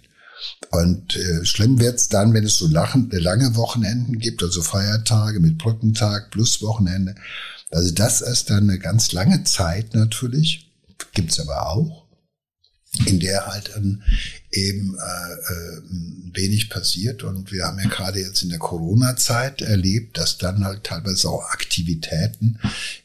Und 0.71 1.17
äh, 1.17 1.45
schlimm 1.45 1.81
wird's 1.81 2.09
dann, 2.09 2.33
wenn 2.33 2.45
es 2.45 2.57
so 2.57 2.67
lachen, 2.67 3.11
lange 3.11 3.57
Wochenenden 3.57 4.19
gibt, 4.19 4.43
also 4.43 4.63
Feiertage 4.63 5.41
mit 5.41 5.59
Brückentag 5.59 6.31
plus 6.31 6.63
Wochenende. 6.63 7.15
Also 7.71 7.93
das 7.93 8.21
ist 8.21 8.51
dann 8.51 8.69
eine 8.69 8.79
ganz 8.79 9.13
lange 9.13 9.45
Zeit 9.45 9.95
natürlich, 9.95 10.71
gibt's 11.13 11.41
aber 11.41 11.69
auch, 11.69 12.00
in 13.07 13.21
der 13.21 13.47
halt 13.47 13.71
dann 13.75 14.03
eben 14.51 14.97
äh, 14.97 15.53
äh, 15.53 15.83
wenig 16.33 16.71
passiert. 16.71 17.23
Und 17.23 17.53
wir 17.53 17.65
haben 17.65 17.79
ja 17.79 17.89
gerade 17.89 18.19
jetzt 18.19 18.43
in 18.43 18.49
der 18.49 18.59
Corona-Zeit 18.59 19.63
erlebt, 19.63 20.19
dass 20.19 20.39
dann 20.39 20.65
halt 20.65 20.85
teilweise 20.85 21.29
auch 21.29 21.45
Aktivitäten 21.51 22.59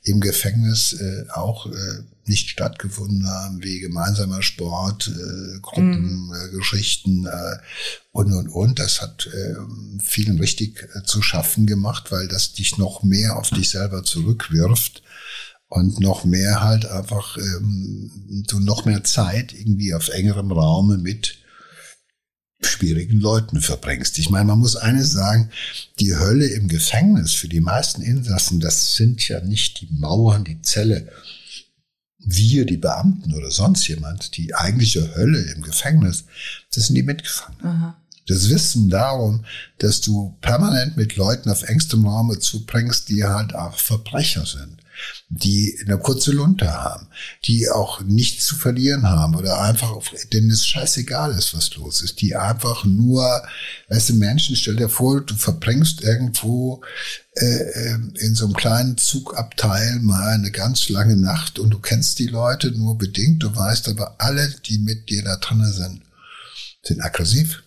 im 0.03 0.21
Gefängnis 0.21 0.93
äh, 0.93 1.25
auch 1.29 1.67
äh, 1.67 2.03
nicht 2.25 2.49
stattgefunden 2.49 3.27
haben, 3.27 3.61
wie 3.61 3.79
gemeinsamer 3.79 4.41
Sport, 4.41 5.07
äh, 5.09 5.59
Gruppengeschichten 5.59 7.19
mhm. 7.21 7.27
äh, 7.27 7.57
und 8.11 8.33
und 8.33 8.49
und. 8.49 8.79
Das 8.79 9.01
hat 9.01 9.27
äh, 9.27 9.53
vielen 10.03 10.39
richtig 10.39 10.89
äh, 10.95 11.03
zu 11.03 11.21
schaffen 11.21 11.67
gemacht, 11.67 12.11
weil 12.11 12.27
das 12.27 12.53
dich 12.53 12.79
noch 12.79 13.03
mehr 13.03 13.35
auf 13.37 13.51
dich 13.51 13.69
selber 13.69 14.03
zurückwirft 14.03 15.03
und 15.67 15.99
noch 15.99 16.25
mehr 16.25 16.61
halt 16.61 16.85
einfach 16.85 17.37
ähm, 17.37 18.43
du 18.47 18.59
noch 18.59 18.85
mehr 18.85 19.03
Zeit 19.03 19.53
irgendwie 19.53 19.93
auf 19.93 20.09
engerem 20.09 20.51
Raume 20.51 20.97
mit 20.97 21.37
schwierigen 22.61 23.19
Leuten 23.19 23.61
verbringst. 23.61 24.17
Ich 24.17 24.29
meine, 24.29 24.45
man 24.45 24.59
muss 24.59 24.75
eines 24.75 25.11
sagen, 25.11 25.49
die 25.99 26.15
Hölle 26.15 26.47
im 26.47 26.67
Gefängnis 26.67 27.33
für 27.33 27.47
die 27.47 27.61
meisten 27.61 28.01
Insassen, 28.01 28.59
das 28.59 28.95
sind 28.95 29.27
ja 29.27 29.41
nicht 29.41 29.81
die 29.81 29.89
Mauern, 29.91 30.43
die 30.43 30.61
Zelle, 30.61 31.09
wir, 32.17 32.65
die 32.65 32.77
Beamten 32.77 33.33
oder 33.35 33.51
sonst 33.51 33.87
jemand, 33.87 34.35
die 34.37 34.55
eigentliche 34.55 35.15
Hölle 35.15 35.41
im 35.41 35.61
Gefängnis, 35.61 36.25
das 36.73 36.87
sind 36.87 36.95
die 36.95 37.03
Mitgefangenen. 37.03 37.65
Aha. 37.65 38.01
Das 38.27 38.49
Wissen 38.49 38.89
darum, 38.89 39.45
dass 39.77 40.01
du 40.01 40.35
permanent 40.41 40.97
mit 40.97 41.15
Leuten 41.15 41.51
auf 41.51 41.61
engstem 41.61 42.07
Raum 42.07 42.35
zubringst, 42.39 43.09
die 43.09 43.23
halt 43.23 43.53
auch 43.53 43.77
Verbrecher 43.77 44.47
sind 44.47 44.81
die 45.29 45.77
eine 45.85 45.97
kurze 45.97 46.31
Lunte 46.31 46.71
haben, 46.71 47.07
die 47.45 47.69
auch 47.69 48.01
nichts 48.01 48.45
zu 48.45 48.55
verlieren 48.55 49.09
haben 49.09 49.35
oder 49.35 49.61
einfach, 49.61 49.91
auf, 49.91 50.11
denen 50.33 50.51
es 50.51 50.65
scheißegal 50.65 51.31
ist, 51.37 51.53
was 51.53 51.75
los 51.75 52.01
ist, 52.01 52.21
die 52.21 52.35
einfach 52.35 52.85
nur, 52.85 53.43
weißt 53.89 54.09
du, 54.09 54.13
Menschen, 54.15 54.55
stell 54.55 54.75
dir 54.75 54.89
vor, 54.89 55.21
du 55.21 55.35
verbringst 55.35 56.01
irgendwo 56.01 56.83
äh, 57.35 57.89
ähm, 57.89 58.13
in 58.17 58.35
so 58.35 58.45
einem 58.45 58.53
kleinen 58.53 58.97
Zugabteil 58.97 59.99
mal 59.99 60.29
eine 60.29 60.51
ganz 60.51 60.89
lange 60.89 61.17
Nacht 61.17 61.59
und 61.59 61.69
du 61.71 61.79
kennst 61.79 62.19
die 62.19 62.27
Leute 62.27 62.71
nur 62.71 62.97
bedingt, 62.97 63.43
du 63.43 63.55
weißt 63.55 63.89
aber 63.89 64.15
alle, 64.19 64.53
die 64.65 64.79
mit 64.79 65.09
dir 65.09 65.23
da 65.23 65.37
drinnen 65.37 65.71
sind, 65.71 66.01
sind 66.83 67.01
aggressiv, 67.01 67.63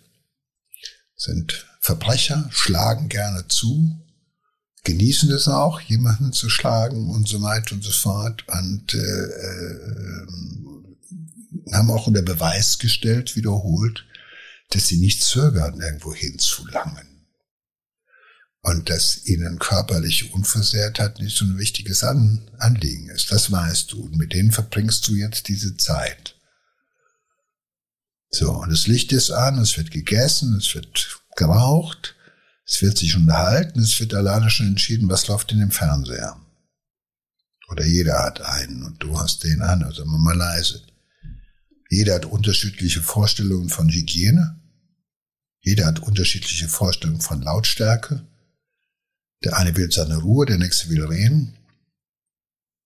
sind 1.17 1.67
Verbrecher, 1.81 2.49
schlagen 2.51 3.09
gerne 3.09 3.47
zu, 3.49 3.99
genießen 4.85 5.31
es 5.31 5.49
auch, 5.49 5.81
jemanden 5.81 6.33
zu 6.33 6.49
schlagen 6.49 7.11
und 7.11 7.29
so 7.29 7.43
weiter 7.43 7.75
und 7.75 7.85
so 7.85 7.93
fort. 7.93 8.45
Und 8.49 8.95
äh, 8.95 8.99
äh, 8.99 10.27
haben 11.73 11.91
auch 11.91 12.07
unter 12.07 12.23
Beweis 12.23 12.79
gestellt, 12.79 13.37
wiederholt, 13.37 14.07
dass 14.71 14.87
sie 14.87 14.99
nicht 14.99 15.23
zögern, 15.23 15.81
irgendwo 15.81 16.15
hinzulangen. 16.15 17.07
Und 18.61 18.91
dass 18.91 19.25
ihnen 19.25 19.59
körperliche 19.59 20.27
Unversehrtheit 20.33 21.21
nicht 21.21 21.37
so 21.37 21.45
ein 21.45 21.59
wichtiges 21.59 22.03
An 22.03 22.51
Anliegen 22.59 23.09
ist. 23.09 23.31
Das 23.31 23.51
weißt 23.51 23.93
du. 23.93 24.03
Und 24.05 24.17
mit 24.17 24.33
denen 24.33 24.53
verbringst 24.53 25.07
du 25.09 25.15
jetzt 25.15 25.49
diese 25.49 25.77
Zeit. 25.77 26.35
So, 28.31 28.53
und 28.53 28.71
das 28.71 28.87
Licht 28.87 29.13
ist 29.13 29.31
an, 29.31 29.59
es 29.59 29.77
wird 29.79 29.91
gegessen, 29.91 30.57
es 30.57 30.75
wird 30.75 31.21
geraucht. 31.37 32.17
Es 32.69 32.83
wird 32.83 32.99
sich 32.99 33.17
unterhalten, 33.17 33.81
es 33.81 33.99
wird 33.99 34.13
alleine 34.13 34.51
schon 34.51 34.67
entschieden, 34.67 35.09
was 35.09 35.27
läuft 35.27 35.53
in 35.53 35.59
dem 35.59 35.71
Fernseher. 35.71 36.39
Oder 37.71 37.87
jeder 37.87 38.23
hat 38.23 38.43
einen 38.43 38.83
und 38.83 39.03
du 39.03 39.19
hast 39.19 39.43
den 39.45 39.63
an, 39.63 39.83
also 39.83 40.05
mal 40.05 40.37
leise. 40.37 40.83
Jeder 41.89 42.17
hat 42.17 42.27
unterschiedliche 42.27 43.01
Vorstellungen 43.01 43.71
von 43.71 43.89
Hygiene. 43.89 44.61
Jeder 45.61 45.87
hat 45.87 46.01
unterschiedliche 46.01 46.69
Vorstellungen 46.69 47.23
von 47.23 47.41
Lautstärke. 47.41 48.27
Der 49.45 49.57
eine 49.57 49.75
will 49.77 49.91
seine 49.91 50.19
Ruhe, 50.19 50.45
der 50.45 50.59
nächste 50.59 50.91
will 50.91 51.05
reden. 51.05 51.57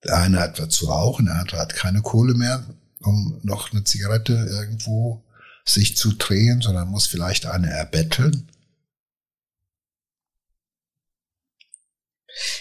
Der 0.04 0.18
eine 0.18 0.38
hat 0.40 0.60
was 0.60 0.68
zu 0.68 0.86
rauchen, 0.86 1.26
der 1.26 1.36
andere 1.36 1.58
hat 1.58 1.74
keine 1.74 2.02
Kohle 2.02 2.34
mehr, 2.34 2.64
um 3.00 3.40
noch 3.42 3.72
eine 3.72 3.82
Zigarette 3.82 4.32
irgendwo 4.32 5.24
sich 5.64 5.96
zu 5.96 6.12
drehen, 6.12 6.60
sondern 6.60 6.88
muss 6.88 7.06
vielleicht 7.06 7.46
eine 7.46 7.70
erbetteln. 7.70 8.51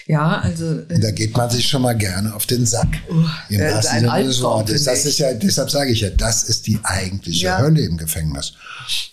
Ja, 0.05 0.39
also. 0.39 0.79
Äh, 0.81 0.99
da 0.99 1.11
geht 1.11 1.35
man 1.35 1.49
sich 1.49 1.67
schon 1.67 1.81
mal 1.81 1.97
gerne 1.97 2.33
auf 2.35 2.45
den 2.45 2.65
Sack. 2.65 2.89
Uh, 3.09 3.25
Im 3.49 3.61
wahrsten 3.61 3.99
Sinne 4.01 4.23
des 4.23 4.41
Wortes. 4.41 4.83
Das 4.83 5.05
ist 5.05 5.19
ja, 5.19 5.33
deshalb 5.33 5.71
sage 5.71 5.91
ich 5.91 6.01
ja, 6.01 6.09
das 6.09 6.43
ist 6.43 6.67
die 6.67 6.79
eigentliche 6.83 7.45
ja. 7.45 7.59
Hölle 7.59 7.81
im 7.81 7.97
Gefängnis. 7.97 8.53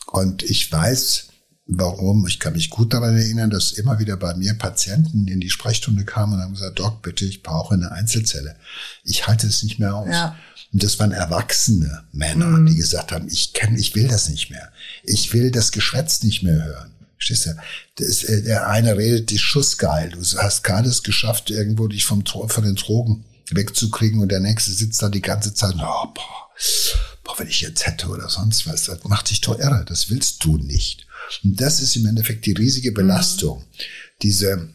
Und 0.07 0.43
ich 0.43 0.71
weiß, 0.71 1.29
warum. 1.67 2.27
Ich 2.27 2.41
kann 2.41 2.55
mich 2.55 2.71
gut 2.71 2.93
daran 2.93 3.17
erinnern, 3.17 3.51
dass 3.51 3.73
immer 3.73 3.99
wieder 3.99 4.17
bei 4.17 4.35
mir 4.35 4.55
Patienten 4.55 5.29
in 5.29 5.41
die 5.41 5.51
Sprechstunde 5.51 6.05
kamen 6.05 6.35
und 6.35 6.41
haben 6.41 6.55
gesagt, 6.55 6.79
Doc, 6.79 7.03
bitte, 7.03 7.25
ich 7.25 7.43
brauche 7.43 7.75
eine 7.75 7.93
Einzelzelle. 7.93 8.57
Ich 9.05 9.27
halte 9.27 9.47
es 9.47 9.63
nicht 9.63 9.79
mehr 9.79 9.95
aus. 9.95 10.09
Ja. 10.11 10.37
Und 10.73 10.83
das 10.83 10.99
waren 10.99 11.13
erwachsene 11.13 12.05
Männer, 12.13 12.47
mhm. 12.47 12.67
die 12.67 12.77
gesagt 12.77 13.13
haben, 13.13 13.29
ich 13.29 13.53
kann, 13.55 13.77
ich 13.77 13.95
will 13.95 14.09
das 14.09 14.29
nicht 14.29 14.51
mehr. 14.51 14.71
Ich 15.03 15.33
will 15.33 15.51
das 15.51 15.73
Geschwätz 15.73 16.23
nicht 16.23 16.43
mehr 16.43 16.63
hören. 16.63 16.93
Verstehst 17.19 17.47
du? 17.47 17.51
Das, 17.97 18.25
äh, 18.25 18.43
der 18.43 18.69
eine 18.69 18.97
redet 18.97 19.31
die 19.31 19.39
Schussgeil. 19.39 20.11
Du 20.11 20.21
hast 20.21 20.63
gerade 20.63 20.89
es 20.89 21.03
geschafft, 21.03 21.51
irgendwo 21.51 21.89
dich 21.89 22.05
vom, 22.05 22.25
von 22.25 22.65
den 22.65 22.77
Drogen 22.77 23.25
wegzukriegen 23.51 24.21
und 24.21 24.31
der 24.31 24.41
nächste 24.41 24.71
sitzt 24.73 25.03
da 25.03 25.09
die 25.09 25.23
ganze 25.23 25.53
Zeit, 25.55 25.75
oh, 25.75 26.07
boah, 26.15 26.51
boah, 27.25 27.39
wenn 27.39 27.49
ich 27.49 27.61
jetzt 27.61 27.87
hätte 27.87 28.09
oder 28.09 28.29
sonst 28.29 28.67
was, 28.67 28.85
das 28.85 29.05
macht 29.05 29.31
dich 29.31 29.41
doch 29.41 29.59
irre. 29.59 29.85
Das 29.87 30.11
willst 30.11 30.45
du 30.45 30.59
nicht. 30.59 31.07
Und 31.43 31.61
das 31.61 31.81
ist 31.81 31.97
im 31.97 32.07
Endeffekt 32.07 32.47
die 32.47 32.53
riesige 32.53 32.93
Belastung. 32.93 33.59
Mhm. 33.59 33.65
Diese, 34.23 34.69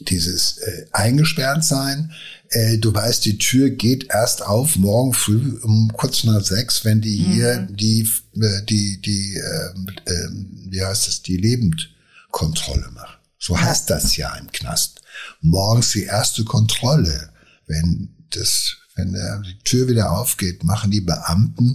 dieses 0.00 0.58
äh, 0.58 0.86
eingesperrt 0.92 1.64
sein. 1.64 2.12
Äh, 2.50 2.78
du 2.78 2.94
weißt, 2.94 3.24
die 3.24 3.38
Tür 3.38 3.70
geht 3.70 4.08
erst 4.10 4.42
auf 4.42 4.76
morgen 4.76 5.12
früh 5.12 5.58
um 5.62 5.92
kurz 5.92 6.24
nach 6.24 6.42
sechs, 6.42 6.84
wenn 6.84 7.00
die 7.00 7.16
hier 7.16 7.66
mhm. 7.68 7.76
die 7.76 8.08
äh, 8.40 8.62
die 8.64 9.00
die 9.00 9.36
äh, 9.36 10.10
äh, 10.10 10.28
wie 10.70 10.82
heißt 10.82 11.08
es 11.08 11.22
die 11.22 11.36
Lebendkontrolle 11.36 12.90
machen. 12.92 13.16
So 13.38 13.58
heißt 13.58 13.90
das 13.90 14.16
ja 14.16 14.34
im 14.36 14.50
Knast. 14.52 15.00
Morgens 15.40 15.92
die 15.92 16.04
erste 16.04 16.44
Kontrolle, 16.44 17.30
wenn 17.66 18.14
das 18.30 18.76
wenn 18.96 19.12
der, 19.12 19.40
die 19.40 19.58
Tür 19.58 19.88
wieder 19.88 20.10
aufgeht, 20.12 20.64
machen 20.64 20.90
die 20.90 21.02
Beamten, 21.02 21.74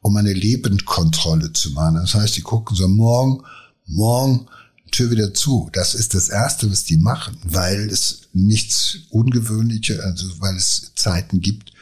um 0.00 0.16
eine 0.16 0.32
Lebendkontrolle 0.32 1.52
zu 1.52 1.70
machen. 1.72 1.96
Das 1.96 2.14
heißt, 2.14 2.36
die 2.36 2.42
gucken 2.42 2.76
so 2.76 2.88
morgen, 2.88 3.42
morgen 3.86 4.48
Tür 4.92 5.10
wieder 5.10 5.34
zu. 5.34 5.68
Das 5.72 5.94
ist 5.94 6.14
das 6.14 6.28
Erste, 6.28 6.70
was 6.70 6.84
die 6.84 6.98
machen, 6.98 7.36
weil 7.42 7.90
es 7.90 8.28
nichts 8.32 8.98
Ungewöhnliches, 9.10 9.98
also 10.00 10.40
weil 10.40 10.54
es 10.56 10.92
Zeiten 10.94 11.40
gibt, 11.40 11.72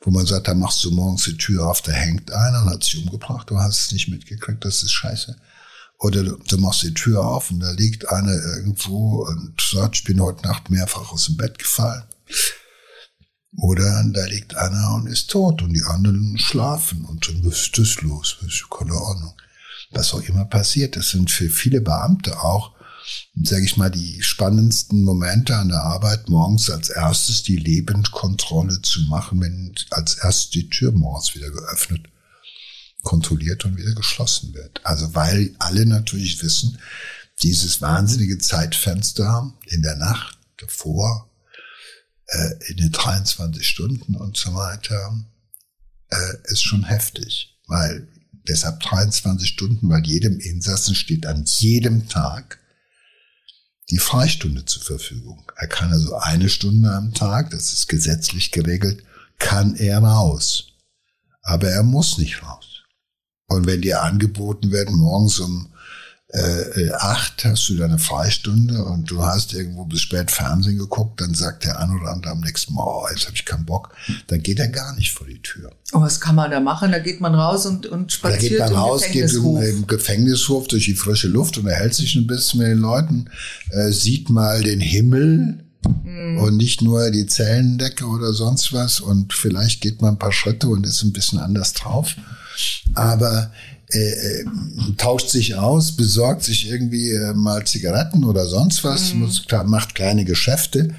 wo 0.00 0.10
man 0.10 0.24
sagt, 0.24 0.48
da 0.48 0.54
machst 0.54 0.82
du 0.84 0.90
morgens 0.90 1.24
die 1.24 1.36
Tür 1.36 1.66
auf, 1.66 1.82
da 1.82 1.92
hängt 1.92 2.32
einer 2.32 2.62
und 2.62 2.70
hat 2.70 2.84
sich 2.84 3.04
umgebracht, 3.04 3.50
du 3.50 3.58
hast 3.58 3.86
es 3.86 3.92
nicht 3.92 4.08
mitgekriegt, 4.08 4.64
das 4.64 4.82
ist 4.82 4.92
scheiße. 4.92 5.36
Oder 5.98 6.24
du, 6.24 6.36
du 6.36 6.56
machst 6.56 6.82
die 6.82 6.94
Tür 6.94 7.22
auf 7.22 7.50
und 7.50 7.60
da 7.60 7.72
liegt 7.72 8.08
einer 8.08 8.32
irgendwo 8.32 9.26
und 9.26 9.60
sagt, 9.60 9.96
ich 9.96 10.04
bin 10.04 10.20
heute 10.20 10.46
Nacht 10.46 10.70
mehrfach 10.70 11.12
aus 11.12 11.26
dem 11.26 11.36
Bett 11.36 11.58
gefallen. 11.58 12.04
Oder 13.58 14.04
da 14.14 14.24
liegt 14.26 14.56
einer 14.56 14.94
und 14.94 15.08
ist 15.08 15.30
tot 15.30 15.60
und 15.60 15.74
die 15.74 15.82
anderen 15.82 16.38
schlafen 16.38 17.04
und 17.04 17.28
dann 17.28 17.42
ist 17.44 17.76
das 17.76 18.00
los, 18.00 18.38
keine 18.70 18.92
Ahnung 18.92 19.34
was 19.90 20.14
auch 20.14 20.22
immer 20.22 20.44
passiert. 20.44 20.96
Das 20.96 21.10
sind 21.10 21.30
für 21.30 21.48
viele 21.48 21.80
Beamte 21.80 22.40
auch, 22.40 22.74
sage 23.42 23.64
ich 23.64 23.76
mal, 23.76 23.90
die 23.90 24.22
spannendsten 24.22 25.02
Momente 25.04 25.56
an 25.56 25.68
der 25.68 25.82
Arbeit, 25.82 26.28
morgens 26.28 26.70
als 26.70 26.90
erstes 26.90 27.42
die 27.42 27.56
Lebendkontrolle 27.56 28.82
zu 28.82 29.02
machen, 29.02 29.40
wenn 29.40 29.74
als 29.90 30.16
erstes 30.16 30.50
die 30.50 30.68
Tür 30.68 30.92
morgens 30.92 31.34
wieder 31.34 31.50
geöffnet, 31.50 32.08
kontrolliert 33.02 33.64
und 33.64 33.76
wieder 33.76 33.94
geschlossen 33.94 34.54
wird. 34.54 34.80
Also 34.84 35.14
weil 35.14 35.54
alle 35.58 35.86
natürlich 35.86 36.42
wissen, 36.42 36.78
dieses 37.42 37.80
wahnsinnige 37.80 38.38
Zeitfenster 38.38 39.52
in 39.66 39.82
der 39.82 39.96
Nacht 39.96 40.38
davor, 40.58 41.30
äh, 42.26 42.50
in 42.68 42.76
den 42.76 42.92
23 42.92 43.66
Stunden 43.66 44.14
und 44.14 44.36
so 44.36 44.54
weiter, 44.54 45.24
äh, 46.10 46.36
ist 46.44 46.62
schon 46.62 46.84
heftig, 46.84 47.56
weil 47.66 48.06
Deshalb 48.50 48.80
23 48.80 49.48
Stunden, 49.48 49.88
weil 49.88 50.04
jedem 50.04 50.40
Insassen 50.40 50.96
steht 50.96 51.24
an 51.24 51.44
jedem 51.46 52.08
Tag 52.08 52.58
die 53.90 53.98
Freistunde 53.98 54.64
zur 54.64 54.82
Verfügung. 54.82 55.52
Er 55.54 55.68
kann 55.68 55.92
also 55.92 56.16
eine 56.16 56.48
Stunde 56.48 56.90
am 56.90 57.14
Tag, 57.14 57.50
das 57.50 57.72
ist 57.72 57.86
gesetzlich 57.86 58.50
geregelt, 58.50 59.04
kann 59.38 59.76
er 59.76 60.00
raus. 60.00 60.72
Aber 61.42 61.68
er 61.68 61.84
muss 61.84 62.18
nicht 62.18 62.42
raus. 62.42 62.82
Und 63.46 63.68
wenn 63.68 63.82
dir 63.82 64.02
angeboten 64.02 64.72
werden, 64.72 64.96
morgens 64.96 65.38
um 65.38 65.72
äh, 66.32 66.82
äh, 66.82 66.92
acht 66.92 67.44
hast 67.44 67.68
du 67.68 67.74
deine 67.74 67.98
Freistunde 67.98 68.84
und 68.84 69.10
du 69.10 69.22
hast 69.24 69.52
irgendwo 69.52 69.84
bis 69.84 70.02
spät 70.02 70.30
Fernsehen 70.30 70.78
geguckt, 70.78 71.20
dann 71.20 71.34
sagt 71.34 71.64
der 71.64 71.80
ein 71.80 71.90
oder 71.90 72.10
andere 72.10 72.32
am 72.32 72.40
nächsten 72.40 72.74
Mal, 72.74 72.84
oh, 72.84 73.06
jetzt 73.10 73.26
habe 73.26 73.34
ich 73.34 73.44
keinen 73.44 73.66
Bock, 73.66 73.92
dann 74.28 74.40
geht 74.40 74.60
er 74.60 74.68
gar 74.68 74.94
nicht 74.94 75.10
vor 75.12 75.26
die 75.26 75.42
Tür. 75.42 75.72
Oh, 75.92 76.00
was 76.00 76.20
kann 76.20 76.36
man 76.36 76.52
da 76.52 76.60
machen? 76.60 76.92
Da 76.92 77.00
geht 77.00 77.20
man 77.20 77.34
raus 77.34 77.66
und, 77.66 77.86
und 77.86 78.12
spaziert 78.12 78.60
da 78.60 78.66
geht 78.66 78.74
man 78.74 78.82
raus, 78.82 79.02
geht 79.10 79.32
im, 79.32 79.56
im, 79.56 79.86
Gefängnishof 79.88 80.68
durch 80.68 80.84
die 80.84 80.94
frische 80.94 81.26
Luft 81.26 81.58
und 81.58 81.66
erhält 81.66 81.94
sich 81.94 82.14
ein 82.14 82.28
bisschen 82.28 82.60
mit 82.60 82.68
den 82.68 82.78
Leuten, 82.78 83.28
äh, 83.70 83.90
sieht 83.90 84.30
mal 84.30 84.62
den 84.62 84.80
Himmel, 84.80 85.64
mhm. 86.04 86.38
und 86.38 86.56
nicht 86.56 86.80
nur 86.82 87.10
die 87.10 87.26
Zellendecke 87.26 88.06
oder 88.06 88.32
sonst 88.32 88.72
was 88.72 89.00
und 89.00 89.32
vielleicht 89.32 89.80
geht 89.80 90.00
man 90.00 90.14
ein 90.14 90.18
paar 90.18 90.32
Schritte 90.32 90.68
und 90.68 90.86
ist 90.86 91.02
ein 91.02 91.12
bisschen 91.12 91.40
anders 91.40 91.72
drauf. 91.72 92.14
Aber 92.94 93.50
äh, 93.92 94.40
äh, 94.40 94.44
tauscht 94.96 95.30
sich 95.30 95.56
aus, 95.56 95.92
besorgt 95.92 96.44
sich 96.44 96.70
irgendwie 96.70 97.10
äh, 97.10 97.32
mal 97.34 97.64
Zigaretten 97.64 98.24
oder 98.24 98.46
sonst 98.46 98.84
was, 98.84 99.14
mhm. 99.14 99.30
macht 99.66 99.94
kleine 99.94 100.24
Geschäfte. 100.24 100.94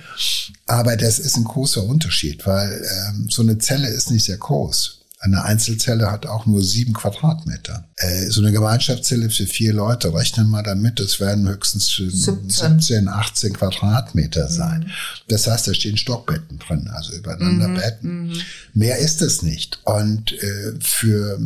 Aber 0.68 0.98
das 0.98 1.20
ist 1.20 1.38
ein 1.38 1.44
großer 1.44 1.84
Unterschied, 1.84 2.46
weil 2.46 2.86
ähm, 3.10 3.28
so 3.30 3.42
eine 3.42 3.58
Zelle 3.58 3.88
ist 3.88 4.12
nicht 4.12 4.26
sehr 4.26 4.38
groß. 4.38 5.02
Eine 5.24 5.44
Einzelzelle 5.44 6.12
hat 6.12 6.26
auch 6.26 6.48
nur 6.48 6.64
sieben 6.64 6.94
Quadratmeter. 6.94 7.88
Äh, 7.98 8.26
so 8.30 8.42
eine 8.42 8.52
Gemeinschaftszelle 8.52 9.30
für 9.30 9.46
vier 9.46 9.72
Leute, 9.72 10.12
rechnen 10.14 10.50
wir 10.50 10.64
damit, 10.64 11.00
das 11.00 11.20
werden 11.20 11.48
höchstens 11.48 11.90
17, 11.96 12.50
17 12.50 13.08
18 13.08 13.54
Quadratmeter 13.54 14.50
sein. 14.50 14.80
Mhm. 14.80 14.92
Das 15.28 15.46
heißt, 15.46 15.68
da 15.68 15.76
stehen 15.76 15.98
Stockbetten 15.98 16.58
drin, 16.58 16.90
also 16.92 17.14
übereinander 17.14 17.68
mhm. 17.68 17.76
Betten. 17.76 18.28
Mhm. 18.30 18.42
Mehr 18.74 18.98
ist 18.98 19.22
es 19.22 19.44
nicht. 19.44 19.80
Und 19.84 20.34
äh, 20.34 20.74
für 20.80 21.40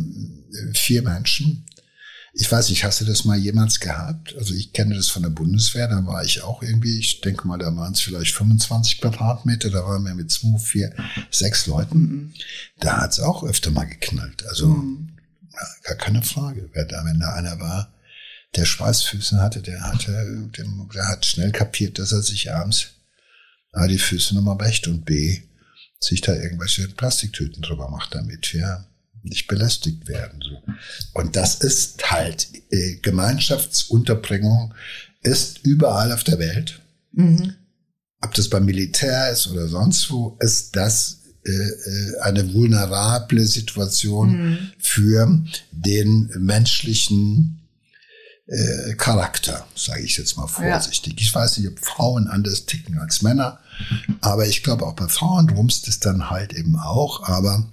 vier 0.74 1.02
Menschen 1.02 1.66
ich 2.38 2.52
weiß 2.52 2.68
nicht, 2.68 2.84
hast 2.84 3.00
du 3.00 3.06
das 3.06 3.24
mal 3.24 3.38
jemals 3.38 3.80
gehabt? 3.80 4.36
Also 4.36 4.52
ich 4.52 4.74
kenne 4.74 4.94
das 4.94 5.08
von 5.08 5.22
der 5.22 5.30
Bundeswehr, 5.30 5.88
da 5.88 6.04
war 6.04 6.22
ich 6.22 6.42
auch 6.42 6.62
irgendwie, 6.62 6.98
ich 6.98 7.22
denke 7.22 7.48
mal, 7.48 7.58
da 7.58 7.74
waren 7.74 7.94
es 7.94 8.02
vielleicht 8.02 8.34
25 8.34 9.00
Quadratmeter, 9.00 9.70
da 9.70 9.84
waren 9.86 10.04
wir 10.04 10.14
mit 10.14 10.30
zwei, 10.30 10.58
vier, 10.58 10.94
sechs 11.30 11.66
Leuten. 11.66 11.98
Mhm. 11.98 12.34
Da 12.78 12.98
hat 12.98 13.12
es 13.12 13.20
auch 13.20 13.42
öfter 13.42 13.70
mal 13.70 13.86
geknallt. 13.86 14.44
Also 14.48 14.68
mhm. 14.68 15.16
gar 15.82 15.96
keine 15.96 16.22
Frage. 16.22 16.68
Wer 16.74 16.84
da, 16.84 17.06
wenn 17.06 17.20
da 17.20 17.32
einer 17.32 17.58
war, 17.58 17.94
der 18.54 18.66
Schweißfüße 18.66 19.40
hatte, 19.40 19.62
der 19.62 19.82
hatte, 19.82 20.50
der 20.54 21.08
hat 21.08 21.24
schnell 21.24 21.52
kapiert, 21.52 21.98
dass 21.98 22.12
er 22.12 22.20
sich 22.20 22.52
abends 22.52 22.88
A, 23.72 23.86
die 23.86 23.98
Füße 23.98 24.34
nochmal 24.34 24.60
wäscht 24.60 24.88
und 24.88 25.06
B, 25.06 25.40
sich 26.00 26.20
da 26.20 26.34
irgendwelche 26.34 26.86
Plastiktüten 26.88 27.62
drüber 27.62 27.88
macht, 27.88 28.14
damit 28.14 28.52
wir 28.52 28.86
nicht 29.26 29.46
belästigt 29.48 30.08
werden. 30.08 30.40
So. 30.42 30.62
Und 31.14 31.36
das 31.36 31.56
ist 31.56 32.10
halt 32.10 32.48
äh, 32.70 32.96
Gemeinschaftsunterbringung 32.96 34.74
ist 35.22 35.60
überall 35.64 36.12
auf 36.12 36.24
der 36.24 36.38
Welt. 36.38 36.80
Mhm. 37.12 37.54
Ob 38.22 38.34
das 38.34 38.48
beim 38.48 38.64
Militär 38.64 39.30
ist 39.30 39.46
oder 39.48 39.68
sonst 39.68 40.10
wo, 40.10 40.36
ist 40.40 40.74
das 40.76 41.20
äh, 41.44 41.50
äh 41.50 42.20
eine 42.22 42.52
vulnerable 42.54 43.44
Situation 43.46 44.50
mhm. 44.50 44.58
für 44.78 45.44
den 45.72 46.30
menschlichen 46.38 47.60
äh, 48.46 48.94
Charakter, 48.94 49.66
sage 49.74 50.02
ich 50.02 50.16
jetzt 50.16 50.36
mal 50.36 50.46
vorsichtig. 50.46 51.14
Ja. 51.14 51.20
Ich 51.20 51.34
weiß 51.34 51.58
nicht, 51.58 51.68
ob 51.68 51.80
Frauen 51.80 52.28
anders 52.28 52.66
ticken 52.66 52.98
als 52.98 53.22
Männer, 53.22 53.58
aber 54.20 54.46
ich 54.46 54.62
glaube 54.62 54.86
auch 54.86 54.94
bei 54.94 55.08
Frauen 55.08 55.50
rumst 55.50 55.88
es 55.88 55.98
dann 56.00 56.30
halt 56.30 56.52
eben 56.52 56.78
auch, 56.78 57.24
aber 57.24 57.66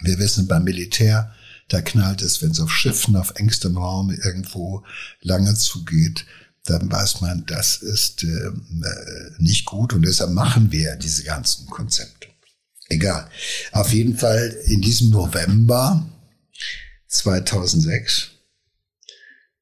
wir 0.00 0.18
wissen 0.18 0.46
beim 0.46 0.64
Militär, 0.64 1.34
da 1.68 1.80
knallt 1.80 2.22
es, 2.22 2.42
wenn 2.42 2.52
es 2.52 2.60
auf 2.60 2.70
Schiffen, 2.70 3.16
auf 3.16 3.34
engstem 3.36 3.76
Raum 3.76 4.10
irgendwo 4.10 4.84
lange 5.20 5.54
zugeht, 5.54 6.26
dann 6.64 6.90
weiß 6.90 7.20
man, 7.20 7.44
das 7.46 7.76
ist 7.76 8.24
äh, 8.24 8.50
nicht 9.38 9.66
gut 9.66 9.92
und 9.92 10.02
deshalb 10.02 10.30
machen 10.30 10.72
wir 10.72 10.96
diese 10.96 11.24
ganzen 11.24 11.66
Konzepte. 11.66 12.28
Egal. 12.88 13.28
Auf 13.72 13.92
jeden 13.92 14.16
Fall 14.16 14.56
in 14.66 14.80
diesem 14.80 15.10
November 15.10 16.06
2006, 17.08 18.30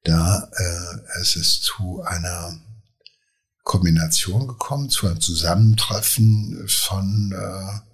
da 0.05 0.51
äh, 0.53 1.21
es 1.21 1.37
ist 1.37 1.63
zu 1.63 2.03
einer 2.03 2.59
Kombination 3.63 4.47
gekommen, 4.47 4.91
zu 4.91 5.07
einem 5.07 5.21
Zusammentreffen 5.21 6.69
von 6.69 7.33
äh, 7.33 7.94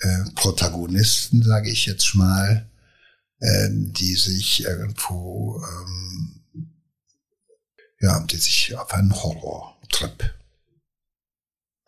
äh, 0.00 0.30
Protagonisten, 0.34 1.42
sage 1.42 1.70
ich 1.70 1.86
jetzt 1.86 2.14
mal, 2.14 2.68
äh, 3.40 3.68
die 3.70 4.14
sich 4.14 4.64
irgendwo, 4.64 5.62
ähm, 5.62 6.44
ja, 8.00 8.20
die 8.20 8.36
sich 8.36 8.76
auf 8.76 8.92
einen 8.92 9.14
Horrortrip 9.14 10.34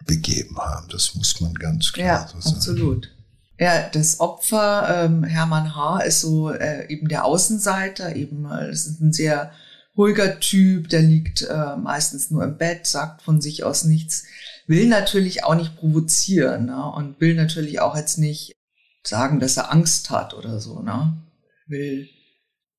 begeben 0.07 0.59
haben. 0.59 0.88
Das 0.90 1.14
muss 1.14 1.40
man 1.40 1.55
ganz 1.55 1.92
klar 1.92 2.07
ja, 2.07 2.29
so 2.29 2.40
sagen. 2.40 2.57
Absolut. 2.57 3.16
Ja, 3.59 3.88
das 3.90 4.20
Opfer 4.20 5.05
ähm, 5.05 5.23
Hermann 5.23 5.77
H. 5.77 6.01
ist 6.01 6.23
so 6.23 6.51
äh, 6.51 6.88
eben 6.88 7.09
der 7.09 7.27
Außenseiter, 7.27 8.16
eben 8.16 8.51
äh, 8.51 8.70
ist 8.70 9.01
ein 9.01 9.12
sehr 9.12 9.53
ruhiger 9.96 10.40
Typ, 10.40 10.88
der 10.88 11.03
liegt 11.03 11.42
äh, 11.42 11.77
meistens 11.77 12.31
nur 12.31 12.42
im 12.42 12.57
Bett, 12.57 12.87
sagt 12.87 13.20
von 13.20 13.42
sich 13.42 13.62
aus 13.62 13.85
nichts 13.85 14.25
will 14.70 14.87
natürlich 14.87 15.44
auch 15.44 15.56
nicht 15.56 15.76
provozieren 15.76 16.66
ne? 16.66 16.92
und 16.92 17.20
will 17.20 17.35
natürlich 17.35 17.80
auch 17.80 17.96
jetzt 17.96 18.18
nicht 18.18 18.54
sagen, 19.02 19.40
dass 19.40 19.56
er 19.56 19.72
Angst 19.72 20.11
hat 20.11 20.33
oder 20.33 20.61
so. 20.61 20.80
Ne? 20.80 21.20
Will 21.66 22.09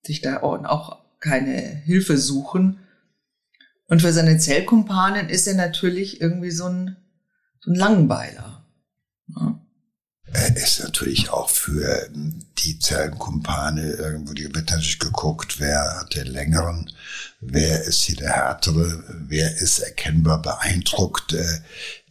sich 0.01 0.21
da 0.21 0.41
auch 0.41 1.01
keine 1.19 1.59
Hilfe 1.59 2.17
suchen. 2.17 2.79
Und 3.87 4.01
für 4.01 4.13
seine 4.13 4.37
Zellkumpanen 4.37 5.29
ist 5.29 5.47
er 5.47 5.55
natürlich 5.55 6.21
irgendwie 6.21 6.51
so 6.51 6.65
ein, 6.65 6.95
so 7.59 7.71
ein 7.71 7.75
Langweiler. 7.75 8.65
Ne? 9.27 9.59
Er 10.33 10.55
ist 10.55 10.81
natürlich 10.81 11.29
auch 11.29 11.49
für 11.49 12.09
die 12.57 12.79
Zellenkumpane 12.79 13.91
irgendwo, 13.91 14.33
die 14.33 14.45
wird 14.45 14.71
natürlich 14.71 14.99
geguckt, 14.99 15.59
wer 15.59 15.99
hat 15.99 16.15
den 16.15 16.27
längeren, 16.27 16.89
wer 17.41 17.83
ist 17.83 18.03
hier 18.03 18.15
der 18.15 18.29
härtere, 18.29 19.03
wer 19.27 19.57
ist 19.57 19.79
erkennbar 19.79 20.41
beeindruckt. 20.41 21.33
Äh, 21.33 21.59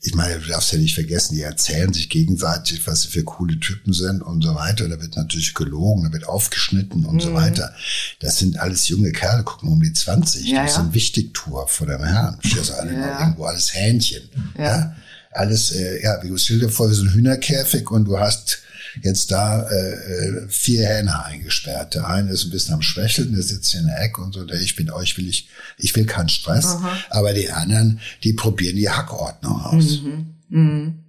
ich 0.03 0.15
meine, 0.15 0.39
du 0.39 0.49
darfst 0.49 0.73
ja 0.73 0.79
nicht 0.79 0.95
vergessen, 0.95 1.37
die 1.37 1.43
erzählen 1.43 1.93
sich 1.93 2.09
gegenseitig, 2.09 2.87
was 2.87 3.03
sie 3.03 3.09
für 3.09 3.23
coole 3.23 3.61
Typen 3.61 3.93
sind 3.93 4.23
und 4.23 4.43
so 4.43 4.55
weiter. 4.55 4.89
Da 4.89 5.01
wird 5.01 5.17
natürlich 5.17 5.55
gelogen, 5.55 6.05
da 6.05 6.13
wird 6.13 6.27
aufgeschnitten 6.27 7.05
und 7.05 7.17
mhm. 7.17 7.21
so 7.21 7.35
weiter. 7.35 7.73
Das 8.19 8.39
sind 8.39 8.59
alles 8.59 8.89
junge 8.89 9.13
Kerle, 9.13 9.45
gucken 9.45 9.69
um 9.69 9.81
die 9.81 9.93
20. 9.93 10.49
Ja, 10.49 10.65
das 10.65 10.77
ja. 10.77 10.83
sind 10.83 10.95
Wichtigtour 10.95 11.69
vor 11.69 11.87
dem 11.87 12.03
Herrn. 12.03 12.39
Das 12.57 12.71
alle 12.73 12.93
ja. 12.93 13.21
irgendwo 13.21 13.45
alles 13.45 13.75
Hähnchen. 13.75 14.29
Ja. 14.59 14.65
ja. 14.65 14.97
Alles, 15.33 15.71
äh, 15.71 16.03
ja, 16.03 16.21
wie 16.23 16.29
du 16.29 16.37
stell 16.39 16.59
dir 16.59 16.71
vor, 16.71 16.91
wie 16.91 16.95
so 16.95 17.03
ein 17.03 17.13
Hühnerkäfig 17.13 17.89
und 17.91 18.07
du 18.07 18.19
hast 18.19 18.63
jetzt 19.03 19.31
da 19.31 19.69
äh, 19.69 20.49
vier 20.49 20.87
Hähne 20.87 21.25
eingesperrt. 21.25 21.95
Der 21.95 22.07
eine 22.07 22.31
ist 22.31 22.45
ein 22.45 22.51
bisschen 22.51 22.75
am 22.75 22.83
Schwächeln, 22.83 23.33
der 23.33 23.43
sitzt 23.43 23.75
in 23.75 23.87
der 23.87 24.01
Ecke 24.03 24.21
und 24.21 24.35
so, 24.35 24.45
der 24.45 24.61
ich 24.61 24.77
bin 24.77 24.91
euch 24.91 25.17
will 25.17 25.29
ich, 25.29 25.49
ich 25.79 25.95
will 25.97 26.07
keinen 26.07 26.29
Stress. 26.29 26.67
Aha. 26.67 26.97
Aber 27.11 27.33
die 27.33 27.51
anderen, 27.51 28.01
die 28.25 28.33
probieren 28.33 28.77
die 28.77 28.91
Hackordnung 28.91 29.61
aus. 29.61 30.03
Mhm. 30.03 30.35
Mhm. 30.49 31.05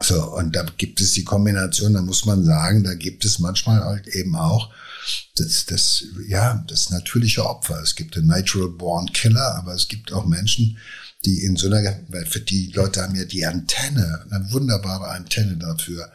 So, 0.00 0.32
und 0.36 0.54
da 0.54 0.64
gibt 0.76 1.00
es 1.00 1.12
die 1.12 1.24
Kombination, 1.24 1.94
da 1.94 2.02
muss 2.02 2.24
man 2.24 2.44
sagen, 2.44 2.84
da 2.84 2.94
gibt 2.94 3.24
es 3.24 3.40
manchmal 3.40 3.82
halt 3.82 4.06
eben 4.08 4.36
auch 4.36 4.72
das, 5.36 5.66
das, 5.66 6.04
ja, 6.28 6.64
das 6.68 6.90
natürliche 6.90 7.44
Opfer. 7.44 7.80
Es 7.82 7.96
gibt 7.96 8.14
den 8.14 8.26
Natural 8.26 8.68
Born 8.68 9.12
Killer, 9.12 9.56
aber 9.56 9.74
es 9.74 9.88
gibt 9.88 10.12
auch 10.12 10.26
Menschen, 10.26 10.78
die 11.24 11.42
in 11.42 11.56
so 11.56 11.66
einer, 11.66 11.98
weil 12.08 12.26
für 12.26 12.40
die 12.40 12.70
Leute 12.74 13.02
haben 13.02 13.16
ja 13.16 13.24
die 13.24 13.44
Antenne, 13.44 14.24
eine 14.30 14.52
wunderbare 14.52 15.08
Antenne 15.08 15.56
dafür, 15.56 16.10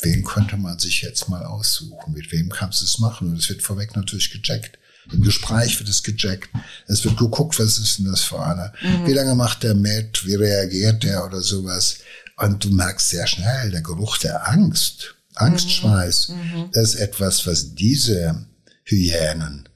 wen 0.00 0.24
könnte 0.24 0.56
man 0.56 0.78
sich 0.78 1.02
jetzt 1.02 1.28
mal 1.28 1.44
aussuchen? 1.44 2.12
Mit 2.12 2.32
wem 2.32 2.48
kannst 2.48 2.80
du 2.80 2.84
es 2.84 2.98
machen? 2.98 3.30
Und 3.30 3.38
es 3.38 3.48
wird 3.48 3.62
vorweg 3.62 3.96
natürlich 3.96 4.30
gecheckt. 4.30 4.78
Im 5.12 5.22
Gespräch 5.22 5.78
wird 5.78 5.88
es 5.88 6.02
gecheckt. 6.02 6.50
Es 6.86 7.04
wird 7.04 7.16
geguckt, 7.16 7.58
was 7.58 7.78
ist 7.78 7.98
denn 7.98 8.06
das 8.06 8.22
für 8.22 8.40
einer? 8.40 8.72
Mhm. 8.82 9.06
Wie 9.06 9.12
lange 9.12 9.34
macht 9.34 9.62
der 9.62 9.74
mit? 9.74 10.26
Wie 10.26 10.34
reagiert 10.34 11.02
der 11.02 11.24
oder 11.24 11.40
sowas? 11.40 11.98
Und 12.36 12.64
du 12.64 12.70
merkst 12.70 13.10
sehr 13.10 13.26
schnell, 13.26 13.70
der 13.70 13.82
Geruch 13.82 14.18
der 14.18 14.48
Angst, 14.48 15.16
Angstschweiß, 15.34 16.28
mhm. 16.28 16.36
mhm. 16.36 16.70
das 16.72 16.94
ist 16.94 17.00
etwas, 17.00 17.46
was 17.46 17.74
diese 17.74 18.46
Hyänen 18.84 19.68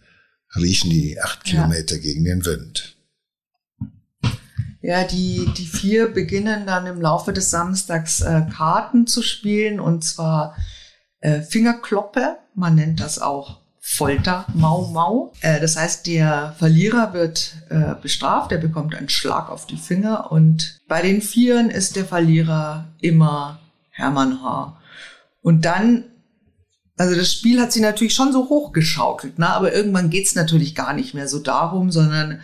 riechen 0.57 0.91
die 0.91 1.21
acht 1.21 1.47
ja. 1.47 1.53
Kilometer 1.53 1.99
gegen 1.99 2.25
den 2.25 2.45
Wind. 2.45 2.94
Ja, 4.85 5.05
die, 5.05 5.49
die 5.57 5.65
vier 5.65 6.09
beginnen 6.09 6.67
dann 6.67 6.85
im 6.85 7.01
Laufe 7.01 7.33
des 7.33 7.49
Samstags 7.49 8.21
äh, 8.21 8.43
Karten 8.55 9.07
zu 9.07 9.23
spielen 9.23 9.81
und 9.81 10.05
zwar 10.05 10.59
äh, 11.21 11.41
Fingerkloppe, 11.41 12.37
man 12.55 12.75
nennt 12.75 13.01
das 13.01 13.19
auch 13.19 13.61
Folter, 13.81 14.45
Mau 14.53 14.89
Mau. 14.89 15.33
Äh, 15.41 15.59
das 15.59 15.79
heißt, 15.79 16.07
der 16.07 16.55
Verlierer 16.59 17.15
wird 17.15 17.55
äh, 17.71 17.95
bestraft, 18.03 18.53
er 18.53 18.59
bekommt 18.59 18.95
einen 18.95 19.09
Schlag 19.09 19.49
auf 19.49 19.67
die 19.67 19.79
Finger 19.79 20.31
und 20.31 20.79
bei 20.87 21.01
den 21.01 21.23
Vieren 21.23 21.71
ist 21.71 21.97
der 21.97 22.05
Verlierer 22.05 22.85
immer 23.01 23.61
Hermann 23.89 24.43
H. 24.43 24.79
Und 25.41 25.65
dann 25.65 26.05
also 26.99 27.17
das 27.17 27.33
Spiel 27.33 27.59
hat 27.59 27.73
sie 27.73 27.81
natürlich 27.81 28.15
schon 28.15 28.33
so 28.33 28.51
hochgeschaukelt, 28.51 29.39
ne? 29.39 29.49
aber 29.49 29.73
irgendwann 29.73 30.11
geht's 30.11 30.35
natürlich 30.35 30.75
gar 30.75 30.93
nicht 30.93 31.15
mehr 31.15 31.27
so 31.27 31.39
darum, 31.39 31.91
sondern 31.91 32.43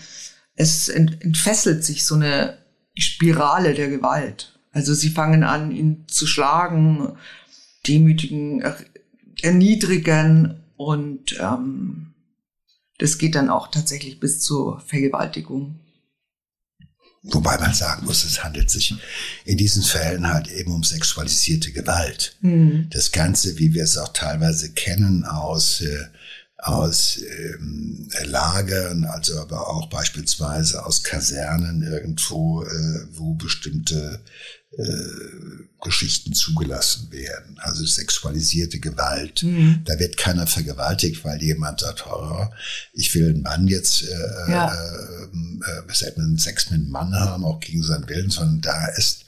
es 0.60 0.90
entfesselt 0.90 1.84
sich 1.84 2.04
so 2.04 2.16
eine 2.16 2.58
Spirale 2.94 3.72
der 3.74 3.88
Gewalt. 3.88 4.58
Also 4.72 4.92
sie 4.92 5.08
fangen 5.08 5.42
an, 5.42 5.72
ihn 5.72 6.04
zu 6.06 6.26
schlagen, 6.26 7.16
demütigen, 7.86 8.62
erniedrigen 9.40 10.60
und 10.76 11.38
ähm, 11.40 12.14
das 12.98 13.16
geht 13.16 13.34
dann 13.34 13.48
auch 13.48 13.70
tatsächlich 13.70 14.20
bis 14.20 14.40
zur 14.40 14.80
Vergewaltigung. 14.80 15.80
Wobei 17.22 17.58
man 17.58 17.72
sagen 17.72 18.04
muss, 18.06 18.24
es 18.24 18.44
handelt 18.44 18.70
sich 18.70 18.94
in 19.44 19.56
diesen 19.56 19.82
Fällen 19.82 20.28
halt 20.28 20.48
eben 20.48 20.72
um 20.72 20.82
sexualisierte 20.82 21.72
Gewalt. 21.72 22.36
Mhm. 22.42 22.88
Das 22.90 23.12
Ganze, 23.12 23.58
wie 23.58 23.72
wir 23.72 23.84
es 23.84 23.96
auch 23.96 24.12
teilweise 24.12 24.72
kennen 24.72 25.24
aus 25.24 25.80
äh, 25.80 26.04
aus 26.62 27.18
ähm, 27.18 28.08
Lagern, 28.24 29.04
also 29.04 29.40
aber 29.40 29.68
auch 29.68 29.88
beispielsweise 29.88 30.84
aus 30.84 31.02
Kasernen 31.02 31.82
irgendwo, 31.82 32.62
äh, 32.62 33.06
wo 33.12 33.34
bestimmte 33.34 34.20
äh, 34.76 35.64
Geschichten 35.82 36.32
zugelassen 36.34 37.10
werden. 37.10 37.58
Also 37.60 37.84
sexualisierte 37.84 38.78
Gewalt. 38.78 39.42
Mhm. 39.42 39.80
Da 39.84 39.98
wird 39.98 40.16
keiner 40.16 40.46
vergewaltigt, 40.46 41.24
weil 41.24 41.42
jemand 41.42 41.80
sagt, 41.80 42.06
oh, 42.06 42.46
ich 42.92 43.14
will 43.14 43.30
einen 43.30 43.42
Mann 43.42 43.66
jetzt 43.66 44.02
äh, 44.02 44.50
ja. 44.50 44.72
äh, 44.72 45.88
äh, 45.88 46.38
Sex 46.38 46.70
mit 46.70 46.80
einem 46.80 46.90
Mann 46.90 47.14
haben, 47.14 47.44
auch 47.44 47.60
gegen 47.60 47.82
seinen 47.82 48.08
Willen, 48.08 48.30
sondern 48.30 48.60
da 48.60 48.86
ist 48.88 49.24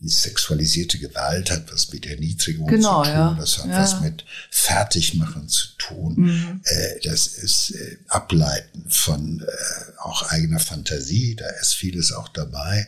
die 0.00 0.08
sexualisierte 0.08 0.98
Gewalt 0.98 1.50
hat 1.50 1.72
was 1.72 1.92
mit 1.92 2.06
Erniedrigung 2.06 2.66
genau, 2.66 3.02
zu 3.02 3.10
tun, 3.10 3.18
ja. 3.18 3.36
das 3.38 3.58
hat 3.58 3.66
ja. 3.66 3.82
was 3.82 4.00
mit 4.00 4.24
Fertigmachen 4.50 5.48
zu 5.48 5.68
tun. 5.78 6.14
Mhm. 6.16 6.60
Äh, 6.64 7.00
das 7.04 7.26
ist 7.26 7.70
äh, 7.72 7.98
Ableiten 8.08 8.84
von 8.88 9.40
äh, 9.40 9.98
auch 10.00 10.30
eigener 10.30 10.60
Fantasie, 10.60 11.36
da 11.36 11.48
ist 11.60 11.74
vieles 11.74 12.12
auch 12.12 12.28
dabei. 12.28 12.86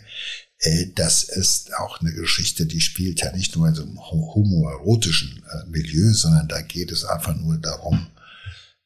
Äh, 0.60 0.86
das 0.94 1.24
ist 1.24 1.74
auch 1.76 2.00
eine 2.00 2.12
Geschichte, 2.12 2.66
die 2.66 2.80
spielt 2.80 3.20
ja 3.20 3.32
nicht 3.32 3.56
nur 3.56 3.68
in 3.68 3.74
so 3.74 3.82
einem 3.82 3.98
homoerotischen 3.98 5.42
äh, 5.50 5.66
Milieu, 5.68 6.12
sondern 6.12 6.48
da 6.48 6.60
geht 6.60 6.92
es 6.92 7.04
einfach 7.04 7.34
nur 7.34 7.56
darum, 7.58 8.08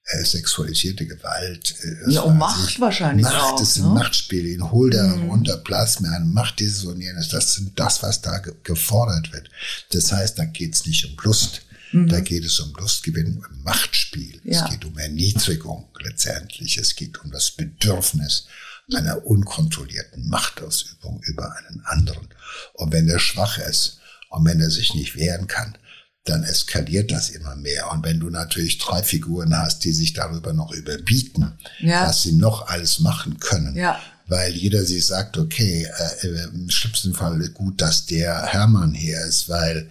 äh, 0.06 0.24
sexualisierte 0.24 1.06
Gewalt. 1.06 1.74
Äh, 1.82 2.10
ja, 2.10 2.22
um 2.22 2.36
Macht 2.36 2.70
ich, 2.70 2.80
wahrscheinlich 2.80 3.24
Macht, 3.24 3.40
auch. 3.40 3.58
Das 3.58 3.74
sind 3.74 3.86
ne? 3.86 3.94
Machtspiele. 3.94 4.48
Ihn 4.48 4.70
hol 4.70 4.90
da 4.90 5.02
mhm. 5.02 5.30
runter, 5.30 5.56
blass 5.56 6.00
mir 6.00 6.10
an, 6.10 6.32
mach 6.32 6.50
dieses 6.52 6.84
und 6.84 7.00
jenes. 7.00 7.28
Das 7.28 7.54
sind 7.54 7.78
das, 7.78 8.02
was 8.02 8.20
da 8.20 8.38
ge 8.38 8.52
gefordert 8.62 9.32
wird. 9.32 9.48
Das 9.92 10.12
heißt, 10.12 10.38
da 10.38 10.44
geht 10.44 10.74
es 10.74 10.86
nicht 10.86 11.06
um 11.06 11.16
Lust. 11.22 11.62
Mhm. 11.92 12.08
Da 12.08 12.20
geht 12.20 12.44
es 12.44 12.60
um 12.60 12.74
Lustgewinn, 12.74 13.38
um 13.38 13.62
Machtspiel. 13.62 14.40
Ja. 14.44 14.64
Es 14.64 14.70
geht 14.70 14.84
um 14.84 14.98
Erniedrigung 14.98 15.88
letztendlich. 16.00 16.76
Es 16.76 16.96
geht 16.96 17.22
um 17.24 17.30
das 17.30 17.50
Bedürfnis 17.50 18.46
einer 18.92 19.26
unkontrollierten 19.26 20.28
Machtausübung 20.28 21.22
über 21.22 21.56
einen 21.56 21.80
anderen. 21.86 22.28
Und 22.74 22.92
wenn 22.92 23.06
der 23.06 23.18
schwach 23.18 23.56
ist 23.58 24.00
und 24.28 24.44
wenn 24.44 24.60
er 24.60 24.70
sich 24.70 24.94
nicht 24.94 25.16
wehren 25.16 25.46
kann, 25.46 25.78
dann 26.24 26.42
eskaliert 26.42 27.10
das 27.10 27.28
immer 27.30 27.54
mehr. 27.54 27.90
Und 27.92 28.04
wenn 28.04 28.18
du 28.18 28.30
natürlich 28.30 28.78
drei 28.78 29.02
Figuren 29.02 29.56
hast, 29.56 29.84
die 29.84 29.92
sich 29.92 30.14
darüber 30.14 30.52
noch 30.52 30.72
überbieten, 30.72 31.52
ja. 31.80 32.06
was 32.06 32.22
sie 32.22 32.32
noch 32.32 32.66
alles 32.68 33.00
machen 33.00 33.38
können, 33.38 33.76
ja. 33.76 34.00
weil 34.26 34.52
jeder 34.52 34.84
sich 34.84 35.04
sagt, 35.04 35.36
okay, 35.36 35.86
äh, 36.22 36.44
im 36.44 36.70
schlimmsten 36.70 37.14
Fall 37.14 37.38
gut, 37.50 37.80
dass 37.80 38.06
der 38.06 38.46
Hermann 38.46 38.94
hier 38.94 39.20
ist, 39.20 39.50
weil 39.50 39.90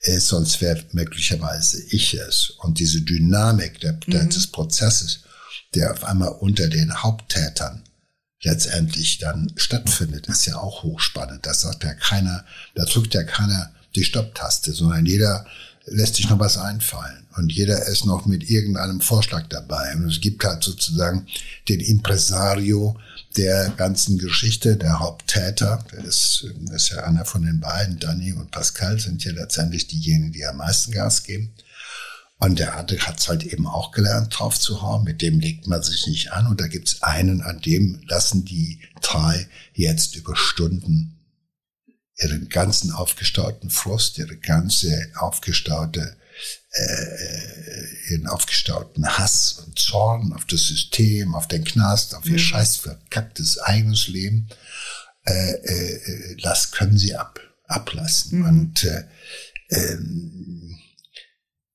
äh, 0.00 0.18
sonst 0.20 0.62
wäre 0.62 0.82
möglicherweise 0.92 1.82
ich 1.90 2.14
es. 2.14 2.50
Und 2.58 2.78
diese 2.78 3.02
Dynamik 3.02 3.80
der, 3.80 3.98
mhm. 4.06 4.30
des 4.30 4.46
Prozesses, 4.46 5.20
der 5.74 5.92
auf 5.92 6.04
einmal 6.04 6.30
unter 6.30 6.68
den 6.68 7.02
Haupttätern 7.02 7.82
letztendlich 8.42 9.18
dann 9.18 9.52
stattfindet, 9.56 10.28
ist 10.28 10.46
ja 10.46 10.56
auch 10.56 10.82
hochspannend. 10.82 11.44
Das 11.44 11.62
sagt 11.62 11.84
ja 11.84 11.92
keiner, 11.92 12.44
da 12.74 12.84
drückt 12.84 13.12
ja 13.12 13.22
keiner 13.22 13.70
die 13.94 14.04
Stopptaste, 14.04 14.72
sondern 14.72 15.06
jeder 15.06 15.46
lässt 15.86 16.16
sich 16.16 16.28
noch 16.30 16.38
was 16.38 16.56
einfallen. 16.56 17.26
Und 17.36 17.52
jeder 17.52 17.86
ist 17.86 18.06
noch 18.06 18.26
mit 18.26 18.48
irgendeinem 18.48 19.00
Vorschlag 19.00 19.48
dabei. 19.48 19.94
Und 19.94 20.08
es 20.08 20.20
gibt 20.20 20.44
halt 20.44 20.62
sozusagen 20.62 21.26
den 21.68 21.80
Impresario 21.80 22.98
der 23.36 23.70
ganzen 23.70 24.18
Geschichte, 24.18 24.76
der 24.76 25.00
Haupttäter. 25.00 25.84
Der 25.92 26.04
ist, 26.04 26.46
ist 26.72 26.90
ja 26.90 27.04
einer 27.04 27.24
von 27.24 27.42
den 27.42 27.60
beiden. 27.60 27.98
Danny 27.98 28.32
und 28.32 28.50
Pascal 28.50 28.98
sind 28.98 29.24
ja 29.24 29.32
letztendlich 29.32 29.88
diejenigen, 29.88 30.32
die 30.32 30.46
am 30.46 30.58
meisten 30.58 30.92
Gas 30.92 31.24
geben. 31.24 31.52
Und 32.38 32.58
der 32.58 32.74
hat 32.74 32.90
es 32.90 33.28
halt 33.28 33.44
eben 33.44 33.66
auch 33.66 33.90
gelernt, 33.90 34.38
drauf 34.38 34.58
zu 34.58 34.82
hauen. 34.82 35.04
Mit 35.04 35.22
dem 35.22 35.40
legt 35.40 35.66
man 35.66 35.82
sich 35.82 36.06
nicht 36.06 36.32
an. 36.32 36.46
Und 36.46 36.60
da 36.60 36.68
gibt's 36.68 37.02
einen, 37.02 37.42
an 37.42 37.60
dem 37.60 38.00
lassen 38.06 38.44
die 38.44 38.80
drei 39.00 39.48
jetzt 39.72 40.16
über 40.16 40.36
Stunden 40.36 41.14
ihren 42.18 42.48
ganzen 42.48 42.92
aufgestauten 42.92 43.70
Frust, 43.70 44.18
ihre 44.18 44.36
ganze 44.36 45.10
aufgestaute, 45.16 46.16
äh, 46.70 48.12
ihren 48.12 48.26
aufgestauten 48.26 49.06
Hass 49.06 49.64
und 49.64 49.78
Zorn 49.78 50.32
auf 50.32 50.44
das 50.44 50.66
System, 50.66 51.34
auf 51.34 51.48
den 51.48 51.64
Knast, 51.64 52.14
auf 52.14 52.26
ihr 52.26 52.32
mhm. 52.32 52.38
scheiß 52.38 52.76
verkacktes 52.76 53.58
eigenes 53.58 54.08
Leben, 54.08 54.48
äh, 55.26 55.52
äh, 55.52 56.36
das 56.42 56.70
können 56.70 56.98
sie 56.98 57.16
ab, 57.16 57.40
ablassen. 57.66 58.40
Mhm. 58.40 58.44
Und 58.46 58.84
äh, 58.84 59.04
ähm, 59.70 60.78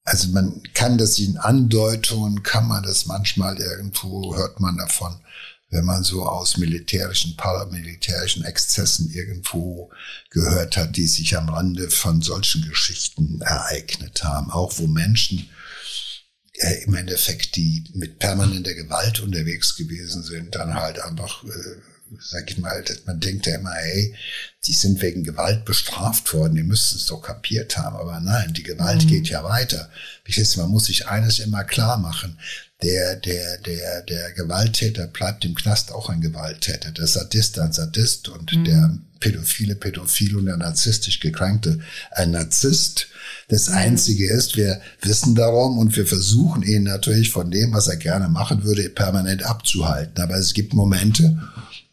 also 0.04 0.30
man 0.30 0.64
kann 0.74 0.98
das 0.98 1.20
in 1.20 1.38
Andeutungen, 1.38 2.44
kann 2.44 2.68
man 2.68 2.84
das 2.84 3.06
manchmal 3.06 3.58
irgendwo, 3.58 4.36
hört 4.36 4.60
man 4.60 4.78
davon, 4.78 5.22
wenn 5.70 5.86
man 5.86 6.04
so 6.04 6.26
aus 6.26 6.58
militärischen, 6.58 7.36
paramilitärischen 7.36 8.44
Exzessen 8.44 9.12
irgendwo 9.12 9.92
gehört 10.32 10.78
hat, 10.78 10.98
die 10.98 11.08
sich 11.08 11.38
am 11.38 11.50
Rande 11.50 11.90
von 11.92 12.22
solchen 12.22 12.68
Geschichten 12.68 13.42
ereignet 13.42 14.24
haben. 14.24 14.50
Auch 14.50 14.80
wo 14.80 14.88
Menschen 14.88 15.48
ja, 16.56 16.70
im 16.86 16.96
Endeffekt, 16.96 17.56
die 17.56 17.84
mit 17.94 18.18
permanenter 18.18 18.74
Gewalt 18.74 19.20
unterwegs 19.20 19.76
gewesen 19.76 20.24
sind, 20.24 20.56
dann 20.56 20.74
halt 20.74 21.00
einfach, 21.00 21.44
äh, 21.44 21.76
sag 22.20 22.50
ich 22.50 22.58
mal, 22.58 22.84
man 23.06 23.20
denkt 23.20 23.46
ja 23.46 23.56
immer, 23.56 23.74
hey, 23.74 24.16
die 24.66 24.74
sind 24.74 25.00
wegen 25.04 25.24
Gewalt 25.24 25.66
bestraft 25.66 26.34
worden, 26.34 26.56
die 26.56 26.64
müssten 26.64 26.98
es 26.98 27.06
doch 27.06 27.22
kapiert 27.22 27.78
haben. 27.78 27.96
Aber 27.96 28.20
nein, 28.20 28.54
die 28.56 28.64
Gewalt 28.64 29.04
mhm. 29.04 29.08
geht 29.08 29.30
ja 29.30 29.44
weiter. 29.44 29.92
Man 30.58 30.70
muss 30.70 30.86
sich 30.86 31.08
eines 31.08 31.38
immer 31.38 31.64
klar 31.64 31.98
machen 31.98 32.40
der, 32.82 33.18
der, 33.18 33.58
der, 33.58 34.02
der 34.04 34.32
Gewalttäter 34.32 35.08
bleibt 35.08 35.44
im 35.44 35.54
Knast 35.54 35.92
auch 35.92 36.10
ein 36.10 36.22
Gewalttäter. 36.22 36.92
Der 36.92 37.08
Sadist 37.08 37.60
ein 37.60 37.74
Sadist 37.74 38.30
und 38.30 38.56
mhm. 38.56 38.64
der 38.64 38.98
Pädophile 39.20 39.76
Pädophil 39.76 40.38
und 40.38 40.46
der 40.46 40.56
narzisstisch 40.56 41.20
Gekränkte 41.20 41.80
ein 42.12 42.32
Narzisst. 42.32 43.08
Das 43.50 43.68
mhm. 43.68 43.76
Einzige 43.76 44.32
ist, 44.32 44.56
wir 44.56 44.80
wissen 45.02 45.36
darum 45.36 45.78
und 45.78 45.96
wir 45.98 46.08
versuchen 46.08 46.64
ihn 46.64 46.84
natürlich 46.84 47.32
von 47.32 47.52
dem, 47.52 47.74
was 47.74 47.88
er 47.88 47.98
gerne 47.98 48.30
machen 48.30 48.64
würde, 48.64 48.88
permanent 48.90 49.44
abzuhalten. 49.44 50.24
Aber 50.24 50.36
es 50.36 50.54
gibt 50.54 50.74
Momente, 50.74 51.38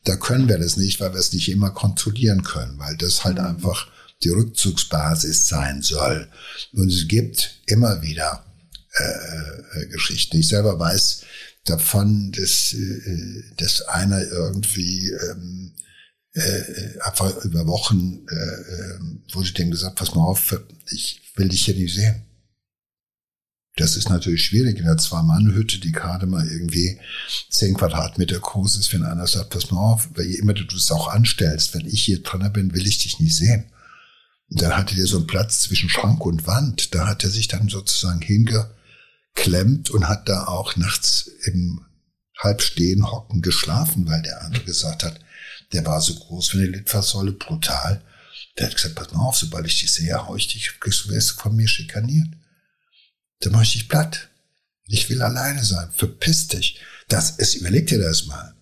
da 0.05 0.15
können 0.15 0.49
wir 0.49 0.59
das 0.59 0.77
nicht, 0.77 1.01
weil 1.01 1.13
wir 1.13 1.21
es 1.21 1.33
nicht 1.33 1.49
immer 1.49 1.71
kontrollieren 1.71 2.45
können, 2.45 2.79
weil 2.79 2.97
das 2.97 3.25
halt 3.25 3.39
mhm. 3.39 3.47
einfach 3.47 3.89
die 4.23 4.31
Rückzugsbasis 4.31 5.49
sein 5.49 5.83
soll. 5.83 6.29
Und 6.73 6.93
es 6.93 7.09
gibt 7.09 7.61
immer 7.67 8.03
wieder 8.03 8.45
äh, 8.99 9.81
äh, 9.81 9.87
Geschichten. 9.89 10.39
Ich 10.39 10.49
selber 10.49 10.79
weiß 10.79 11.23
davon, 11.65 12.33
dass, 12.33 12.73
äh, 12.73 13.43
dass 13.57 13.83
einer 13.83 14.23
irgendwie 14.23 15.11
ähm, 15.11 15.73
äh, 16.33 17.01
einfach 17.01 17.45
über 17.45 17.67
Wochen 17.67 18.27
wurde 19.33 19.53
dem 19.53 19.71
gesagt, 19.71 19.97
pass 19.97 20.15
mal 20.15 20.23
auf, 20.23 20.59
ich 20.91 21.23
will 21.37 21.49
dich 21.49 21.65
hier 21.65 21.75
nicht 21.75 21.95
sehen. 21.95 22.23
Das 23.77 23.97
ist 23.97 24.09
natürlich 24.09 24.47
schwierig 24.47 24.79
in 24.79 24.87
der 24.87 24.97
Zwei-Mann-Hütte, 24.97 25.79
die 25.79 25.93
gerade 25.93 26.27
mal 26.27 26.47
irgendwie 26.47 26.99
zehn 27.51 27.75
Quadratmeter 27.75 28.39
groß 28.39 28.79
ist, 28.79 28.93
wenn 28.95 29.05
einer 29.05 29.27
sagt, 29.27 29.51
pass 29.51 29.71
mal 29.71 29.81
auf, 29.81 30.09
weil 30.15 30.27
immer 30.35 30.55
du 30.55 30.65
es 30.75 30.91
auch 30.91 31.09
anstellst, 31.09 31.75
wenn 31.75 31.87
ich 31.87 32.03
hier 32.03 32.23
drin 32.23 32.51
bin, 32.53 32.75
will 32.75 32.87
ich 32.87 32.99
dich 32.99 33.21
nicht 33.21 33.37
sehen. 33.37 33.67
Und 34.49 34.63
dann 34.63 34.77
hatte 34.77 34.95
der 34.95 35.07
so 35.07 35.19
einen 35.19 35.27
Platz 35.27 35.61
zwischen 35.61 35.91
Schrank 35.91 36.25
und 36.25 36.47
Wand. 36.47 36.95
Da 36.95 37.07
hat 37.07 37.25
er 37.25 37.31
sich 37.31 37.49
dann 37.49 37.69
sozusagen 37.69 38.23
hinge, 38.23 38.71
klemmt 39.37 39.91
und 39.91 40.09
hat 40.09 40.29
da 40.29 40.47
auch 40.47 40.75
nachts 40.77 41.31
im 41.45 41.85
Halbstehen 42.39 43.11
hocken 43.11 43.43
geschlafen, 43.43 44.09
weil 44.09 44.23
der 44.23 44.43
andere 44.43 44.65
gesagt 44.65 45.05
hat, 45.05 45.21
der 45.73 45.85
war 45.87 46.01
so 46.01 46.15
groß 46.15 46.55
wie 46.55 46.59
eine 46.59 46.79
Litfaßsäule, 46.79 47.33
brutal. 47.33 48.03
Der 48.59 48.67
hat 48.67 48.75
gesagt, 48.75 48.95
pass 48.95 49.13
mal 49.13 49.21
auf, 49.21 49.37
sobald 49.37 49.67
ich 49.67 49.81
dich 49.81 49.93
sehe, 49.93 50.15
hau 50.15 50.37
ich 50.37 50.49
dich, 50.49 50.73
du 50.81 50.91
wirst 51.11 51.33
von 51.33 51.55
mir 51.55 51.69
schikaniert. 51.69 52.29
Dann 53.41 53.53
mach 53.53 53.63
ich 53.63 53.73
dich 53.73 53.89
platt. 53.89 54.29
Ich 54.89 55.11
will 55.11 55.23
alleine 55.23 55.65
sein. 55.65 55.91
Verpiss 55.95 56.49
dich. 56.49 56.81
Das 57.09 57.31
ist, 57.33 57.55
überleg 57.55 57.87
dir 57.87 57.99
das 57.99 58.27
mal. 58.27 58.55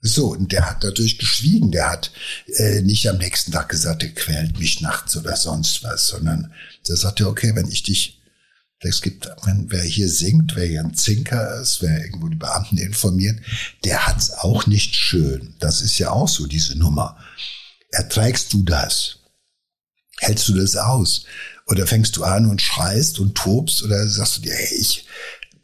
So, 0.00 0.28
und 0.32 0.52
der 0.52 0.68
hat 0.68 0.82
natürlich 0.82 1.18
geschwiegen. 1.18 1.72
Der 1.72 1.90
hat 1.90 2.12
äh, 2.56 2.80
nicht 2.82 3.08
am 3.08 3.18
nächsten 3.18 3.52
Tag 3.52 3.68
gesagt, 3.68 4.02
der 4.02 4.14
quält 4.14 4.58
mich 4.58 4.80
nachts 4.80 5.16
oder 5.16 5.36
sonst 5.36 5.82
was, 5.82 6.06
sondern 6.06 6.52
der 6.88 6.96
sagte, 6.96 7.26
okay, 7.26 7.54
wenn 7.54 7.68
ich 7.68 7.82
dich 7.82 8.17
es 8.80 9.02
gibt, 9.02 9.28
wenn 9.44 9.70
wer 9.70 9.82
hier 9.82 10.08
singt, 10.08 10.54
wer 10.54 10.66
hier 10.66 10.80
ein 10.80 10.94
Zinker 10.94 11.60
ist, 11.60 11.82
wer 11.82 12.04
irgendwo 12.04 12.28
die 12.28 12.36
Beamten 12.36 12.78
informiert, 12.78 13.40
der 13.84 14.06
hat's 14.06 14.30
auch 14.30 14.66
nicht 14.66 14.94
schön. 14.94 15.54
Das 15.58 15.80
ist 15.80 15.98
ja 15.98 16.10
auch 16.10 16.28
so 16.28 16.46
diese 16.46 16.78
Nummer. 16.78 17.18
Erträgst 17.90 18.52
du 18.52 18.62
das? 18.62 19.18
Hältst 20.18 20.48
du 20.48 20.54
das 20.54 20.76
aus? 20.76 21.24
Oder 21.66 21.86
fängst 21.86 22.16
du 22.16 22.24
an 22.24 22.46
und 22.46 22.62
schreist 22.62 23.18
und 23.18 23.34
tobst 23.36 23.82
oder 23.82 24.06
sagst 24.06 24.38
du 24.38 24.40
dir, 24.42 24.54
hey, 24.54 24.74
ich, 24.78 25.06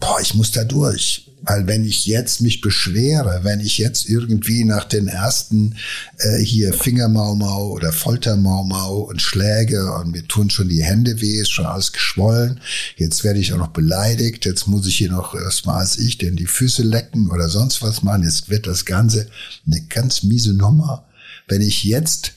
boah, 0.01 0.21
ich 0.21 0.35
muss 0.35 0.53
da 0.53 0.65
durch. 0.65 1.31
Weil 1.47 1.67
wenn 1.67 1.85
ich 1.85 2.07
jetzt 2.07 2.41
mich 2.41 2.63
beschwere, 2.63 3.41
wenn 3.43 3.61
ich 3.61 3.77
jetzt 3.77 4.09
irgendwie 4.09 4.65
nach 4.65 4.85
den 4.85 5.09
ersten 5.09 5.77
äh, 6.19 6.39
hier 6.39 6.73
Fingermaumau 6.73 7.69
oder 7.69 7.93
Foltermaumau 7.93 9.01
und 9.01 9.21
Schläge 9.21 9.93
und 9.93 10.13
mir 10.13 10.27
tun 10.27 10.49
schon 10.49 10.71
die 10.71 10.83
Hände 10.83 11.21
weh, 11.21 11.35
ist 11.35 11.51
schon 11.51 11.67
alles 11.67 11.93
geschwollen, 11.93 12.61
jetzt 12.97 13.25
werde 13.25 13.41
ich 13.41 13.53
auch 13.53 13.59
noch 13.59 13.69
beleidigt, 13.69 14.47
jetzt 14.47 14.67
muss 14.69 14.87
ich 14.87 14.97
hier 14.97 15.11
noch 15.11 15.35
erstmal 15.35 15.81
als 15.81 15.99
ich 15.99 16.17
denn 16.17 16.37
die 16.37 16.47
Füße 16.47 16.83
lecken 16.83 17.31
oder 17.31 17.51
sonst 17.51 17.83
was 17.83 18.03
machen, 18.03 18.23
jetzt 18.23 18.49
wird 18.49 18.67
das 18.67 18.87
Ganze 18.87 19.29
eine 19.67 19.83
ganz 19.83 20.23
miese 20.23 20.55
Nummer. 20.55 21.05
Wenn 21.47 21.61
ich 21.61 21.85
jetzt 21.85 22.33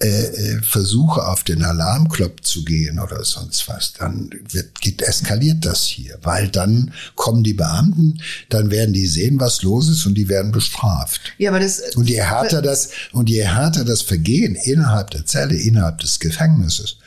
äh, 0.00 0.06
äh, 0.06 0.62
versuche, 0.62 1.26
auf 1.26 1.42
den 1.42 1.64
Alarmknopf 1.64 2.42
zu 2.42 2.64
gehen 2.64 3.00
oder 3.00 3.24
sonst 3.24 3.66
was, 3.66 3.94
dann 3.94 4.30
wird, 4.48 4.80
geht, 4.80 5.02
eskaliert 5.02 5.64
das 5.64 5.86
hier, 5.86 6.16
weil 6.22 6.48
dann 6.50 6.94
kommen 7.16 7.42
die 7.42 7.54
Beamten, 7.54 8.22
dann 8.48 8.70
werden 8.70 8.92
die 8.92 9.08
sehen, 9.08 9.40
was 9.40 9.62
los 9.62 9.88
ist 9.88 10.06
und 10.06 10.14
die 10.14 10.28
werden 10.28 10.52
bestraft. 10.52 11.20
Ja, 11.38 11.50
aber 11.50 11.58
das, 11.58 11.96
und 11.96 12.08
je 12.08 12.22
härter 12.22 12.62
das, 12.62 12.90
und 13.10 13.28
je 13.28 13.44
härter 13.44 13.84
das 13.84 14.02
Vergehen 14.02 14.54
innerhalb 14.54 15.10
der 15.10 15.26
Zelle, 15.26 15.56
innerhalb 15.56 15.98
des 15.98 16.20
Gefängnisses, 16.20 16.98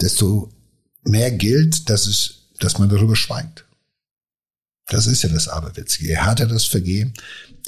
desto 0.00 0.52
mehr 1.02 1.32
gilt, 1.32 1.90
dass 1.90 2.06
es, 2.06 2.50
dass 2.60 2.78
man 2.78 2.88
darüber 2.88 3.16
schweigt. 3.16 3.64
Das 4.86 5.08
ist 5.08 5.22
ja 5.22 5.30
das 5.30 5.48
Aberwitzige. 5.48 6.10
Je 6.10 6.16
härter 6.16 6.46
das 6.46 6.64
Vergehen, 6.64 7.12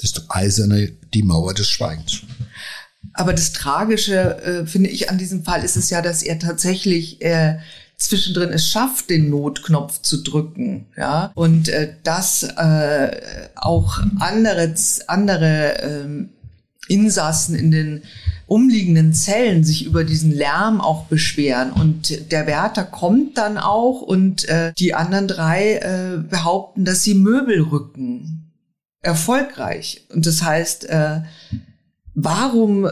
desto 0.01 0.21
eiserner 0.29 0.87
die 1.13 1.23
Mauer 1.23 1.53
des 1.53 1.69
Schweigens. 1.69 2.21
Aber 3.13 3.33
das 3.33 3.51
Tragische, 3.51 4.41
äh, 4.43 4.65
finde 4.65 4.89
ich, 4.89 5.09
an 5.09 5.17
diesem 5.17 5.43
Fall 5.43 5.63
ist 5.63 5.75
es 5.75 5.89
ja, 5.89 6.01
dass 6.01 6.23
er 6.23 6.39
tatsächlich 6.39 7.21
äh, 7.21 7.57
zwischendrin 7.97 8.49
es 8.49 8.67
schafft, 8.67 9.09
den 9.09 9.29
Notknopf 9.29 10.01
zu 10.01 10.23
drücken, 10.23 10.87
ja, 10.97 11.31
und 11.35 11.69
äh, 11.69 11.93
dass 12.03 12.43
äh, 12.43 13.21
auch 13.55 13.99
andere 14.19 14.73
andere 15.07 15.77
ähm, 15.81 16.29
Insassen 16.87 17.55
in 17.55 17.71
den 17.71 18.01
umliegenden 18.45 19.13
Zellen 19.13 19.63
sich 19.63 19.85
über 19.85 20.03
diesen 20.03 20.31
Lärm 20.31 20.81
auch 20.81 21.05
beschweren 21.05 21.71
und 21.71 22.31
der 22.31 22.45
Wärter 22.45 22.83
kommt 22.83 23.37
dann 23.37 23.57
auch 23.57 24.01
und 24.01 24.47
äh, 24.49 24.73
die 24.77 24.93
anderen 24.93 25.27
drei 25.27 25.75
äh, 25.77 26.17
behaupten, 26.17 26.83
dass 26.83 27.03
sie 27.03 27.13
Möbel 27.13 27.61
rücken. 27.61 28.39
Erfolgreich. 29.01 30.05
Und 30.13 30.25
das 30.25 30.43
heißt, 30.43 30.85
äh, 30.85 31.21
warum 32.13 32.89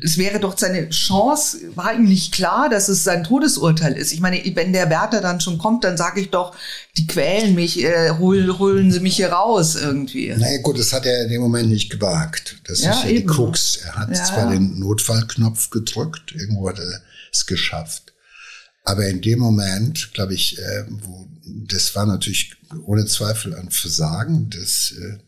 es 0.00 0.16
wäre 0.16 0.38
doch 0.38 0.56
seine 0.56 0.90
Chance, 0.90 1.58
war 1.74 1.94
ihm 1.94 2.04
nicht 2.04 2.32
klar, 2.32 2.68
dass 2.68 2.88
es 2.88 3.04
sein 3.04 3.24
Todesurteil 3.24 3.94
ist. 3.94 4.12
Ich 4.12 4.20
meine, 4.20 4.40
wenn 4.54 4.72
der 4.72 4.90
Wärter 4.90 5.20
dann 5.20 5.40
schon 5.40 5.58
kommt, 5.58 5.82
dann 5.82 5.96
sage 5.96 6.20
ich 6.20 6.30
doch, 6.30 6.54
die 6.96 7.06
quälen 7.06 7.54
mich, 7.54 7.82
äh, 7.82 8.10
holen, 8.10 8.58
holen 8.58 8.92
sie 8.92 9.00
mich 9.00 9.16
hier 9.16 9.32
raus 9.32 9.74
irgendwie. 9.74 10.28
Naja 10.28 10.60
gut, 10.62 10.78
das 10.78 10.92
hat 10.92 11.04
er 11.04 11.24
in 11.24 11.30
dem 11.30 11.40
Moment 11.40 11.68
nicht 11.68 11.90
gewagt. 11.90 12.60
Das 12.66 12.82
ja, 12.82 12.92
ist 12.92 13.04
ja 13.04 13.10
eben. 13.10 13.20
die 13.20 13.26
Krux. 13.26 13.76
Er 13.76 13.96
hat 13.96 14.10
ja, 14.10 14.24
zwar 14.24 14.44
ja. 14.44 14.50
den 14.50 14.78
Notfallknopf 14.78 15.70
gedrückt, 15.70 16.32
irgendwo 16.32 16.68
hat 16.68 16.78
er 16.78 17.02
es 17.32 17.46
geschafft. 17.46 18.14
Aber 18.84 19.06
in 19.06 19.20
dem 19.20 19.40
Moment, 19.40 20.12
glaube 20.14 20.34
ich, 20.34 20.58
äh, 20.58 20.84
wo, 20.88 21.26
das 21.66 21.94
war 21.96 22.06
natürlich 22.06 22.54
ohne 22.84 23.04
Zweifel 23.06 23.54
ein 23.54 23.70
Versagen 23.70 24.48
des, 24.48 24.94
äh, 24.96 25.18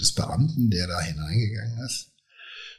des 0.00 0.12
Beamten, 0.12 0.70
der 0.70 0.86
da 0.86 1.00
hineingegangen 1.00 1.84
ist 1.84 2.13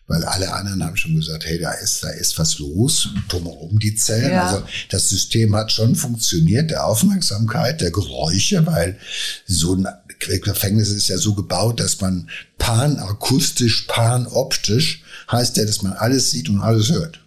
weil 0.07 0.23
alle 0.23 0.53
anderen 0.53 0.83
haben 0.83 0.97
schon 0.97 1.15
gesagt, 1.15 1.45
hey, 1.45 1.59
da 1.59 1.71
ist, 1.71 2.03
da 2.03 2.09
ist 2.09 2.37
was 2.37 2.59
los, 2.59 3.09
drumherum 3.27 3.79
die 3.79 3.95
Zellen. 3.95 4.31
Ja. 4.31 4.47
Also 4.47 4.63
das 4.89 5.09
System 5.09 5.55
hat 5.55 5.71
schon 5.71 5.95
funktioniert, 5.95 6.69
der 6.69 6.85
Aufmerksamkeit, 6.85 7.81
der 7.81 7.91
Geräusche, 7.91 8.65
weil 8.67 8.99
so 9.47 9.75
ein 9.75 9.87
Gefängnis 10.19 10.89
ist 10.89 11.07
ja 11.07 11.17
so 11.17 11.33
gebaut, 11.33 11.79
dass 11.79 11.99
man 12.01 12.29
panakustisch, 12.57 13.85
panoptisch 13.87 15.03
heißt 15.31 15.57
ja, 15.57 15.65
dass 15.65 15.81
man 15.81 15.93
alles 15.93 16.31
sieht 16.31 16.49
und 16.49 16.61
alles 16.61 16.89
hört. 16.91 17.19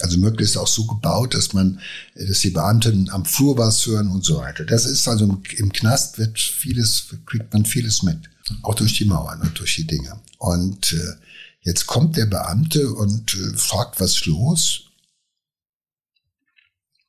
Also 0.00 0.18
möglichst 0.18 0.58
auch 0.58 0.66
so 0.66 0.84
gebaut, 0.84 1.32
dass 1.32 1.54
man, 1.54 1.80
dass 2.14 2.40
die 2.40 2.50
Beamten 2.50 3.08
am 3.10 3.24
Flur 3.24 3.56
was 3.56 3.86
hören 3.86 4.10
und 4.10 4.24
so 4.24 4.38
weiter. 4.38 4.64
Das 4.64 4.84
ist 4.84 5.08
also 5.08 5.24
im, 5.24 5.42
im 5.56 5.72
Knast 5.72 6.18
wird 6.18 6.38
vieles, 6.38 7.06
kriegt 7.24 7.52
man 7.54 7.64
vieles 7.64 8.02
mit. 8.02 8.18
Auch 8.62 8.74
durch 8.74 8.94
die 8.94 9.06
Mauern 9.06 9.40
und 9.40 9.58
durch 9.58 9.76
die 9.76 9.86
Dinge. 9.86 10.20
Und 10.38 10.92
äh, 10.92 11.25
Jetzt 11.66 11.88
kommt 11.88 12.16
der 12.16 12.26
Beamte 12.26 12.92
und 12.92 13.34
äh, 13.34 13.56
fragt, 13.56 14.00
was 14.00 14.24
los? 14.24 14.84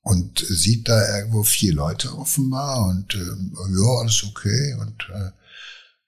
Und 0.02 0.40
sieht 0.40 0.90
da 0.90 1.16
irgendwo 1.16 1.44
vier 1.44 1.76
Leute 1.76 2.12
offenbar 2.18 2.88
und 2.88 3.14
äh, 3.14 3.20
ja, 3.20 4.00
alles 4.02 4.24
okay. 4.24 4.74
Und 4.80 5.10
äh, 5.14 5.30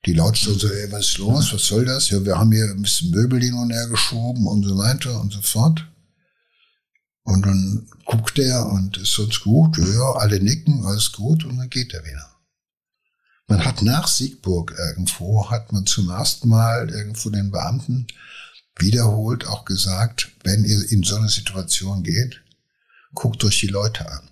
die 0.07 0.13
Lautstärke 0.13 0.59
so, 0.59 0.67
ey, 0.67 0.91
was 0.91 1.09
ist 1.09 1.17
los? 1.19 1.53
Was 1.53 1.67
soll 1.67 1.85
das? 1.85 2.09
Ja, 2.09 2.25
wir 2.25 2.39
haben 2.39 2.51
hier 2.51 2.71
ein 2.71 2.81
bisschen 2.81 3.11
Möbel 3.11 3.39
hin 3.39 3.53
und 3.53 3.69
her 3.69 3.87
geschoben 3.87 4.47
und 4.47 4.63
so 4.63 4.75
weiter 4.79 5.21
und 5.21 5.31
so 5.31 5.43
fort. 5.43 5.85
Und 7.21 7.45
dann 7.45 7.87
guckt 8.05 8.39
er 8.39 8.65
und 8.65 8.97
ist 8.97 9.19
uns 9.19 9.41
gut, 9.41 9.77
ja, 9.77 10.13
alle 10.13 10.39
nicken, 10.39 10.83
alles 10.87 11.11
gut 11.11 11.45
und 11.45 11.57
dann 11.57 11.69
geht 11.69 11.93
er 11.93 12.03
wieder. 12.03 12.35
Man 13.45 13.63
hat 13.63 13.83
nach 13.83 14.07
Siegburg 14.07 14.73
irgendwo, 14.75 15.51
hat 15.51 15.71
man 15.71 15.85
zum 15.85 16.09
ersten 16.09 16.49
Mal 16.49 16.89
irgendwo 16.89 17.29
den 17.29 17.51
Beamten 17.51 18.07
wiederholt 18.79 19.47
auch 19.47 19.65
gesagt, 19.65 20.29
wenn 20.43 20.65
ihr 20.65 20.91
in 20.91 21.03
so 21.03 21.15
eine 21.15 21.29
Situation 21.29 22.03
geht, 22.03 22.41
guckt 23.13 23.43
euch 23.43 23.59
die 23.59 23.67
Leute 23.67 24.09
an. 24.09 24.29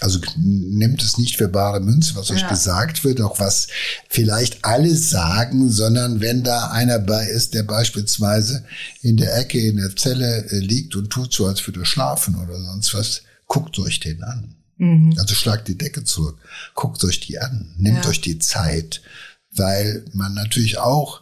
Also 0.00 0.18
nimmt 0.36 1.02
es 1.02 1.18
nicht 1.18 1.36
für 1.36 1.48
bare 1.48 1.80
Münze, 1.80 2.14
was 2.14 2.30
euch 2.30 2.48
gesagt 2.48 3.04
wird, 3.04 3.20
auch 3.20 3.38
was 3.38 3.68
vielleicht 4.08 4.64
alle 4.64 4.94
sagen, 4.96 5.70
sondern 5.70 6.20
wenn 6.20 6.42
da 6.42 6.70
einer 6.70 6.98
bei 6.98 7.26
ist, 7.26 7.52
der 7.52 7.64
beispielsweise 7.64 8.64
in 9.02 9.18
der 9.18 9.36
Ecke 9.36 9.60
in 9.60 9.76
der 9.76 9.94
Zelle 9.94 10.46
äh, 10.50 10.58
liegt 10.58 10.96
und 10.96 11.10
tut 11.10 11.34
so, 11.34 11.46
als 11.46 11.66
würde 11.66 11.80
er 11.80 11.86
schlafen 11.86 12.36
oder 12.36 12.58
sonst 12.58 12.94
was, 12.94 13.22
guckt 13.46 13.78
euch 13.78 14.00
den 14.00 14.22
an. 14.22 14.54
Mhm. 14.78 15.14
Also 15.18 15.34
schlagt 15.34 15.68
die 15.68 15.76
Decke 15.76 16.04
zurück, 16.04 16.38
guckt 16.74 17.04
euch 17.04 17.20
die 17.20 17.38
an, 17.38 17.74
nehmt 17.76 18.04
ja. 18.04 18.10
euch 18.10 18.22
die 18.22 18.38
Zeit, 18.38 19.02
weil 19.50 20.06
man 20.14 20.32
natürlich 20.32 20.78
auch 20.78 21.20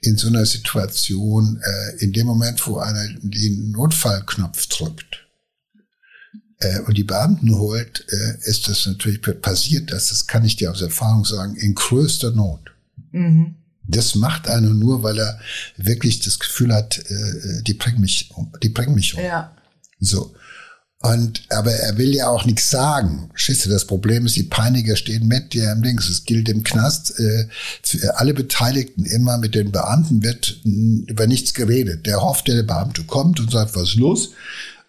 in 0.00 0.16
so 0.16 0.28
einer 0.28 0.46
Situation, 0.46 1.60
äh, 1.62 2.04
in 2.04 2.12
dem 2.12 2.26
Moment, 2.26 2.66
wo 2.66 2.78
einer 2.78 3.06
den 3.20 3.70
Notfallknopf 3.70 4.66
drückt, 4.66 5.24
äh, 6.64 6.80
und 6.80 6.96
die 6.96 7.04
Beamten 7.04 7.56
holt, 7.56 8.06
äh, 8.10 8.48
ist 8.48 8.68
das 8.68 8.86
natürlich 8.86 9.20
passiert, 9.42 9.92
das, 9.92 10.08
das 10.08 10.26
kann 10.26 10.44
ich 10.44 10.56
dir 10.56 10.70
aus 10.70 10.82
Erfahrung 10.82 11.24
sagen, 11.24 11.56
in 11.56 11.74
größter 11.74 12.30
Not. 12.30 12.72
Mhm. 13.12 13.56
Das 13.86 14.14
macht 14.14 14.48
einer 14.48 14.70
nur, 14.70 15.02
weil 15.02 15.18
er 15.18 15.38
wirklich 15.76 16.20
das 16.20 16.38
Gefühl 16.38 16.72
hat, 16.72 16.98
äh, 16.98 17.62
die 17.62 17.74
bringen 17.74 18.00
mich 18.00 18.30
um, 18.34 18.52
die 18.62 18.70
bringen 18.70 18.94
mich 18.94 19.14
um. 19.14 19.22
Ja. 19.22 19.54
So. 20.00 20.34
Und, 21.04 21.42
aber 21.50 21.70
er 21.70 21.98
will 21.98 22.14
ja 22.14 22.28
auch 22.28 22.46
nichts 22.46 22.70
sagen. 22.70 23.28
Schisse, 23.34 23.68
das 23.68 23.84
Problem 23.84 24.24
ist, 24.24 24.36
die 24.36 24.44
Peiniger 24.44 24.96
stehen 24.96 25.28
mit 25.28 25.52
dir 25.52 25.70
im 25.70 25.82
Dings. 25.82 26.08
Es 26.08 26.24
gilt 26.24 26.48
im 26.48 26.64
Knast, 26.64 27.20
äh, 27.20 27.46
alle 28.14 28.32
Beteiligten 28.32 29.04
immer 29.04 29.36
mit 29.36 29.54
den 29.54 29.70
Beamten 29.70 30.22
wird 30.22 30.60
über 30.64 31.26
nichts 31.26 31.52
geredet. 31.52 32.06
Der 32.06 32.22
hofft, 32.22 32.48
der 32.48 32.62
Beamte 32.62 33.04
kommt 33.04 33.38
und 33.38 33.50
sagt, 33.50 33.76
was 33.76 33.90
ist 33.90 33.96
los? 33.96 34.30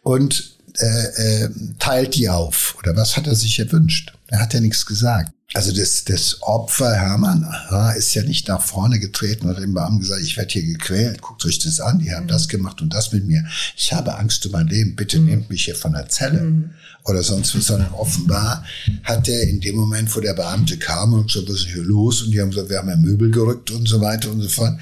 Und 0.04 0.56
äh, 0.78 1.44
äh, 1.44 1.50
teilt 1.80 2.16
die 2.16 2.30
auf. 2.30 2.78
Oder 2.80 2.96
was 2.96 3.18
hat 3.18 3.28
er 3.28 3.36
sich 3.36 3.60
erwünscht? 3.60 4.14
Er 4.28 4.40
hat 4.40 4.54
ja 4.54 4.62
nichts 4.62 4.86
gesagt. 4.86 5.34
Also 5.56 5.72
das, 5.72 6.04
das 6.04 6.42
Opfer 6.42 6.94
Hermann 6.96 7.46
aha, 7.46 7.92
ist 7.92 8.14
ja 8.14 8.24
nicht 8.24 8.50
nach 8.50 8.62
vorne 8.62 9.00
getreten 9.00 9.48
und 9.48 9.56
hat 9.56 9.64
dem 9.64 9.74
Beamten 9.74 10.02
gesagt, 10.02 10.22
ich 10.22 10.36
werde 10.36 10.52
hier 10.52 10.64
gequält, 10.64 11.22
guckt 11.22 11.46
euch 11.46 11.60
das 11.60 11.80
an, 11.80 12.00
die 12.00 12.14
haben 12.14 12.26
mhm. 12.26 12.30
das 12.30 12.50
gemacht 12.50 12.82
und 12.82 12.94
das 12.94 13.14
mit 13.14 13.26
mir. 13.26 13.42
Ich 13.78 13.94
habe 13.94 14.18
Angst 14.18 14.46
um 14.46 14.52
mein 14.52 14.68
Leben, 14.68 14.98
bitte 14.98 15.18
mhm. 15.18 15.26
nehmt 15.28 15.50
mich 15.50 15.64
hier 15.64 15.78
von 15.78 15.94
der 15.94 16.10
Zelle. 16.10 16.42
Mhm. 16.42 16.72
Oder 17.06 17.24
sonst 17.24 17.56
was, 17.56 17.68
sondern 17.68 17.94
offenbar 17.94 18.66
hat 19.04 19.30
er 19.30 19.44
in 19.44 19.62
dem 19.62 19.78
Moment, 19.78 20.14
wo 20.14 20.20
der 20.20 20.34
Beamte 20.34 20.78
kam 20.78 21.14
und 21.14 21.32
gesagt, 21.32 21.48
was 21.48 21.60
ist 21.60 21.68
hier 21.68 21.84
los? 21.84 22.24
Und 22.24 22.32
die 22.32 22.42
haben 22.42 22.50
gesagt, 22.50 22.70
wir 22.70 22.80
haben 22.80 22.90
ja 22.90 22.98
Möbel 22.98 23.32
gerückt 23.32 23.72
und 23.72 23.88
so 23.88 24.02
weiter 24.02 24.32
und 24.32 24.42
so 24.42 24.50
fort, 24.50 24.78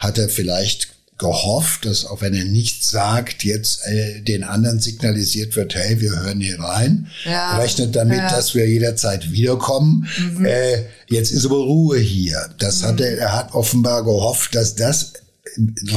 hat 0.00 0.18
er 0.18 0.28
vielleicht 0.28 0.95
gehofft, 1.18 1.86
dass 1.86 2.04
auch 2.04 2.20
wenn 2.20 2.34
er 2.34 2.44
nichts 2.44 2.90
sagt, 2.90 3.42
jetzt 3.42 3.80
äh, 3.86 4.20
den 4.20 4.44
anderen 4.44 4.80
signalisiert 4.80 5.56
wird, 5.56 5.74
hey, 5.74 6.00
wir 6.00 6.10
hören 6.10 6.40
hier 6.40 6.60
rein, 6.60 7.08
ja, 7.24 7.56
rechnet 7.56 7.96
damit, 7.96 8.18
ja. 8.18 8.30
dass 8.30 8.54
wir 8.54 8.68
jederzeit 8.68 9.30
wiederkommen. 9.30 10.08
Mhm. 10.18 10.44
Äh, 10.44 10.84
jetzt 11.08 11.30
ist 11.30 11.46
aber 11.46 11.56
Ruhe 11.56 11.98
hier. 11.98 12.50
Das 12.58 12.82
mhm. 12.82 12.86
hat 12.86 13.00
er, 13.00 13.18
er 13.18 13.32
hat 13.34 13.54
offenbar 13.54 14.04
gehofft, 14.04 14.54
dass 14.54 14.74
das 14.74 15.14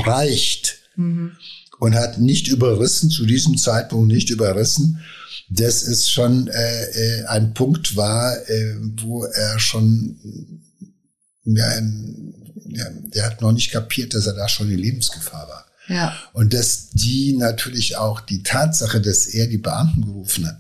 reicht 0.05 0.78
mhm. 0.95 1.34
und 1.80 1.95
hat 1.95 2.20
nicht 2.20 2.47
überrissen, 2.47 3.09
zu 3.09 3.26
diesem 3.26 3.57
Zeitpunkt 3.57 4.07
nicht 4.07 4.30
überrissen, 4.30 5.01
dass 5.49 5.84
es 5.84 6.09
schon 6.09 6.47
äh, 6.47 6.84
äh, 6.84 7.26
ein 7.26 7.53
Punkt 7.53 7.97
war, 7.97 8.38
äh, 8.49 8.76
wo 9.01 9.26
er 9.26 9.59
schon 9.59 10.15
ja, 11.43 11.65
der, 12.74 12.91
der 12.91 13.26
hat 13.26 13.41
noch 13.41 13.51
nicht 13.51 13.72
kapiert, 13.72 14.13
dass 14.13 14.28
er 14.28 14.34
da 14.34 14.47
schon 14.47 14.70
in 14.70 14.78
Lebensgefahr 14.78 15.47
war. 15.47 15.65
Ja. 15.88 16.15
Und 16.34 16.53
dass 16.53 16.89
die 16.91 17.36
natürlich 17.36 17.97
auch 17.97 18.22
die 18.22 18.43
Tatsache, 18.43 19.01
dass 19.01 19.26
er 19.26 19.47
die 19.47 19.57
Beamten 19.57 20.05
gerufen 20.05 20.47
hat, 20.47 20.59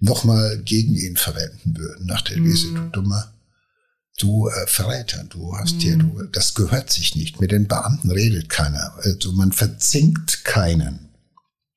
nochmal 0.00 0.58
gegen 0.58 0.94
ihn 0.94 1.16
verwenden 1.16 1.76
würden, 1.76 2.06
nach 2.06 2.22
der 2.22 2.38
Lese, 2.38 2.68
mhm. 2.68 2.74
du 2.74 3.00
dummer, 3.00 3.32
du 4.18 4.48
äh, 4.48 4.66
Verräter, 4.66 5.24
du 5.24 5.56
hast 5.56 5.76
mhm. 5.76 5.80
hier, 5.80 5.96
du, 5.96 6.22
das 6.32 6.54
gehört 6.54 6.90
sich 6.90 7.14
nicht. 7.16 7.40
Mit 7.40 7.52
den 7.52 7.68
Beamten 7.68 8.10
redet 8.10 8.48
keiner. 8.48 8.94
Also 9.02 9.32
man 9.32 9.52
verzinkt 9.52 10.44
keinen. 10.44 11.07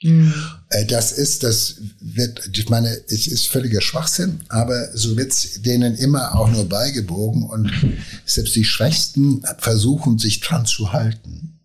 Mhm. 0.02 0.34
Äh, 0.70 0.86
das 0.86 1.12
ist, 1.12 1.43
das 1.43 1.76
wird, 1.99 2.49
ich 2.58 2.70
meine, 2.70 2.89
es 3.08 3.28
ist 3.28 3.47
völliger 3.47 3.82
Schwachsinn, 3.82 4.41
aber 4.49 4.95
so 4.95 5.16
wird's 5.16 5.62
denen 5.62 5.95
immer 5.95 6.36
auch 6.36 6.49
nur 6.49 6.68
beigebogen 6.68 7.43
und 7.43 7.72
selbst 8.26 8.56
die 8.56 8.66
Schwächsten 8.66 9.43
versuchen, 9.60 10.18
sich 10.18 10.39
dran 10.39 10.66
zu 10.66 10.91
halten. 10.91 11.60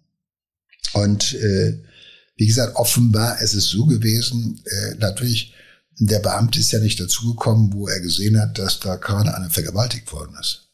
Und 0.93 1.35
äh, 1.35 1.79
wie 2.37 2.47
gesagt, 2.47 2.77
offenbar 2.77 3.41
ist 3.41 3.55
es 3.55 3.69
so 3.69 3.87
gewesen, 3.87 4.63
äh, 4.65 4.95
natürlich, 4.97 5.55
der 5.99 6.19
Beamte 6.19 6.61
ist 6.61 6.73
ja 6.73 6.79
nicht 6.79 7.01
dazugekommen, 7.01 7.73
wo 7.73 7.89
er 7.89 8.01
gesehen 8.01 8.39
hat, 8.39 8.59
dass 8.59 8.81
da 8.81 8.97
gerade 8.97 9.35
einer 9.35 9.49
vergewaltigt 9.49 10.13
worden 10.13 10.37
ist 10.39 10.66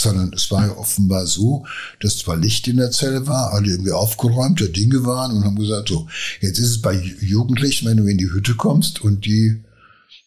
sondern 0.00 0.32
es 0.32 0.50
war 0.50 0.66
ja 0.66 0.76
offenbar 0.76 1.26
so, 1.26 1.66
dass 2.00 2.18
zwar 2.18 2.36
Licht 2.36 2.68
in 2.68 2.76
der 2.76 2.90
Zelle 2.90 3.26
war, 3.26 3.52
alle 3.52 3.68
irgendwie 3.68 3.92
aufgeräumt, 3.92 4.60
der 4.60 4.68
Dinge 4.68 5.04
waren 5.04 5.36
und 5.36 5.44
haben 5.44 5.58
gesagt, 5.58 5.88
so, 5.88 6.08
jetzt 6.40 6.58
ist 6.58 6.70
es 6.70 6.82
bei 6.82 6.94
Jugendlichen, 7.20 7.88
wenn 7.88 7.96
du 7.96 8.06
in 8.06 8.18
die 8.18 8.30
Hütte 8.30 8.54
kommst 8.54 9.00
und 9.00 9.24
die 9.24 9.64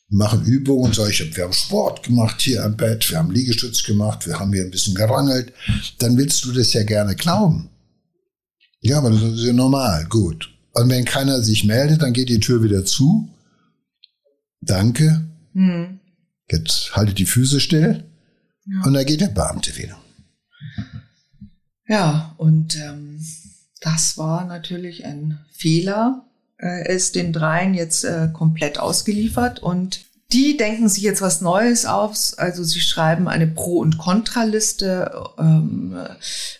machen 0.09 0.43
Übungen 0.43 0.85
und 0.85 0.95
sagen, 0.95 1.31
wir 1.33 1.43
haben 1.43 1.53
Sport 1.53 2.03
gemacht 2.03 2.41
hier 2.41 2.65
am 2.65 2.75
Bett, 2.75 3.09
wir 3.09 3.17
haben 3.17 3.31
Liegestütz 3.31 3.83
gemacht, 3.83 4.27
wir 4.27 4.39
haben 4.39 4.51
hier 4.53 4.63
ein 4.63 4.71
bisschen 4.71 4.93
gerangelt, 4.93 5.53
dann 5.99 6.17
willst 6.17 6.43
du 6.43 6.51
das 6.51 6.73
ja 6.73 6.83
gerne 6.83 7.15
glauben. 7.15 7.69
Ja, 8.81 8.97
aber 8.97 9.11
das 9.11 9.21
ist 9.21 9.45
ja 9.45 9.53
normal, 9.53 10.05
gut. 10.09 10.49
Und 10.73 10.89
wenn 10.89 11.05
keiner 11.05 11.41
sich 11.41 11.63
meldet, 11.63 12.01
dann 12.01 12.13
geht 12.13 12.29
die 12.29 12.39
Tür 12.39 12.63
wieder 12.63 12.85
zu. 12.85 13.29
Danke. 14.61 15.25
Mhm. 15.53 15.99
Jetzt 16.49 16.95
haltet 16.95 17.17
die 17.17 17.25
Füße 17.25 17.59
still. 17.59 18.03
Ja. 18.71 18.83
Und 18.85 18.93
da 18.93 19.03
geht 19.03 19.21
der 19.21 19.27
Beamte 19.27 19.75
wieder. 19.77 19.97
Ja, 21.87 22.35
und 22.37 22.77
ähm, 22.77 23.19
das 23.81 24.17
war 24.17 24.45
natürlich 24.45 25.05
ein 25.05 25.39
Fehler. 25.51 26.25
Er 26.57 26.89
ist 26.89 27.15
den 27.15 27.33
dreien 27.33 27.73
jetzt 27.73 28.03
äh, 28.05 28.29
komplett 28.31 28.77
ausgeliefert 28.77 29.59
und 29.59 30.05
die 30.31 30.55
denken 30.55 30.87
sich 30.87 31.03
jetzt 31.03 31.21
was 31.21 31.41
Neues 31.41 31.85
aus. 31.85 32.35
Also 32.35 32.63
sie 32.63 32.79
schreiben 32.79 33.27
eine 33.27 33.47
Pro- 33.47 33.79
und 33.79 33.97
Kontraliste, 33.97 35.11
ähm, 35.37 35.97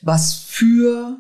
was 0.02 0.34
für 0.34 1.18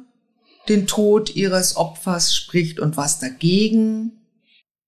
den 0.68 0.88
Tod 0.88 1.36
ihres 1.36 1.78
Opfers 1.78 2.36
spricht 2.36 2.80
und 2.80 2.98
was 2.98 3.20
dagegen. 3.20 4.12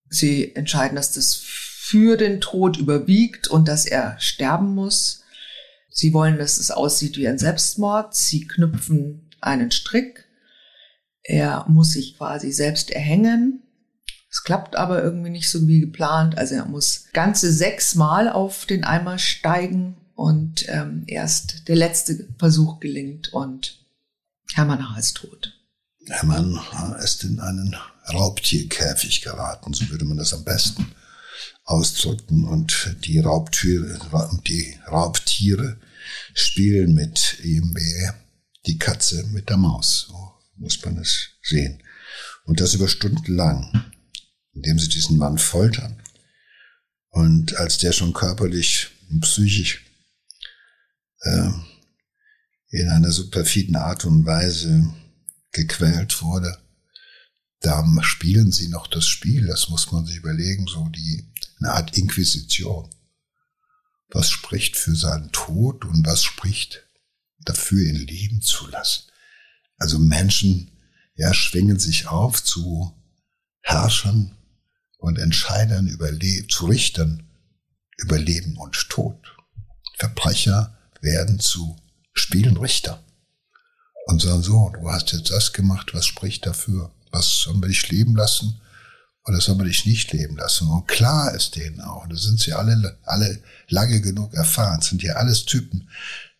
Sie 0.09 0.53
entscheiden, 0.55 0.95
dass 0.95 1.13
das 1.13 1.35
für 1.35 2.17
den 2.17 2.41
Tod 2.41 2.77
überwiegt 2.77 3.47
und 3.47 3.67
dass 3.67 3.85
er 3.85 4.17
sterben 4.19 4.75
muss. 4.75 5.22
Sie 5.95 6.11
wollen, 6.11 6.39
dass 6.39 6.57
es 6.57 6.71
aussieht 6.71 7.17
wie 7.17 7.27
ein 7.27 7.37
Selbstmord. 7.37 8.15
Sie 8.15 8.47
knüpfen 8.47 9.29
einen 9.39 9.69
Strick. 9.69 10.25
Er 11.21 11.65
muss 11.69 11.91
sich 11.91 12.17
quasi 12.17 12.51
selbst 12.51 12.89
erhängen. 12.89 13.61
Es 14.29 14.43
klappt 14.43 14.75
aber 14.75 15.03
irgendwie 15.03 15.29
nicht 15.29 15.51
so 15.51 15.67
wie 15.67 15.79
geplant. 15.79 16.35
Also 16.35 16.55
er 16.55 16.65
muss 16.65 17.05
ganze 17.13 17.53
sechs 17.53 17.93
Mal 17.93 18.27
auf 18.27 18.65
den 18.65 18.83
Eimer 18.83 19.19
steigen 19.19 19.97
und 20.15 20.65
ähm, 20.67 21.03
erst 21.05 21.67
der 21.67 21.75
letzte 21.75 22.27
Versuch 22.39 22.79
gelingt 22.79 23.31
und 23.31 23.85
Hermann 24.55 24.89
H. 24.89 24.99
ist 24.99 25.17
tot. 25.17 25.53
Hermann 26.07 26.59
H. 26.71 26.95
ist 26.95 27.23
in 27.23 27.39
einen 27.39 27.75
Raubtierkäfig 28.11 29.21
geraten, 29.21 29.73
so 29.73 29.87
würde 29.89 30.05
man 30.05 30.17
das 30.17 30.33
am 30.33 30.43
besten 30.43 30.87
ausdrücken. 31.63 32.45
Und 32.45 32.95
die 33.05 33.19
Raubtiere, 33.19 33.99
die 34.47 34.77
Raubtiere 34.87 35.77
spielen 36.33 36.93
mit 36.93 37.39
ihm 37.43 37.75
wie 37.75 38.09
die 38.65 38.77
Katze 38.77 39.23
mit 39.27 39.49
der 39.49 39.57
Maus. 39.57 40.07
So 40.09 40.33
muss 40.57 40.83
man 40.83 40.97
es 40.97 41.29
sehen. 41.41 41.81
Und 42.45 42.59
das 42.59 42.73
über 42.73 42.87
Stunden 42.87 43.35
lang, 43.35 43.85
indem 44.53 44.79
sie 44.79 44.89
diesen 44.89 45.17
Mann 45.17 45.37
foltern. 45.37 46.01
Und 47.09 47.55
als 47.57 47.77
der 47.77 47.93
schon 47.93 48.13
körperlich 48.13 48.89
und 49.09 49.21
psychisch 49.21 49.85
äh, 51.21 51.49
in 52.69 52.89
einer 52.89 53.11
so 53.11 53.29
perfiden 53.29 53.75
Art 53.75 54.05
und 54.05 54.25
Weise 54.25 54.93
gequält 55.51 56.21
wurde, 56.21 56.57
da 57.61 57.85
spielen 58.01 58.51
sie 58.51 58.67
noch 58.67 58.87
das 58.87 59.07
Spiel, 59.07 59.47
das 59.47 59.69
muss 59.69 59.91
man 59.91 60.05
sich 60.05 60.17
überlegen, 60.17 60.67
so 60.67 60.89
die, 60.89 61.31
eine 61.63 61.73
Art 61.73 61.97
Inquisition. 61.97 62.89
Was 64.09 64.29
spricht 64.29 64.75
für 64.75 64.95
seinen 64.95 65.31
Tod 65.31 65.85
und 65.85 66.05
was 66.05 66.23
spricht 66.23 66.87
dafür, 67.39 67.83
ihn 67.83 67.95
leben 67.95 68.41
zu 68.41 68.67
lassen? 68.67 69.03
Also 69.77 69.97
Menschen, 69.97 70.71
ja, 71.15 71.33
schwingen 71.33 71.79
sich 71.79 72.07
auf 72.07 72.43
zu 72.43 72.93
Herrschern 73.61 74.37
und 74.97 75.17
Entscheidern 75.17 75.87
über 75.87 76.11
Le 76.11 76.47
zu 76.47 76.65
Richtern 76.65 77.29
über 77.97 78.19
Leben 78.19 78.57
und 78.57 78.89
Tod. 78.89 79.35
Verbrecher 79.97 80.77
werden 81.01 81.39
zu 81.39 81.77
spielen 82.13 82.57
Richter 82.57 83.03
und 84.07 84.21
sagen 84.21 84.43
so, 84.43 84.69
du 84.69 84.89
hast 84.89 85.13
jetzt 85.13 85.31
das 85.31 85.53
gemacht, 85.53 85.93
was 85.93 86.05
spricht 86.05 86.45
dafür? 86.45 86.91
Was 87.11 87.39
sollen 87.39 87.61
wir 87.61 87.67
dich 87.69 87.89
leben 87.89 88.15
lassen 88.15 88.59
Oder 89.25 89.39
soll 89.39 89.55
man 89.55 89.67
dich 89.67 89.85
nicht 89.85 90.11
leben 90.11 90.35
lassen? 90.35 90.67
Und 90.67 90.87
klar 90.87 91.33
ist 91.33 91.55
denen 91.55 91.79
auch, 91.79 92.07
da 92.07 92.15
sind 92.15 92.39
sie 92.39 92.53
alle, 92.53 92.97
alle 93.03 93.41
lange 93.69 94.01
genug 94.01 94.33
erfahren, 94.33 94.81
sind 94.81 95.01
ja 95.01 95.13
alles 95.13 95.45
Typen, 95.45 95.89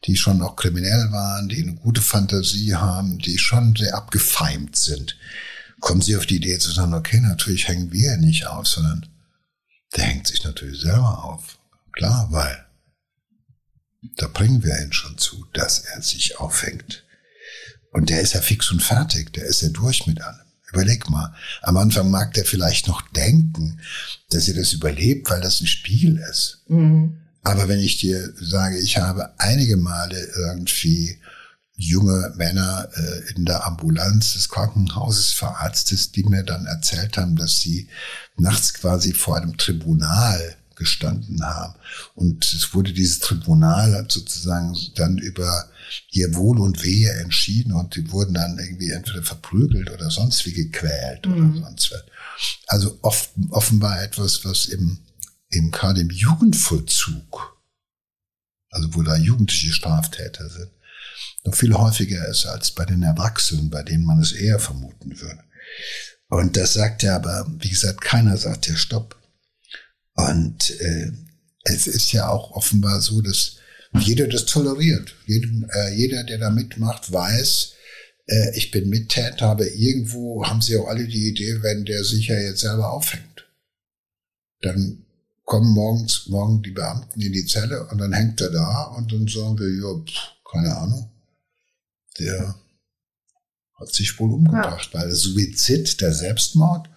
die 0.06 0.18
schon 0.18 0.42
auch 0.42 0.58
kriminell 0.58 1.12
waren, 1.12 1.48
die 1.48 1.62
eine 1.64 1.76
gute 1.76 2.02
Fantasie 2.02 2.76
haben, 2.76 3.20
die 3.20 3.38
schon 3.38 3.76
sehr 3.76 3.96
abgefeimt 3.96 4.76
sind. 4.76 5.18
Kommen 5.80 6.02
sie 6.02 6.18
auf 6.18 6.26
die 6.26 6.38
Idee 6.38 6.60
zu 6.60 6.72
sagen, 6.72 6.94
okay, 6.94 7.22
natürlich 7.22 7.68
hängen 7.68 7.92
wir 7.92 8.18
nicht 8.18 8.48
auf, 8.48 8.68
sondern 8.68 9.08
der 9.96 10.04
hängt 10.04 10.28
sich 10.28 10.44
natürlich 10.44 10.82
selber 10.82 11.24
auf. 11.24 11.58
Klar, 11.94 12.28
weil 12.32 12.66
da 14.18 14.28
bringen 14.28 14.64
wir 14.64 14.78
ihn 14.82 14.92
schon 14.92 15.18
zu, 15.18 15.46
dass 15.54 15.80
er 15.80 16.02
sich 16.02 16.40
aufhängt. 16.40 17.06
Und 17.92 18.10
der 18.10 18.22
ist 18.22 18.34
ja 18.34 18.42
fix 18.42 18.72
und 18.72 18.82
fertig, 18.82 19.32
der 19.34 19.46
ist 19.46 19.62
ja 19.62 19.70
durch 19.70 20.08
mit 20.08 20.22
allem. 20.22 20.43
Überleg 20.74 21.08
mal, 21.10 21.34
am 21.62 21.78
Anfang 21.78 22.10
mag 22.10 22.34
der 22.34 22.46
vielleicht 22.46 22.88
noch 22.88 23.08
denken, 23.12 23.80
dass 24.32 24.48
er 24.48 24.56
das 24.56 24.74
überlebt, 24.74 25.30
weil 25.30 25.40
das 25.40 25.62
ein 25.62 25.68
Spiel 25.68 26.18
ist. 26.30 26.64
Mhm. 26.68 27.20
Aber 27.44 27.68
wenn 27.68 27.80
ich 27.80 27.98
dir 27.98 28.34
sage, 28.42 28.80
ich 28.80 28.98
habe 28.98 29.34
einige 29.38 29.78
Male 29.78 30.18
irgendwie 30.36 31.18
junge 31.76 32.34
Männer 32.36 32.88
äh, 32.96 33.34
in 33.36 33.46
der 33.46 33.68
Ambulanz 33.68 34.34
des 34.34 34.50
Krankenhauses 34.50 35.32
verarztet, 35.32 36.16
die 36.16 36.24
mir 36.24 36.44
dann 36.44 36.66
erzählt 36.66 37.18
haben, 37.18 37.36
dass 37.36 37.60
sie 37.60 37.88
nachts 38.38 38.74
quasi 38.74 39.14
vor 39.14 39.38
einem 39.38 39.58
Tribunal 39.58 40.56
gestanden 40.76 41.46
haben. 41.46 41.76
Und 42.16 42.52
es 42.52 42.74
wurde 42.74 42.94
dieses 42.94 43.20
Tribunal 43.20 44.06
sozusagen 44.10 44.76
dann 44.96 45.18
über 45.18 45.70
ihr 46.12 46.36
Wohl 46.36 46.60
und 46.60 46.84
Wehe 46.84 47.12
entschieden 47.14 47.74
und 47.74 47.96
die 47.96 48.12
wurden 48.12 48.34
dann 48.34 48.60
irgendwie 48.60 48.92
entweder 48.92 49.24
verprügelt 49.24 49.90
oder 49.92 50.10
sonst 50.10 50.46
wie 50.46 50.54
gequält 50.54 51.26
mhm. 51.26 51.34
oder 51.34 51.62
sonst 51.62 51.92
was. 51.92 52.04
Also 52.68 53.00
oft, 53.02 53.32
offenbar 53.50 54.02
etwas, 54.02 54.46
was 54.46 54.66
im, 54.66 55.00
im 55.50 55.72
gerade 55.72 56.02
im 56.02 56.10
Jugendvollzug, 56.10 57.58
also 58.70 58.96
wo 58.96 59.02
da 59.04 59.16
jugendliche 59.16 59.72
Straftäter 59.72 60.50
sind, 60.50 60.70
noch 61.46 61.56
viel 61.56 61.74
häufiger 61.74 62.28
ist 62.28 62.46
als 62.46 62.72
bei 62.72 62.86
den 62.86 63.04
Erwachsenen, 63.04 63.70
bei 63.70 63.84
denen 63.84 64.06
man 64.06 64.20
es 64.20 64.32
eher 64.32 64.60
vermuten 64.60 65.20
würde. 65.20 65.44
Und 66.30 66.58
das 66.58 66.74
sagt 66.74 67.04
ja 67.04 67.16
aber, 67.16 67.46
wie 67.60 67.70
gesagt, 67.70 68.02
keiner 68.02 68.38
sagt 68.38 68.68
ja 68.68 68.76
Stopp. 68.76 69.22
Und 70.14 70.70
äh, 70.80 71.12
es 71.64 71.88
ist 71.88 72.12
ja 72.12 72.30
auch 72.30 72.52
offenbar 72.52 73.02
so, 73.02 73.22
dass 73.22 73.58
jeder 74.00 74.28
das 74.28 74.46
toleriert. 74.46 75.16
Jedem, 75.26 75.70
äh, 75.74 75.94
jeder, 75.96 76.24
der 76.24 76.38
da 76.38 76.50
mitmacht, 76.50 77.12
weiß, 77.12 77.74
äh, 78.28 78.58
ich 78.58 78.72
bin 78.72 78.90
Mittäter, 78.90 79.48
aber 79.48 79.72
irgendwo 79.72 80.46
haben 80.46 80.62
sie 80.62 80.78
auch 80.78 80.88
alle 80.88 81.08
die 81.08 81.30
Idee, 81.30 81.62
wenn 81.62 81.86
der 81.86 82.04
sich 82.04 82.28
ja 82.28 82.40
jetzt 82.40 82.62
selber 82.62 82.92
aufhängt. 82.92 83.48
Dann 84.62 85.06
kommen 85.44 85.74
morgens, 85.74 86.28
morgen 86.28 86.64
die 86.64 86.72
Beamten 86.72 87.20
in 87.22 87.34
die 87.34 87.46
Zelle 87.46 87.88
und 87.88 87.98
dann 87.98 88.14
hängt 88.14 88.40
er 88.42 88.50
da 88.50 88.84
und 88.96 89.12
dann 89.12 89.28
sagen 89.28 89.60
wir, 89.60 89.70
ja, 89.70 90.04
pff, 90.04 90.52
keine 90.52 90.76
Ahnung. 90.76 91.12
Der 92.20 92.56
hat 93.76 93.94
sich 93.94 94.18
wohl 94.20 94.34
umgebracht, 94.34 94.92
ja. 94.94 95.00
weil 95.00 95.08
der 95.08 95.16
Suizid, 95.16 96.00
der 96.00 96.14
Selbstmord, 96.14 96.90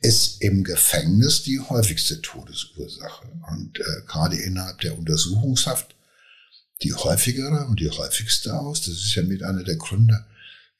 ist 0.00 0.42
im 0.42 0.64
Gefängnis 0.64 1.42
die 1.42 1.60
häufigste 1.60 2.20
Todesursache. 2.20 3.28
Und 3.50 3.78
äh, 3.78 4.02
gerade 4.06 4.36
innerhalb 4.36 4.80
der 4.80 4.98
Untersuchungshaft 4.98 5.95
die 6.82 6.94
häufigere 6.94 7.66
und 7.66 7.80
die 7.80 7.90
häufigste 7.90 8.58
aus. 8.58 8.82
Das 8.82 8.94
ist 8.94 9.14
ja 9.14 9.22
mit 9.22 9.42
einer 9.42 9.64
der 9.64 9.76
Gründe, 9.76 10.24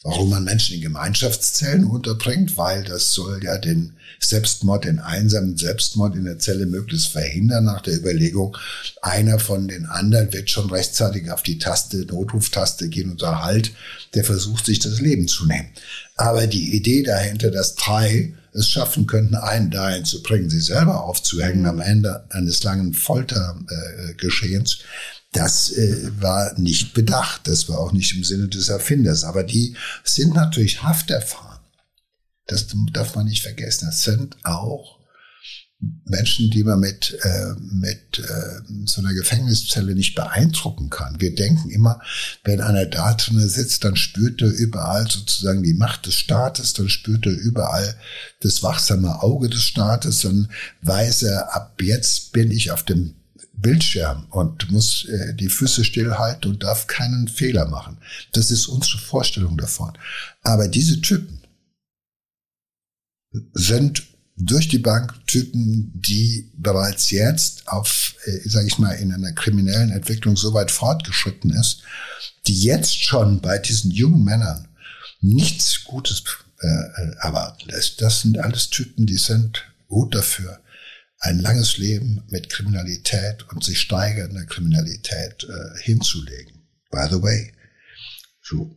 warum 0.02 0.30
man 0.30 0.44
Menschen 0.44 0.76
in 0.76 0.82
Gemeinschaftszellen 0.82 1.84
unterbringt, 1.84 2.56
weil 2.56 2.84
das 2.84 3.12
soll 3.12 3.42
ja 3.42 3.58
den 3.58 3.96
Selbstmord, 4.20 4.84
den 4.84 4.98
einsamen 4.98 5.56
Selbstmord 5.56 6.14
in 6.14 6.24
der 6.24 6.38
Zelle 6.38 6.66
möglichst 6.66 7.08
verhindern, 7.08 7.64
nach 7.64 7.80
der 7.80 7.96
Überlegung, 7.96 8.56
einer 9.02 9.38
von 9.38 9.68
den 9.68 9.86
anderen 9.86 10.32
wird 10.32 10.50
schon 10.50 10.70
rechtzeitig 10.70 11.30
auf 11.30 11.42
die 11.42 11.58
Taste, 11.58 12.04
Notruftaste 12.06 12.88
gehen 12.88 13.10
und 13.10 13.20
sagt, 13.20 13.42
halt, 13.42 13.72
der 14.14 14.24
versucht 14.24 14.66
sich 14.66 14.78
das 14.78 15.00
Leben 15.00 15.28
zu 15.28 15.46
nehmen. 15.46 15.68
Aber 16.16 16.46
die 16.46 16.76
Idee 16.76 17.02
dahinter, 17.02 17.50
dass 17.50 17.74
drei 17.74 18.34
es 18.52 18.70
schaffen 18.70 19.06
könnten, 19.06 19.34
einen 19.34 19.70
dahin 19.70 20.04
zu 20.04 20.22
bringen, 20.22 20.48
sich 20.48 20.64
selber 20.64 21.04
aufzuhängen 21.04 21.66
am 21.66 21.80
Ende 21.80 22.24
eines 22.30 22.62
langen 22.62 22.94
Foltergeschehens, 22.94 24.78
das 25.36 25.70
äh, 25.70 26.10
war 26.20 26.58
nicht 26.58 26.94
bedacht. 26.94 27.42
Das 27.44 27.68
war 27.68 27.78
auch 27.78 27.92
nicht 27.92 28.14
im 28.16 28.24
Sinne 28.24 28.48
des 28.48 28.68
Erfinders. 28.68 29.24
Aber 29.24 29.44
die 29.44 29.76
sind 30.04 30.34
natürlich 30.34 30.82
hafterfahren. 30.82 31.60
Das 32.46 32.66
darf 32.92 33.14
man 33.14 33.26
nicht 33.26 33.42
vergessen. 33.42 33.86
Das 33.86 34.02
sind 34.02 34.36
auch 34.44 34.96
Menschen, 36.06 36.50
die 36.50 36.64
man 36.64 36.80
mit, 36.80 37.18
äh, 37.22 37.52
mit 37.60 38.18
äh, 38.18 38.86
so 38.86 39.02
einer 39.02 39.12
Gefängniszelle 39.12 39.94
nicht 39.94 40.14
beeindrucken 40.14 40.88
kann. 40.88 41.20
Wir 41.20 41.34
denken 41.34 41.68
immer, 41.68 42.00
wenn 42.44 42.62
einer 42.62 42.86
da 42.86 43.12
drin 43.12 43.46
sitzt, 43.46 43.84
dann 43.84 43.96
spürt 43.96 44.40
er 44.40 44.48
überall 44.48 45.10
sozusagen 45.10 45.62
die 45.62 45.74
Macht 45.74 46.06
des 46.06 46.14
Staates, 46.14 46.72
dann 46.72 46.88
spürt 46.88 47.26
er 47.26 47.32
überall 47.32 47.94
das 48.40 48.62
wachsame 48.62 49.22
Auge 49.22 49.50
des 49.50 49.62
Staates, 49.62 50.20
dann 50.20 50.48
weiß 50.80 51.24
er, 51.24 51.54
ab 51.54 51.82
jetzt 51.82 52.32
bin 52.32 52.50
ich 52.50 52.70
auf 52.70 52.82
dem 52.82 53.14
Bildschirm 53.66 54.26
und 54.30 54.70
muss 54.70 55.06
äh, 55.06 55.34
die 55.34 55.48
Füße 55.48 55.82
stillhalten 55.82 56.52
und 56.52 56.62
darf 56.62 56.86
keinen 56.86 57.26
Fehler 57.26 57.66
machen. 57.66 57.98
Das 58.30 58.52
ist 58.52 58.68
unsere 58.68 58.98
Vorstellung 58.98 59.58
davon. 59.58 59.98
Aber 60.44 60.68
diese 60.68 61.00
Typen 61.00 61.40
sind 63.54 64.04
durch 64.36 64.68
die 64.68 64.78
Bank 64.78 65.14
Typen, 65.26 65.90
die 65.94 66.52
bereits 66.56 67.10
jetzt 67.10 67.66
auf, 67.66 68.14
äh, 68.26 68.48
sage 68.48 68.68
ich 68.68 68.78
mal, 68.78 68.92
in 68.92 69.12
einer 69.12 69.32
kriminellen 69.32 69.90
Entwicklung 69.90 70.36
so 70.36 70.54
weit 70.54 70.70
fortgeschritten 70.70 71.50
ist, 71.50 71.82
die 72.46 72.60
jetzt 72.62 73.02
schon 73.02 73.40
bei 73.40 73.58
diesen 73.58 73.90
jungen 73.90 74.22
Männern 74.22 74.68
nichts 75.20 75.82
Gutes 75.82 76.22
äh, 76.60 76.66
äh 76.68 77.16
erwarten 77.18 77.68
lässt. 77.68 78.00
Das 78.00 78.20
sind 78.20 78.38
alles 78.38 78.70
Typen, 78.70 79.06
die 79.06 79.18
sind 79.18 79.64
gut 79.88 80.14
dafür, 80.14 80.60
ein 81.18 81.40
langes 81.40 81.78
Leben 81.78 82.24
mit 82.28 82.50
Kriminalität 82.50 83.46
und 83.50 83.64
sich 83.64 83.80
steigernder 83.80 84.44
Kriminalität 84.44 85.44
äh, 85.48 85.82
hinzulegen. 85.82 86.66
By 86.90 87.06
the 87.10 87.22
way. 87.22 87.52
So. 88.42 88.76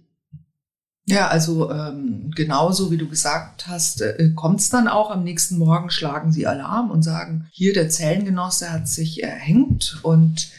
Ja, 1.06 1.28
also 1.28 1.72
ähm, 1.72 2.32
genauso 2.36 2.92
wie 2.92 2.98
du 2.98 3.10
gesagt 3.10 3.68
hast, 3.68 4.02
äh, 4.02 4.32
kommt 4.36 4.60
es 4.60 4.70
dann 4.70 4.88
auch 4.88 5.10
am 5.10 5.24
nächsten 5.24 5.58
Morgen, 5.58 5.90
schlagen 5.90 6.32
sie 6.32 6.46
Alarm 6.46 6.92
und 6.92 7.02
sagen, 7.02 7.48
hier 7.52 7.74
der 7.74 7.90
Zellengenosse 7.90 8.72
hat 8.72 8.88
sich 8.88 9.24
erhängt 9.24 9.98
und 10.04 10.50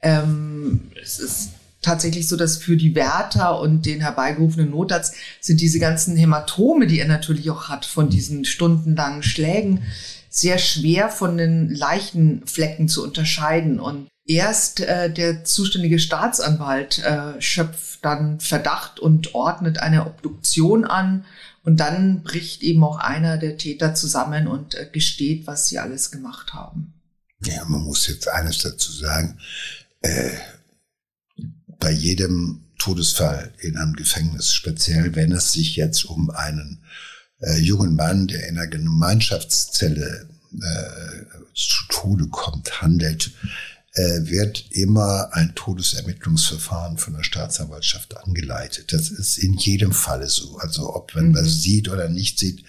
ähm, 0.00 0.90
es 1.02 1.18
ist 1.18 1.50
tatsächlich 1.82 2.28
so, 2.28 2.36
dass 2.36 2.56
für 2.56 2.76
die 2.76 2.94
Wärter 2.94 3.60
und 3.60 3.84
den 3.84 4.00
herbeigerufenen 4.00 4.70
Notarzt 4.70 5.14
sind 5.40 5.60
diese 5.60 5.78
ganzen 5.78 6.16
Hämatome, 6.16 6.86
die 6.86 7.00
er 7.00 7.08
natürlich 7.08 7.50
auch 7.50 7.68
hat 7.68 7.84
von 7.84 8.08
diesen 8.08 8.44
stundenlangen 8.44 9.22
Schlägen, 9.22 9.82
sehr 10.30 10.58
schwer 10.58 11.10
von 11.10 11.36
den 11.36 11.68
Leichenflecken 11.74 12.88
zu 12.88 13.02
unterscheiden. 13.02 13.80
Und 13.80 14.08
erst 14.24 14.80
äh, 14.80 15.12
der 15.12 15.44
zuständige 15.44 15.98
Staatsanwalt 15.98 17.00
äh, 17.00 17.40
schöpft 17.42 18.04
dann 18.04 18.40
Verdacht 18.40 19.00
und 19.00 19.34
ordnet 19.34 19.78
eine 19.78 20.06
Obduktion 20.06 20.84
an. 20.84 21.26
Und 21.62 21.78
dann 21.78 22.22
bricht 22.22 22.62
eben 22.62 22.82
auch 22.84 22.98
einer 22.98 23.36
der 23.36 23.58
Täter 23.58 23.94
zusammen 23.94 24.46
und 24.46 24.74
äh, 24.76 24.88
gesteht, 24.90 25.46
was 25.46 25.66
sie 25.66 25.78
alles 25.78 26.10
gemacht 26.10 26.54
haben. 26.54 26.94
Ja, 27.44 27.64
man 27.66 27.82
muss 27.82 28.06
jetzt 28.06 28.28
eines 28.28 28.58
dazu 28.58 28.92
sagen. 28.92 29.38
Äh, 30.00 30.30
bei 31.78 31.90
jedem 31.90 32.66
Todesfall 32.78 33.52
in 33.58 33.76
einem 33.76 33.94
Gefängnis, 33.94 34.52
speziell 34.52 35.14
wenn 35.16 35.32
es 35.32 35.52
sich 35.52 35.76
jetzt 35.76 36.04
um 36.04 36.30
einen 36.30 36.84
äh, 37.40 37.58
jungen 37.58 37.96
Mann, 37.96 38.26
der 38.26 38.48
in 38.48 38.58
einer 38.58 38.66
Gemeinschaftszelle 38.66 40.28
äh, 40.54 41.40
zu 41.54 41.84
Tode 41.88 42.26
kommt, 42.28 42.82
handelt, 42.82 43.30
äh, 43.94 44.20
wird 44.24 44.66
immer 44.70 45.30
ein 45.32 45.54
Todesermittlungsverfahren 45.54 46.98
von 46.98 47.14
der 47.14 47.24
Staatsanwaltschaft 47.24 48.16
angeleitet. 48.16 48.92
Das 48.92 49.10
ist 49.10 49.38
in 49.38 49.54
jedem 49.54 49.92
Falle 49.92 50.28
so. 50.28 50.58
Also 50.58 50.94
ob 50.94 51.14
man 51.14 51.28
mhm. 51.28 51.34
das 51.34 51.62
sieht 51.62 51.88
oder 51.88 52.08
nicht 52.08 52.38
sieht, 52.38 52.64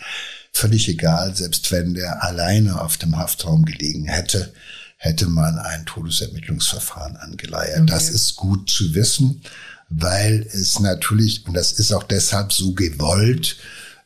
völlig 0.52 0.88
egal. 0.90 1.36
Selbst 1.36 1.72
wenn 1.72 1.94
der 1.94 2.24
alleine 2.24 2.82
auf 2.82 2.98
dem 2.98 3.18
Haftraum 3.18 3.66
gelegen 3.66 4.06
hätte, 4.06 4.54
hätte 4.98 5.28
man 5.28 5.58
ein 5.58 5.86
Todesermittlungsverfahren 5.86 7.18
angeleiert. 7.18 7.82
Okay. 7.82 7.92
Das 7.92 8.10
ist 8.10 8.36
gut 8.36 8.70
zu 8.70 8.94
wissen, 8.94 9.42
weil 9.90 10.48
es 10.52 10.80
natürlich, 10.80 11.46
und 11.48 11.54
das 11.54 11.74
ist 11.74 11.92
auch 11.92 12.04
deshalb 12.04 12.54
so 12.54 12.74
gewollt, 12.74 13.58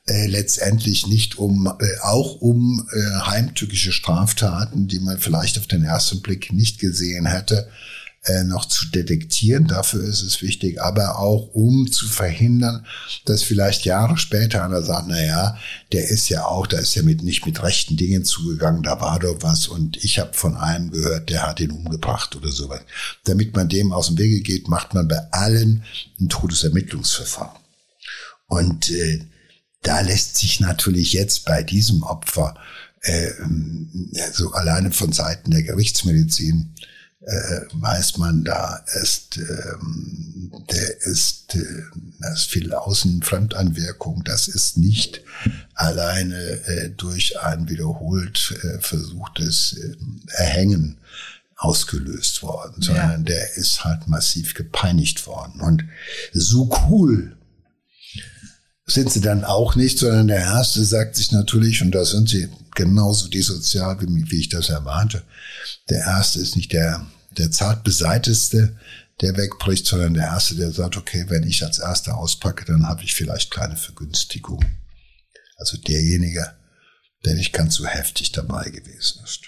äh, 0.07 0.27
letztendlich 0.27 1.07
nicht 1.07 1.37
um, 1.37 1.67
äh, 1.67 1.99
auch 2.01 2.35
um 2.41 2.87
äh, 2.93 3.19
heimtückische 3.25 3.91
Straftaten, 3.91 4.87
die 4.87 4.99
man 4.99 5.17
vielleicht 5.17 5.57
auf 5.57 5.67
den 5.67 5.83
ersten 5.83 6.21
Blick 6.21 6.53
nicht 6.53 6.79
gesehen 6.79 7.25
hätte, 7.25 7.67
äh, 8.25 8.43
noch 8.43 8.65
zu 8.65 8.87
detektieren. 8.89 9.67
Dafür 9.67 10.03
ist 10.03 10.21
es 10.21 10.41
wichtig, 10.41 10.81
aber 10.81 11.19
auch 11.19 11.53
um 11.53 11.91
zu 11.91 12.07
verhindern, 12.07 12.85
dass 13.25 13.43
vielleicht 13.43 13.85
Jahre 13.85 14.17
später 14.17 14.63
einer 14.63 14.83
sagt, 14.83 15.07
na 15.07 15.23
ja, 15.23 15.57
der 15.91 16.07
ist 16.09 16.29
ja 16.29 16.45
auch, 16.45 16.67
da 16.67 16.77
ist 16.77 16.95
ja 16.95 17.03
mit 17.03 17.23
nicht 17.23 17.45
mit 17.45 17.61
rechten 17.63 17.97
Dingen 17.97 18.25
zugegangen, 18.25 18.83
da 18.83 18.99
war 19.01 19.19
doch 19.19 19.37
was 19.41 19.67
und 19.67 20.03
ich 20.03 20.19
habe 20.19 20.33
von 20.33 20.55
einem 20.55 20.91
gehört, 20.91 21.29
der 21.29 21.47
hat 21.47 21.59
ihn 21.59 21.71
umgebracht 21.71 22.35
oder 22.35 22.51
sowas. 22.51 22.81
Damit 23.25 23.55
man 23.55 23.69
dem 23.69 23.91
aus 23.91 24.07
dem 24.07 24.17
Wege 24.17 24.41
geht, 24.41 24.67
macht 24.67 24.93
man 24.93 25.07
bei 25.07 25.19
allen 25.31 25.83
ein 26.19 26.29
Todesermittlungsverfahren. 26.29 27.59
Und 28.47 28.91
äh, 28.91 29.25
da 29.85 30.01
lässt 30.01 30.37
sich 30.37 30.59
natürlich 30.59 31.13
jetzt 31.13 31.45
bei 31.45 31.63
diesem 31.63 32.03
Opfer 32.03 32.55
äh, 33.01 33.31
so 34.33 34.51
alleine 34.51 34.91
von 34.91 35.11
Seiten 35.11 35.51
der 35.51 35.63
Gerichtsmedizin 35.63 36.73
äh, 37.21 37.61
weiß 37.73 38.17
man, 38.17 38.43
da 38.43 38.83
ist, 39.01 39.37
ähm, 39.37 40.51
der 40.71 41.01
ist, 41.01 41.55
äh, 41.55 41.83
das 42.19 42.41
ist 42.41 42.49
viel 42.51 42.73
Außenfremdeinwirkung. 42.73 44.23
Das 44.23 44.47
ist 44.47 44.77
nicht 44.77 45.21
alleine 45.73 46.35
äh, 46.35 46.89
durch 46.89 47.39
ein 47.39 47.67
wiederholt 47.69 48.53
äh, 48.63 48.79
versuchtes 48.79 49.77
äh, 49.77 49.95
Erhängen 50.33 50.97
ausgelöst 51.57 52.43
worden, 52.43 52.81
sondern 52.81 53.21
ja. 53.21 53.35
der 53.35 53.55
ist 53.55 53.83
halt 53.83 54.07
massiv 54.07 54.53
gepeinigt 54.53 55.25
worden. 55.25 55.61
Und 55.61 55.85
so 56.33 56.69
cool 56.89 57.35
sind 58.85 59.11
sie 59.11 59.21
dann 59.21 59.43
auch 59.43 59.75
nicht, 59.75 59.97
sondern 59.99 60.27
der 60.27 60.39
Erste 60.39 60.83
sagt 60.83 61.15
sich 61.15 61.31
natürlich, 61.31 61.81
und 61.81 61.91
da 61.91 62.05
sind 62.05 62.29
sie 62.29 62.49
genauso 62.75 63.27
dissozial, 63.27 63.99
wie, 64.01 64.31
wie 64.31 64.39
ich 64.39 64.49
das 64.49 64.69
erwarte, 64.69 65.23
der 65.89 65.99
Erste 65.99 66.39
ist 66.39 66.55
nicht 66.55 66.71
der, 66.71 67.05
der 67.37 67.51
zart 67.51 67.83
beseiteste, 67.83 68.77
der 69.21 69.37
wegbricht, 69.37 69.87
sondern 69.87 70.13
der 70.13 70.25
Erste, 70.25 70.55
der 70.55 70.71
sagt, 70.71 70.97
okay, 70.97 71.25
wenn 71.29 71.43
ich 71.43 71.63
als 71.63 71.79
Erster 71.79 72.17
auspacke, 72.17 72.65
dann 72.65 72.87
habe 72.87 73.03
ich 73.03 73.13
vielleicht 73.13 73.49
kleine 73.49 73.77
Vergünstigung. 73.77 74.63
Also 75.57 75.77
derjenige, 75.77 76.53
der 77.23 77.35
nicht 77.35 77.53
ganz 77.53 77.75
so 77.75 77.85
heftig 77.85 78.33
dabei 78.33 78.69
gewesen 78.69 79.21
ist. 79.23 79.41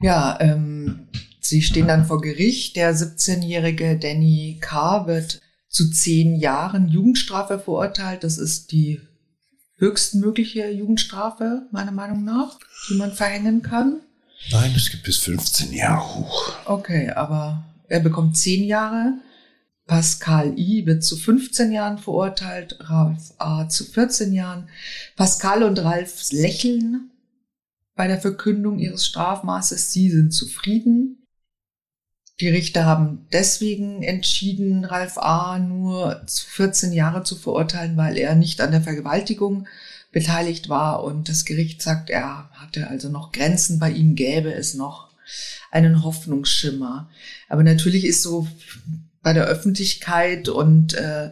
Ja, 0.00 0.38
ähm, 0.40 1.08
Sie 1.40 1.62
stehen 1.62 1.88
dann 1.88 2.06
vor 2.06 2.20
Gericht. 2.20 2.76
Der 2.76 2.94
17-jährige 2.94 3.98
Danny 3.98 4.58
K. 4.60 5.06
wird 5.06 5.42
zu 5.74 5.90
zehn 5.90 6.36
Jahren 6.36 6.88
Jugendstrafe 6.88 7.58
verurteilt. 7.58 8.22
Das 8.22 8.38
ist 8.38 8.70
die 8.70 9.00
höchstmögliche 9.76 10.70
Jugendstrafe, 10.70 11.66
meiner 11.72 11.90
Meinung 11.90 12.22
nach, 12.24 12.60
die 12.88 12.94
man 12.94 13.12
verhängen 13.12 13.62
kann. 13.62 14.00
Nein, 14.52 14.72
es 14.76 14.90
gibt 14.90 15.02
bis 15.02 15.18
15 15.18 15.72
Jahre 15.72 16.14
hoch. 16.14 16.52
Okay, 16.66 17.10
aber 17.10 17.64
er 17.88 17.98
bekommt 17.98 18.36
zehn 18.36 18.62
Jahre. 18.62 19.14
Pascal 19.86 20.56
I 20.56 20.86
wird 20.86 21.02
zu 21.02 21.16
15 21.16 21.72
Jahren 21.72 21.98
verurteilt, 21.98 22.76
Ralf 22.78 23.34
A 23.38 23.68
zu 23.68 23.84
14 23.84 24.32
Jahren. 24.32 24.68
Pascal 25.16 25.64
und 25.64 25.80
Ralf 25.80 26.30
lächeln 26.30 27.10
bei 27.96 28.06
der 28.06 28.20
Verkündung 28.20 28.78
ihres 28.78 29.04
Strafmaßes. 29.04 29.92
Sie 29.92 30.08
sind 30.08 30.32
zufrieden. 30.32 31.23
Die 32.40 32.48
Richter 32.48 32.84
haben 32.84 33.26
deswegen 33.32 34.02
entschieden, 34.02 34.84
Ralf 34.84 35.18
A. 35.18 35.58
nur 35.58 36.20
14 36.26 36.92
Jahre 36.92 37.22
zu 37.22 37.36
verurteilen, 37.36 37.96
weil 37.96 38.16
er 38.16 38.34
nicht 38.34 38.60
an 38.60 38.72
der 38.72 38.82
Vergewaltigung 38.82 39.68
beteiligt 40.10 40.68
war. 40.68 41.04
Und 41.04 41.28
das 41.28 41.44
Gericht 41.44 41.80
sagt, 41.80 42.10
er 42.10 42.50
hatte 42.52 42.88
also 42.88 43.08
noch 43.08 43.30
Grenzen. 43.30 43.78
Bei 43.78 43.90
ihm 43.90 44.16
gäbe 44.16 44.52
es 44.52 44.74
noch 44.74 45.14
einen 45.70 46.02
Hoffnungsschimmer. 46.02 47.08
Aber 47.48 47.62
natürlich 47.62 48.04
ist 48.04 48.22
so 48.22 48.48
bei 49.22 49.32
der 49.32 49.46
Öffentlichkeit 49.46 50.48
und 50.48 50.94
äh, 50.94 51.30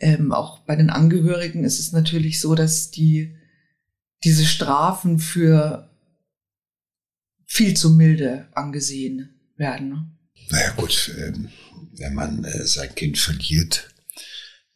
ähm, 0.00 0.32
auch 0.32 0.60
bei 0.60 0.74
den 0.74 0.88
Angehörigen 0.88 1.64
ist 1.64 1.78
es 1.78 1.92
natürlich 1.92 2.40
so, 2.40 2.54
dass 2.54 2.90
die 2.90 3.36
diese 4.24 4.46
Strafen 4.46 5.18
für 5.18 5.90
viel 7.46 7.76
zu 7.76 7.90
milde 7.90 8.48
angesehen 8.52 9.34
werden. 9.56 10.18
Naja 10.48 10.72
gut, 10.72 11.12
ähm, 11.18 11.48
wenn 11.96 12.14
man 12.14 12.44
äh, 12.44 12.66
sein 12.66 12.94
Kind 12.94 13.18
verliert 13.18 13.90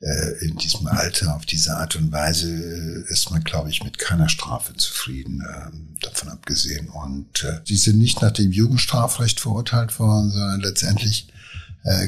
äh, 0.00 0.44
in 0.44 0.56
diesem 0.56 0.86
Alter 0.86 1.34
auf 1.34 1.46
diese 1.46 1.76
Art 1.76 1.96
und 1.96 2.12
Weise, 2.12 2.50
äh, 2.50 3.12
ist 3.12 3.30
man, 3.30 3.42
glaube 3.42 3.70
ich, 3.70 3.82
mit 3.82 3.98
keiner 3.98 4.28
Strafe 4.28 4.74
zufrieden, 4.74 5.42
ähm, 5.42 5.96
davon 6.00 6.28
abgesehen. 6.28 6.88
Und 6.88 7.46
sie 7.64 7.76
sind 7.76 7.98
nicht 7.98 8.20
nach 8.20 8.32
dem 8.32 8.52
Jugendstrafrecht 8.52 9.40
verurteilt 9.40 9.98
worden, 9.98 10.30
sondern 10.30 10.60
letztendlich 10.60 11.28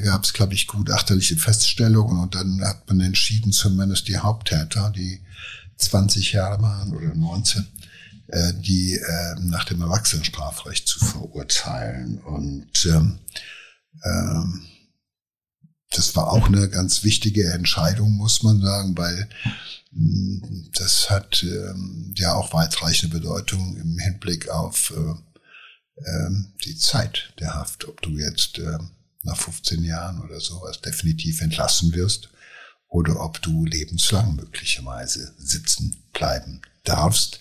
gab 0.04 0.24
es, 0.24 0.32
glaube 0.32 0.54
ich, 0.54 0.68
gutachterliche 0.68 1.36
Feststellungen 1.36 2.18
und 2.18 2.34
dann 2.34 2.62
hat 2.64 2.88
man 2.88 3.00
entschieden, 3.00 3.52
zumindest 3.52 4.08
die 4.08 4.16
Haupttäter, 4.16 4.90
die 4.96 5.20
20 5.76 6.32
Jahre 6.32 6.62
waren 6.62 6.94
oder 6.94 7.14
19, 7.14 7.66
die 8.28 9.00
nach 9.40 9.64
dem 9.64 9.82
Erwachsenenstrafrecht 9.82 10.88
zu 10.88 10.98
verurteilen. 10.98 12.18
Und 12.18 12.86
ähm, 12.86 13.20
ähm, 14.04 14.66
das 15.90 16.14
war 16.16 16.32
auch 16.32 16.48
eine 16.48 16.68
ganz 16.68 17.04
wichtige 17.04 17.52
Entscheidung, 17.52 18.12
muss 18.12 18.42
man 18.42 18.60
sagen, 18.60 18.96
weil 18.96 19.28
mm, 19.92 20.70
das 20.74 21.10
hat 21.10 21.42
ähm, 21.42 22.12
ja 22.16 22.34
auch 22.34 22.52
weitreichende 22.52 23.18
Bedeutung 23.18 23.76
im 23.76 23.98
Hinblick 23.98 24.48
auf 24.50 24.92
äh, 24.96 25.14
ähm, 26.06 26.52
die 26.64 26.76
Zeit 26.76 27.32
der 27.38 27.54
Haft, 27.54 27.86
ob 27.88 28.02
du 28.02 28.10
jetzt 28.10 28.58
äh, 28.58 28.78
nach 29.22 29.36
15 29.36 29.84
Jahren 29.84 30.20
oder 30.20 30.40
sowas 30.40 30.80
definitiv 30.80 31.40
entlassen 31.40 31.92
wirst 31.94 32.28
oder 32.88 33.20
ob 33.20 33.40
du 33.42 33.64
lebenslang 33.64 34.36
möglicherweise 34.36 35.34
sitzen 35.38 35.96
bleiben 36.12 36.62
darfst 36.84 37.40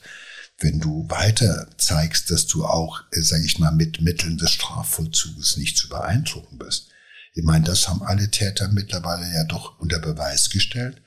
wenn 0.59 0.79
du 0.79 1.05
weiter 1.09 1.67
zeigst, 1.77 2.31
dass 2.31 2.47
du 2.47 2.65
auch, 2.65 3.01
äh, 3.11 3.21
sage 3.21 3.45
ich 3.45 3.59
mal, 3.59 3.71
mit 3.71 4.01
Mitteln 4.01 4.37
des 4.37 4.51
Strafvollzuges 4.51 5.57
nicht 5.57 5.77
zu 5.77 5.89
beeindrucken 5.89 6.57
bist. 6.57 6.89
Ich 7.33 7.43
meine, 7.43 7.65
das 7.65 7.89
haben 7.89 8.01
alle 8.01 8.31
Täter 8.31 8.69
mittlerweile 8.69 9.31
ja 9.33 9.43
doch 9.43 9.79
unter 9.79 9.99
Beweis 9.99 10.49
gestellt, 10.49 11.01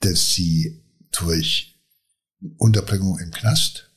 dass 0.00 0.34
sie 0.34 0.82
durch 1.12 1.80
Unterbringung 2.58 3.18
im 3.18 3.30
Knast 3.30 3.90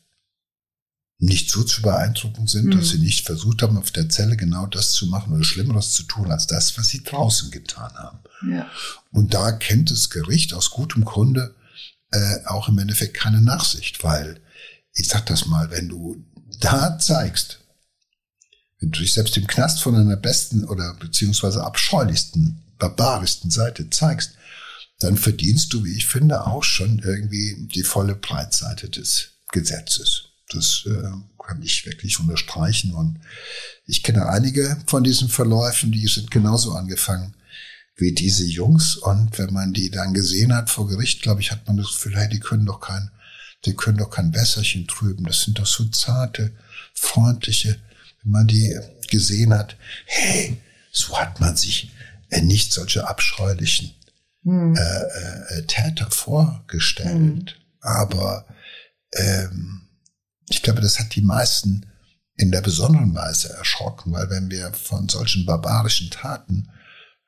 nicht 1.19 1.49
so 1.49 1.63
zu 1.63 1.81
beeindrucken 1.81 2.47
sind, 2.47 2.67
mhm. 2.67 2.71
dass 2.71 2.89
sie 2.89 2.99
nicht 2.99 3.25
versucht 3.25 3.61
haben, 3.61 3.77
auf 3.77 3.91
der 3.91 4.07
Zelle 4.07 4.37
genau 4.37 4.67
das 4.67 4.91
zu 4.91 5.07
machen 5.07 5.33
oder 5.33 5.43
Schlimmeres 5.43 5.91
zu 5.91 6.03
tun, 6.03 6.31
als 6.31 6.47
das, 6.47 6.77
was 6.77 6.89
sie 6.89 7.03
draußen 7.03 7.49
getan 7.51 7.91
haben. 7.95 8.19
Ja. 8.49 8.69
Und 9.11 9.33
da 9.33 9.51
kennt 9.51 9.89
das 9.89 10.09
Gericht 10.09 10.53
aus 10.53 10.69
gutem 10.69 11.03
Grunde 11.05 11.55
äh, 12.11 12.45
auch 12.45 12.69
im 12.69 12.77
Endeffekt 12.77 13.15
keine 13.15 13.41
Nachsicht, 13.41 14.03
weil 14.03 14.41
ich 14.93 15.07
sag 15.07 15.25
das 15.25 15.45
mal, 15.45 15.69
wenn 15.71 15.89
du 15.89 16.23
da 16.59 16.97
zeigst, 16.99 17.59
wenn 18.79 18.91
du 18.91 18.99
dich 18.99 19.13
selbst 19.13 19.37
im 19.37 19.47
Knast 19.47 19.81
von 19.81 19.95
einer 19.95 20.15
besten 20.15 20.63
oder 20.65 20.93
beziehungsweise 20.95 21.63
abscheulichsten, 21.63 22.63
barbarischsten 22.77 23.51
Seite 23.51 23.89
zeigst, 23.89 24.33
dann 24.99 25.17
verdienst 25.17 25.73
du, 25.73 25.83
wie 25.83 25.95
ich 25.95 26.07
finde, 26.07 26.45
auch 26.47 26.63
schon 26.63 26.99
irgendwie 26.99 27.67
die 27.73 27.83
volle 27.83 28.15
Breitseite 28.15 28.89
des 28.89 29.29
Gesetzes. 29.51 30.29
Das 30.49 30.83
äh, 30.85 31.11
kann 31.45 31.61
ich 31.61 31.85
wirklich 31.85 32.19
unterstreichen. 32.19 32.93
Und 32.93 33.19
ich 33.85 34.01
kenne 34.01 34.27
einige 34.27 34.77
von 34.87 35.03
diesen 35.03 35.29
Verläufen, 35.29 35.91
die 35.91 36.07
sind 36.07 36.31
genauso 36.31 36.73
angefangen 36.73 37.36
wie 37.97 38.13
diese 38.13 38.45
Jungs. 38.45 38.95
Und 38.95 39.37
wenn 39.37 39.51
man 39.53 39.73
die 39.73 39.89
dann 39.89 40.13
gesehen 40.13 40.53
hat 40.53 40.69
vor 40.69 40.87
Gericht, 40.87 41.21
glaube 41.23 41.41
ich, 41.41 41.51
hat 41.51 41.67
man 41.67 41.77
das 41.77 41.87
Gefühl, 41.87 42.15
hey, 42.15 42.29
die 42.29 42.39
können 42.39 42.65
doch 42.65 42.79
kein, 42.79 43.11
die 43.65 43.75
können 43.75 43.97
doch 43.97 44.09
kein 44.09 44.33
Wässerchen 44.33 44.87
trüben. 44.87 45.25
Das 45.25 45.41
sind 45.41 45.59
doch 45.59 45.65
so 45.65 45.85
zarte, 45.85 46.53
freundliche, 46.93 47.79
wenn 48.23 48.31
man 48.31 48.47
die 48.47 48.79
gesehen 49.09 49.53
hat, 49.53 49.75
hey, 50.05 50.61
so 50.91 51.17
hat 51.19 51.39
man 51.39 51.57
sich 51.57 51.91
äh, 52.29 52.41
nicht 52.41 52.71
solche 52.71 53.07
abscheulichen 53.07 53.93
mhm. 54.43 54.75
äh, 54.75 55.57
äh, 55.57 55.63
Täter 55.65 56.09
vorgestellt. 56.11 57.15
Mhm. 57.15 57.45
Aber 57.81 58.45
ähm, 59.13 59.87
ich 60.49 60.61
glaube, 60.61 60.81
das 60.81 60.99
hat 60.99 61.15
die 61.15 61.21
meisten 61.21 61.85
in 62.35 62.51
der 62.51 62.61
besonderen 62.61 63.15
Weise 63.15 63.49
erschrocken, 63.53 64.13
weil 64.13 64.29
wenn 64.29 64.51
wir 64.51 64.71
von 64.73 65.09
solchen 65.09 65.45
barbarischen 65.45 66.11
Taten 66.11 66.69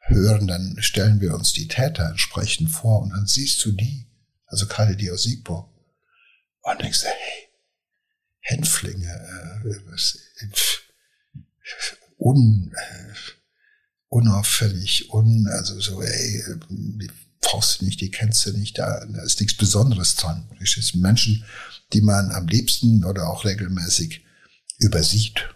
hören, 0.09 0.47
dann 0.47 0.77
stellen 0.81 1.21
wir 1.21 1.33
uns 1.33 1.53
die 1.53 1.67
Täter 1.67 2.09
entsprechend 2.09 2.69
vor 2.69 3.01
und 3.01 3.11
dann 3.11 3.27
siehst 3.27 3.63
du 3.65 3.71
die, 3.71 4.07
also 4.45 4.67
gerade 4.67 4.95
die 4.95 5.11
aus 5.11 5.23
Siegburg, 5.23 5.69
und 6.61 6.81
denkst 6.81 7.03
hey, 7.03 7.49
Hänflinge, 8.41 9.07
äh, 9.07 9.75
was, 9.91 10.17
un, 12.17 12.73
äh, 12.75 13.13
unauffällig, 14.09 15.13
un, 15.13 15.47
also 15.47 15.79
so, 15.79 16.01
ey, 16.01 16.43
die 16.69 17.09
brauchst 17.41 17.81
du 17.81 17.85
nicht, 17.85 18.01
die 18.01 18.11
kennst 18.11 18.45
du 18.45 18.51
nicht, 18.51 18.77
da, 18.77 19.05
da 19.05 19.23
ist 19.23 19.39
nichts 19.39 19.55
Besonderes 19.55 20.15
dran. 20.15 20.49
Das 20.59 20.71
sind 20.71 21.01
Menschen, 21.01 21.43
die 21.93 22.01
man 22.01 22.31
am 22.31 22.47
liebsten 22.47 23.05
oder 23.05 23.29
auch 23.29 23.45
regelmäßig 23.45 24.25
übersieht. 24.77 25.49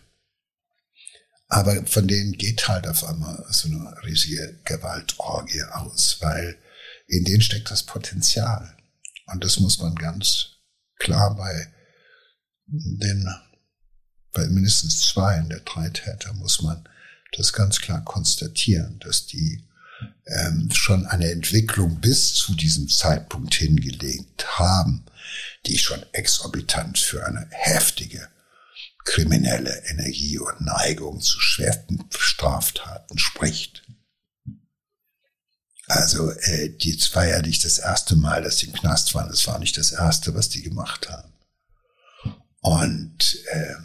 Aber 1.53 1.85
von 1.85 2.07
denen 2.07 2.31
geht 2.31 2.67
halt 2.67 2.87
auf 2.87 3.03
einmal 3.03 3.45
so 3.51 3.67
eine 3.67 3.95
riesige 4.03 4.59
Gewaltorgie 4.65 5.61
aus, 5.61 6.17
weil 6.19 6.57
in 7.05 7.25
denen 7.25 7.41
steckt 7.41 7.69
das 7.69 7.83
Potenzial. 7.83 8.75
Und 9.27 9.43
das 9.43 9.59
muss 9.59 9.77
man 9.77 9.93
ganz 9.93 10.47
klar 10.97 11.35
bei 11.35 11.71
den, 12.65 13.31
bei 14.31 14.47
mindestens 14.47 15.01
zwei 15.01 15.41
der 15.41 15.59
drei 15.59 15.89
Täter 15.89 16.33
muss 16.33 16.63
man 16.63 16.89
das 17.37 17.53
ganz 17.53 17.79
klar 17.79 18.03
konstatieren, 18.03 18.97
dass 18.97 19.27
die 19.27 19.63
ähm, 20.25 20.71
schon 20.71 21.05
eine 21.05 21.29
Entwicklung 21.29 22.01
bis 22.01 22.33
zu 22.33 22.55
diesem 22.55 22.89
Zeitpunkt 22.89 23.53
hingelegt 23.53 24.57
haben, 24.57 25.05
die 25.67 25.77
schon 25.77 26.03
exorbitant 26.13 26.97
für 26.97 27.23
eine 27.27 27.45
heftige 27.51 28.27
kriminelle 29.03 29.83
Energie 29.85 30.39
und 30.39 30.61
Neigung 30.61 31.21
zu 31.21 31.39
schwersten 31.39 32.03
Straftaten 32.09 33.17
spricht. 33.17 33.83
Also 35.87 36.31
äh, 36.31 36.69
die 36.69 36.97
war 37.13 37.27
ja 37.27 37.41
nicht 37.41 37.65
das 37.65 37.77
erste 37.77 38.15
Mal, 38.15 38.41
dass 38.41 38.59
sie 38.59 38.67
im 38.67 38.73
Knast 38.73 39.13
waren. 39.13 39.29
Das 39.29 39.45
war 39.47 39.59
nicht 39.59 39.77
das 39.77 39.91
erste, 39.91 40.33
was 40.33 40.49
die 40.49 40.63
gemacht 40.63 41.09
haben. 41.09 41.33
Und 42.61 43.37
äh, 43.51 43.75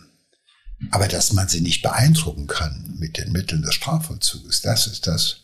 aber 0.93 1.09
dass 1.09 1.33
man 1.33 1.49
sie 1.49 1.61
nicht 1.61 1.83
beeindrucken 1.83 2.47
kann 2.47 2.95
mit 2.99 3.19
den 3.19 3.33
Mitteln 3.33 3.63
des 3.63 3.75
Strafvollzuges, 3.75 4.63
das 4.63 4.87
ist 4.87 5.09
das, 5.09 5.41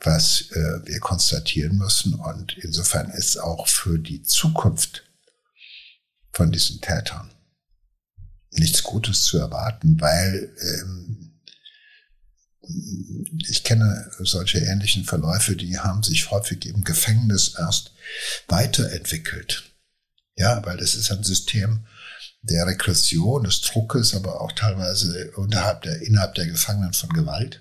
was 0.00 0.50
äh, 0.52 0.86
wir 0.86 0.98
konstatieren 1.00 1.76
müssen. 1.76 2.14
Und 2.14 2.56
insofern 2.58 3.10
ist 3.10 3.36
auch 3.36 3.68
für 3.68 3.98
die 3.98 4.22
Zukunft 4.22 5.04
von 6.32 6.50
diesen 6.50 6.80
Tätern 6.80 7.30
nichts 8.50 8.82
Gutes 8.82 9.24
zu 9.24 9.38
erwarten, 9.38 10.00
weil 10.00 10.50
ähm, 10.60 11.40
ich 13.48 13.64
kenne 13.64 14.10
solche 14.18 14.58
ähnlichen 14.58 15.04
Verläufe, 15.04 15.56
die 15.56 15.78
haben 15.78 16.02
sich 16.02 16.30
häufig 16.30 16.66
im 16.66 16.84
Gefängnis 16.84 17.54
erst 17.58 17.92
weiterentwickelt. 18.48 19.64
Ja, 20.36 20.64
weil 20.64 20.76
das 20.76 20.94
ist 20.94 21.10
ein 21.10 21.24
System 21.24 21.86
der 22.42 22.66
Regression, 22.66 23.44
des 23.44 23.60
Druckes, 23.60 24.14
aber 24.14 24.40
auch 24.40 24.52
teilweise 24.52 25.32
unterhalb 25.36 25.82
der, 25.82 26.00
innerhalb 26.02 26.34
der 26.34 26.46
Gefangenen 26.46 26.94
von 26.94 27.10
Gewalt 27.10 27.60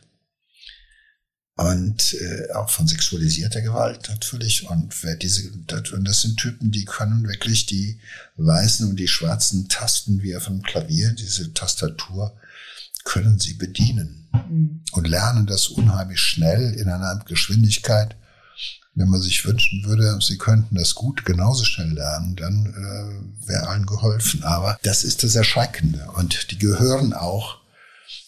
und 1.59 2.13
äh, 2.13 2.53
auch 2.53 2.69
von 2.69 2.87
sexualisierter 2.87 3.61
Gewalt 3.61 4.07
natürlich. 4.07 4.69
Und 4.69 5.03
wer 5.03 5.17
diese, 5.17 5.51
und 5.51 6.07
das 6.07 6.21
sind 6.21 6.37
Typen, 6.37 6.71
die 6.71 6.85
können 6.85 7.27
wirklich 7.27 7.65
die 7.65 7.99
weißen 8.37 8.89
und 8.89 8.95
die 8.95 9.09
schwarzen 9.09 9.67
Tasten 9.67 10.23
wie 10.23 10.37
auf 10.37 10.47
einem 10.47 10.61
Klavier, 10.61 11.11
diese 11.11 11.53
Tastatur, 11.53 12.33
können 13.03 13.39
sie 13.39 13.55
bedienen 13.55 14.29
mhm. 14.31 14.83
und 14.93 15.05
lernen 15.05 15.47
das 15.47 15.67
unheimlich 15.67 16.21
schnell 16.21 16.75
in 16.75 16.87
einer 16.87 17.21
Geschwindigkeit. 17.25 18.15
Wenn 18.95 19.09
man 19.09 19.21
sich 19.21 19.43
wünschen 19.43 19.83
würde, 19.83 20.17
sie 20.21 20.37
könnten 20.37 20.75
das 20.75 20.95
gut 20.95 21.25
genauso 21.25 21.65
schnell 21.65 21.91
lernen, 21.91 22.37
dann 22.37 22.67
äh, 22.67 23.47
wäre 23.49 23.67
allen 23.67 23.85
geholfen. 23.85 24.43
Aber 24.43 24.79
das 24.83 25.03
ist 25.03 25.23
das 25.23 25.35
Erschreckende. 25.35 26.09
Und 26.15 26.51
die 26.51 26.57
gehören 26.57 27.11
auch, 27.11 27.57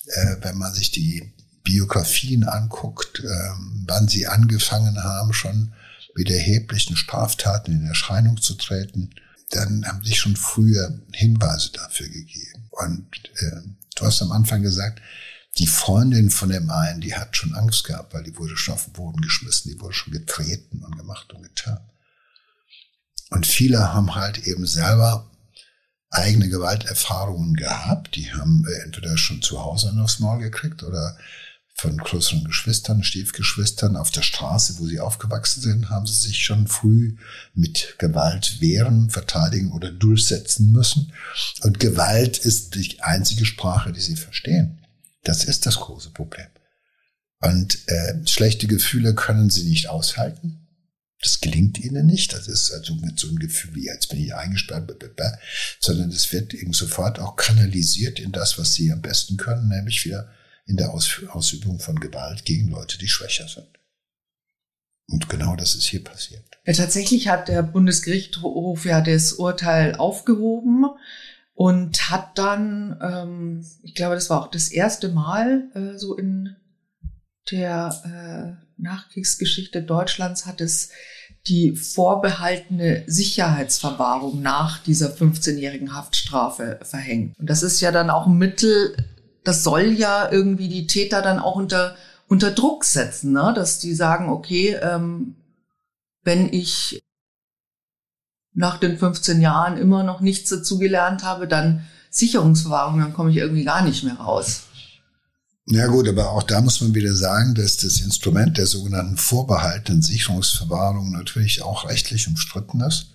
äh, 0.07 0.35
wenn 0.41 0.57
man 0.57 0.73
sich 0.73 0.91
die 0.91 1.31
Biografien 1.63 2.43
anguckt, 2.43 3.21
ähm, 3.23 3.85
wann 3.87 4.07
sie 4.07 4.27
angefangen 4.27 5.03
haben, 5.03 5.33
schon 5.33 5.73
mit 6.15 6.29
erheblichen 6.29 6.95
Straftaten 6.95 7.71
in 7.71 7.85
Erscheinung 7.87 8.41
zu 8.41 8.55
treten, 8.55 9.11
dann 9.49 9.85
haben 9.85 10.03
sich 10.03 10.19
schon 10.19 10.35
früher 10.35 10.99
Hinweise 11.13 11.71
dafür 11.71 12.07
gegeben. 12.07 12.67
Und 12.71 13.07
äh, 13.35 13.61
du 13.95 14.05
hast 14.05 14.21
am 14.21 14.31
Anfang 14.31 14.61
gesagt, 14.61 15.01
die 15.57 15.67
Freundin 15.67 16.29
von 16.29 16.49
dem 16.49 16.69
einen, 16.69 17.01
die 17.01 17.15
hat 17.15 17.35
schon 17.35 17.53
Angst 17.53 17.83
gehabt, 17.83 18.13
weil 18.13 18.23
die 18.23 18.37
wurde 18.37 18.55
schon 18.55 18.73
auf 18.73 18.85
den 18.85 18.93
Boden 18.93 19.21
geschmissen, 19.21 19.71
die 19.71 19.79
wurde 19.81 19.93
schon 19.93 20.13
getreten 20.13 20.83
und 20.83 20.97
gemacht 20.97 21.33
und 21.33 21.43
getan. 21.43 21.79
Und 23.29 23.45
viele 23.45 23.93
haben 23.93 24.15
halt 24.15 24.47
eben 24.47 24.65
selber 24.65 25.29
eigene 26.09 26.49
Gewalterfahrungen 26.49 27.55
gehabt. 27.55 28.15
Die 28.15 28.31
haben 28.33 28.65
äh, 28.67 28.83
entweder 28.83 29.17
schon 29.17 29.41
zu 29.41 29.63
Hause 29.63 29.93
aufs 30.01 30.19
Maul 30.19 30.39
gekriegt 30.39 30.83
oder 30.83 31.17
von 31.81 31.97
größeren 31.97 32.43
Geschwistern, 32.43 33.03
Stiefgeschwistern 33.03 33.95
auf 33.95 34.11
der 34.11 34.21
Straße, 34.21 34.75
wo 34.77 34.85
sie 34.85 34.99
aufgewachsen 34.99 35.61
sind, 35.61 35.89
haben 35.89 36.05
sie 36.05 36.27
sich 36.27 36.45
schon 36.45 36.67
früh 36.67 37.15
mit 37.55 37.95
Gewalt 37.97 38.61
wehren, 38.61 39.09
verteidigen 39.09 39.71
oder 39.71 39.91
durchsetzen 39.91 40.71
müssen. 40.71 41.11
Und 41.61 41.79
Gewalt 41.79 42.37
ist 42.37 42.75
die 42.75 43.01
einzige 43.01 43.45
Sprache, 43.45 43.91
die 43.91 43.99
sie 43.99 44.15
verstehen. 44.15 44.77
Das 45.23 45.43
ist 45.43 45.65
das 45.65 45.77
große 45.77 46.11
Problem. 46.11 46.45
Und 47.41 47.79
äh, 47.87 48.27
schlechte 48.27 48.67
Gefühle 48.67 49.15
können 49.15 49.49
sie 49.49 49.63
nicht 49.63 49.89
aushalten. 49.89 50.67
Das 51.19 51.41
gelingt 51.41 51.79
ihnen 51.79 52.05
nicht. 52.05 52.31
Das 52.33 52.47
ist 52.47 52.71
also 52.71 52.93
mit 52.93 53.19
so 53.19 53.27
einem 53.27 53.39
Gefühl 53.39 53.73
wie, 53.73 53.85
jetzt 53.85 54.09
bin 54.09 54.19
ich 54.19 54.35
eingesperrt, 54.35 54.91
sondern 55.79 56.11
es 56.11 56.31
wird 56.31 56.53
eben 56.53 56.73
sofort 56.73 57.17
auch 57.19 57.35
kanalisiert 57.37 58.19
in 58.19 58.31
das, 58.31 58.59
was 58.59 58.75
sie 58.75 58.91
am 58.91 59.01
besten 59.01 59.37
können, 59.37 59.67
nämlich 59.67 60.05
wieder 60.05 60.29
in 60.71 60.77
der 60.77 60.93
Ausübung 60.93 61.79
von 61.79 61.99
Gewalt 61.99 62.45
gegen 62.45 62.69
Leute, 62.69 62.97
die 62.97 63.09
schwächer 63.09 63.47
sind. 63.47 63.67
Und 65.07 65.27
genau 65.27 65.57
das 65.57 65.75
ist 65.75 65.83
hier 65.83 66.01
passiert. 66.01 66.43
Ja, 66.65 66.73
tatsächlich 66.73 67.27
hat 67.27 67.49
der 67.49 67.61
Bundesgerichtshof 67.61 68.85
ja 68.85 69.01
das 69.01 69.33
Urteil 69.33 69.95
aufgehoben 69.95 70.85
und 71.53 72.09
hat 72.09 72.37
dann, 72.37 72.97
ähm, 73.01 73.65
ich 73.83 73.95
glaube, 73.95 74.15
das 74.15 74.29
war 74.29 74.41
auch 74.41 74.49
das 74.49 74.69
erste 74.69 75.09
Mal 75.09 75.69
äh, 75.75 75.97
so 75.97 76.15
in 76.15 76.55
der 77.51 78.57
äh, 78.57 78.81
Nachkriegsgeschichte 78.81 79.83
Deutschlands 79.83 80.45
hat 80.45 80.61
es 80.61 80.89
die 81.47 81.75
vorbehaltene 81.75 83.03
Sicherheitsverwahrung 83.07 84.41
nach 84.41 84.77
dieser 84.79 85.09
15-jährigen 85.09 85.93
Haftstrafe 85.93 86.79
verhängt. 86.83 87.37
Und 87.37 87.49
das 87.49 87.63
ist 87.63 87.81
ja 87.81 87.91
dann 87.91 88.09
auch 88.09 88.27
ein 88.27 88.37
Mittel, 88.37 88.95
das 89.43 89.63
soll 89.63 89.93
ja 89.93 90.31
irgendwie 90.31 90.67
die 90.67 90.87
Täter 90.87 91.21
dann 91.21 91.39
auch 91.39 91.55
unter, 91.55 91.95
unter 92.27 92.51
Druck 92.51 92.85
setzen, 92.85 93.33
ne? 93.33 93.53
dass 93.55 93.79
die 93.79 93.93
sagen, 93.93 94.29
okay, 94.29 94.77
ähm, 94.81 95.35
wenn 96.23 96.51
ich 96.53 97.03
nach 98.53 98.77
den 98.77 98.97
15 98.97 99.41
Jahren 99.41 99.77
immer 99.77 100.03
noch 100.03 100.21
nichts 100.21 100.49
dazu 100.49 100.77
gelernt 100.77 101.23
habe, 101.23 101.47
dann 101.47 101.87
Sicherungsverwahrung, 102.09 102.99
dann 102.99 103.13
komme 103.13 103.31
ich 103.31 103.37
irgendwie 103.37 103.63
gar 103.63 103.83
nicht 103.83 104.03
mehr 104.03 104.15
raus. 104.15 104.63
Ja 105.67 105.87
gut, 105.87 106.07
aber 106.09 106.31
auch 106.31 106.43
da 106.43 106.59
muss 106.59 106.81
man 106.81 106.93
wieder 106.93 107.13
sagen, 107.13 107.55
dass 107.55 107.77
das 107.77 108.01
Instrument 108.01 108.57
der 108.57 108.67
sogenannten 108.67 109.15
vorbehaltenen 109.15 110.01
Sicherungsverwahrung 110.01 111.11
natürlich 111.11 111.61
auch 111.61 111.87
rechtlich 111.87 112.27
umstritten 112.27 112.81
ist, 112.81 113.11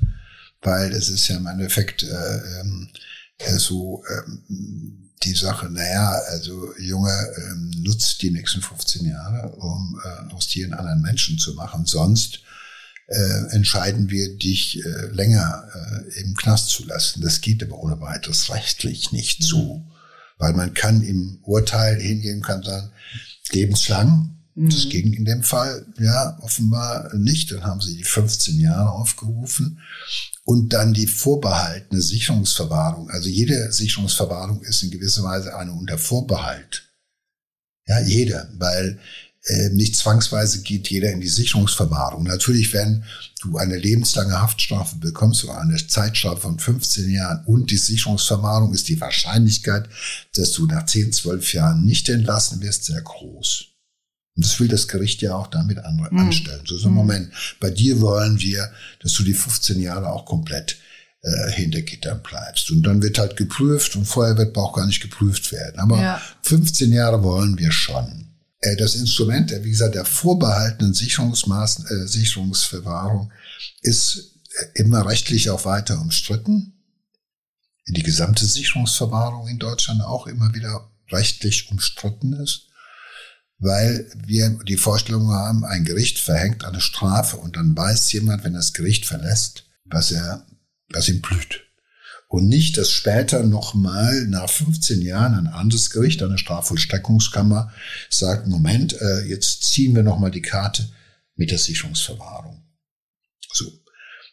weil 0.63 0.93
es 0.93 1.11
ist 1.11 1.29
ja 1.29 1.37
im 1.37 1.47
Endeffekt 1.47 2.05
äh, 2.05 2.41
äh, 3.39 3.59
so 3.59 4.03
ähm, 4.09 5.06
die 5.23 5.35
Sache, 5.35 5.71
naja, 5.71 6.11
also 6.31 6.75
Junge, 6.79 7.13
ähm, 7.39 7.71
nutzt 7.83 8.21
die 8.23 8.31
nächsten 8.31 8.61
15 8.61 9.07
Jahre, 9.07 9.49
um 9.57 10.01
äh, 10.05 10.35
aus 10.35 10.49
dir 10.49 10.67
einen 10.67 10.75
anderen 10.75 11.03
Menschen 11.03 11.39
zu 11.39 11.55
machen. 11.55 11.87
Sonst 11.87 12.41
äh, 13.09 13.55
entscheiden 13.55 14.11
wir 14.11 14.37
dich 14.37 14.85
äh, 14.85 15.07
länger 15.13 15.65
äh, 15.75 16.21
im 16.21 16.35
Knast 16.35 16.71
zu 16.71 16.85
lassen. 16.87 17.23
Das 17.23 17.41
geht 17.41 17.63
aber 17.63 17.79
ohne 17.79 18.01
weiteres 18.01 18.53
rechtlich 18.53 19.13
nicht 19.13 19.41
mhm. 19.41 19.45
so. 19.45 19.87
Weil 20.39 20.53
man 20.53 20.75
kann 20.75 21.03
im 21.03 21.39
Urteil 21.43 21.99
hingehen, 21.99 22.43
kann 22.43 22.63
sagen, 22.63 22.91
lebenslang. 23.51 24.36
Mhm. 24.57 24.71
Das 24.71 24.89
ging 24.89 25.13
in 25.13 25.25
dem 25.25 25.43
Fall 25.43 25.87
ja 26.01 26.39
offenbar 26.41 27.15
nicht. 27.15 27.53
Dann 27.53 27.65
haben 27.65 27.81
sie 27.81 27.97
die 27.97 28.05
15 28.05 28.59
Jahre 28.59 28.91
aufgerufen 28.91 29.81
und 30.45 30.73
dann 30.73 30.95
die 30.95 31.07
vorbehaltene 31.07 32.01
Sicherungsverwahrung. 32.01 33.11
Also 33.11 33.29
jede 33.29 33.71
Sicherungsverwahrung 33.71 34.63
ist 34.63 34.83
in 34.83 34.91
gewisser 34.91 35.23
Weise 35.23 35.57
eine 35.57 35.73
unter 35.73 35.99
Vorbehalt. 35.99 36.85
Ja, 37.87 38.01
jeder, 38.01 38.49
weil 38.55 38.99
äh, 39.45 39.69
nicht 39.69 39.95
zwangsweise 39.95 40.63
geht 40.63 40.89
jeder 40.89 41.13
in 41.13 41.21
die 41.21 41.29
Sicherungsverwahrung. 41.29 42.25
Natürlich, 42.25 42.73
wenn 42.73 43.05
du 43.43 43.59
eine 43.59 43.77
lebenslange 43.77 44.41
Haftstrafe 44.41 44.97
bekommst 44.97 45.45
oder 45.45 45.61
eine 45.61 45.77
Zeitstrafe 45.87 46.41
von 46.41 46.59
15 46.59 47.11
Jahren 47.11 47.45
und 47.45 47.71
die 47.71 47.77
Sicherungsverwahrung, 47.77 48.75
ist 48.75 48.89
die 48.89 49.01
Wahrscheinlichkeit, 49.01 49.89
dass 50.35 50.53
du 50.53 50.67
nach 50.67 50.87
10, 50.87 51.13
12 51.13 51.53
Jahren 51.53 51.85
nicht 51.85 52.09
entlassen 52.09 52.61
wirst, 52.61 52.85
sehr 52.85 53.03
groß. 53.03 53.76
Und 54.37 54.45
das 54.45 54.61
will 54.61 54.69
das 54.69 54.87
Gericht 54.87 55.23
ja 55.23 55.35
auch 55.35 55.47
damit 55.47 55.79
an, 55.79 55.97
mhm. 55.97 56.19
anstellen. 56.19 56.61
So, 56.67 56.77
so, 56.77 56.89
mhm. 56.89 56.95
Moment, 56.95 57.31
bei 57.59 57.71
dir 57.71 58.01
wollen 58.01 58.39
wir, 58.41 58.71
dass 59.01 59.15
du 59.15 59.23
die 59.23 59.35
15 59.35 59.81
Jahre 59.81 60.11
auch 60.11 60.27
komplett 60.27 60.77
äh, 61.23 61.51
hinter 61.53 61.83
Gittern 61.83 62.23
bleibst. 62.23 62.71
Und 62.71 62.83
dann 62.83 63.03
wird 63.03 63.19
halt 63.19 63.37
geprüft 63.37 63.97
und 63.97 64.05
vorher 64.05 64.37
wird 64.37 64.57
auch 64.57 64.75
gar 64.75 64.87
nicht 64.87 65.01
geprüft 65.01 65.51
werden. 65.53 65.81
Aber 65.81 66.01
ja. 66.01 66.23
15 66.43 66.93
Jahre 66.93 67.23
wollen 67.23 67.59
wir 67.59 67.73
schon. 67.73 68.27
Äh, 68.61 68.77
das 68.77 68.95
Instrument, 68.95 69.53
wie 69.63 69.71
gesagt, 69.71 69.95
der 69.95 70.05
vorbehaltenen 70.05 70.95
Sicherungsmaßen, 70.95 71.87
äh, 71.87 72.07
Sicherungsverwahrung 72.07 73.33
ist 73.81 74.35
äh, 74.51 74.81
immer 74.81 75.07
rechtlich 75.07 75.51
auch 75.51 75.65
weiter 75.65 76.01
umstritten. 76.01 76.75
Die 77.89 78.03
gesamte 78.03 78.45
Sicherungsverwahrung 78.45 79.49
in 79.49 79.59
Deutschland 79.59 80.03
auch 80.03 80.27
immer 80.27 80.53
wieder 80.55 80.91
rechtlich 81.11 81.71
umstritten 81.71 82.33
ist, 82.33 82.67
weil 83.59 84.11
wir 84.27 84.59
die 84.67 84.77
Vorstellung 84.77 85.31
haben, 85.31 85.65
ein 85.65 85.85
Gericht 85.85 86.19
verhängt 86.19 86.65
eine 86.65 86.81
Strafe 86.81 87.39
und 87.39 87.57
dann 87.57 87.77
weiß 87.77 88.13
jemand, 88.13 88.45
wenn 88.45 88.55
das 88.55 88.73
Gericht 88.73 89.07
verlässt, 89.07 89.65
was 89.85 90.13
er, 90.13 90.47
was 90.91 91.09
ihm 91.09 91.23
blüht. 91.23 91.63
Und 92.29 92.49
nicht, 92.49 92.77
dass 92.77 92.91
später 92.91 93.45
nochmal 93.45 94.27
nach 94.27 94.51
15 94.51 95.01
Jahren 95.01 95.35
ein 95.35 95.47
anderes 95.47 95.91
Gericht, 95.91 96.23
eine 96.23 96.39
Strafvollstreckungskammer, 96.39 97.73
sagt, 98.11 98.49
Moment, 98.49 99.01
äh, 99.01 99.23
jetzt 99.27 99.63
ziehen 99.63 99.95
wir 99.95 100.03
nochmal 100.03 100.33
die 100.33 100.43
Karte 100.43 100.89
mit 101.37 101.51
der 101.51 101.59
Sicherungsverwahrung. 101.59 102.65
So. 103.53 103.73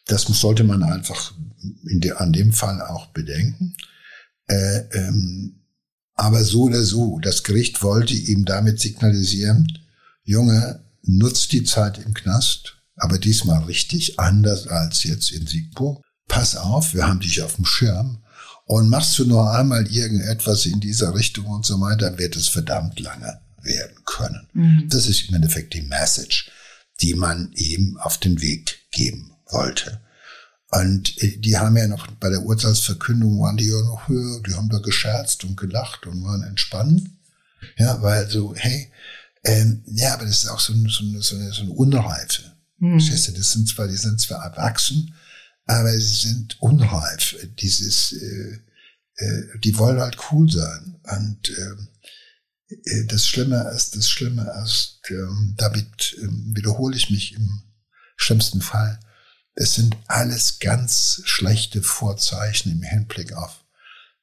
Das 0.06 0.22
sollte 0.22 0.64
man 0.64 0.82
einfach 0.82 1.32
in 1.88 2.00
de, 2.00 2.12
an 2.12 2.32
dem 2.32 2.52
Fall 2.52 2.82
auch 2.82 3.06
bedenken. 3.06 3.74
Äh, 4.48 4.80
ähm, 4.92 5.63
aber 6.14 6.44
so 6.44 6.64
oder 6.64 6.82
so, 6.82 7.18
das 7.20 7.42
Gericht 7.42 7.82
wollte 7.82 8.14
ihm 8.14 8.44
damit 8.44 8.80
signalisieren, 8.80 9.78
Junge, 10.22 10.84
nutzt 11.02 11.52
die 11.52 11.64
Zeit 11.64 11.98
im 11.98 12.14
Knast, 12.14 12.76
aber 12.96 13.18
diesmal 13.18 13.64
richtig, 13.64 14.18
anders 14.18 14.66
als 14.66 15.02
jetzt 15.04 15.32
in 15.32 15.46
Siegburg. 15.46 16.02
Pass 16.28 16.56
auf, 16.56 16.94
wir 16.94 17.06
haben 17.06 17.20
dich 17.20 17.42
auf 17.42 17.56
dem 17.56 17.64
Schirm. 17.66 18.22
Und 18.66 18.88
machst 18.88 19.18
du 19.18 19.26
nur 19.26 19.52
einmal 19.52 19.86
irgendetwas 19.86 20.64
in 20.64 20.80
dieser 20.80 21.14
Richtung 21.14 21.46
und 21.46 21.66
so 21.66 21.78
weiter, 21.80 22.16
wird 22.16 22.34
es 22.34 22.48
verdammt 22.48 22.98
lange 22.98 23.40
werden 23.60 23.96
können. 24.06 24.48
Mhm. 24.54 24.88
Das 24.88 25.06
ist 25.06 25.28
im 25.28 25.34
Endeffekt 25.34 25.74
die 25.74 25.82
Message, 25.82 26.50
die 27.02 27.14
man 27.14 27.52
ihm 27.52 27.98
auf 27.98 28.16
den 28.16 28.40
Weg 28.40 28.78
geben 28.90 29.32
wollte. 29.50 30.00
Und 30.74 31.22
äh, 31.22 31.36
die 31.38 31.56
haben 31.56 31.76
ja 31.76 31.86
noch 31.86 32.06
bei 32.12 32.30
der 32.30 32.42
Urteilsverkündung 32.42 33.40
waren 33.40 33.56
die 33.56 33.68
ja 33.68 33.80
noch 33.82 34.08
höher, 34.08 34.40
die 34.42 34.54
haben 34.54 34.68
da 34.68 34.78
gescherzt 34.78 35.44
und 35.44 35.56
gelacht 35.56 36.06
und 36.06 36.24
waren 36.24 36.42
entspannt. 36.42 37.10
Ja, 37.76 38.02
weil 38.02 38.28
so, 38.28 38.54
hey, 38.56 38.90
ähm, 39.44 39.82
ja, 39.86 40.14
aber 40.14 40.24
das 40.24 40.44
ist 40.44 40.48
auch 40.48 40.60
so, 40.60 40.72
so, 40.88 41.20
so, 41.20 41.36
eine, 41.36 41.52
so 41.52 41.62
eine 41.62 41.70
Unreife. 41.70 42.42
Hm. 42.80 42.98
Das 42.98 43.52
sind 43.52 43.68
zwar, 43.68 43.88
die 43.88 43.96
sind 43.96 44.20
zwar 44.20 44.44
erwachsen, 44.44 45.14
aber 45.66 45.92
sie 45.92 46.28
sind 46.28 46.60
unreif. 46.60 47.36
Dieses, 47.58 48.12
äh, 48.12 48.58
äh, 49.16 49.58
die 49.60 49.78
wollen 49.78 50.00
halt 50.00 50.18
cool 50.30 50.50
sein. 50.50 50.96
Und 51.04 51.50
äh, 51.50 52.74
äh 52.90 53.06
das 53.06 53.26
Schlimme 53.26 53.70
ist, 53.74 53.96
das 53.96 54.08
Schlimme 54.08 54.50
ist, 54.64 55.00
äh, 55.08 55.14
damit 55.56 56.16
äh, 56.18 56.28
wiederhole 56.56 56.96
ich 56.96 57.10
mich 57.10 57.34
im 57.34 57.62
schlimmsten 58.16 58.60
Fall, 58.60 58.98
es 59.54 59.74
sind 59.74 59.96
alles 60.08 60.58
ganz 60.58 61.22
schlechte 61.24 61.82
Vorzeichen 61.82 62.72
im 62.72 62.82
Hinblick 62.82 63.32
auf, 63.34 63.64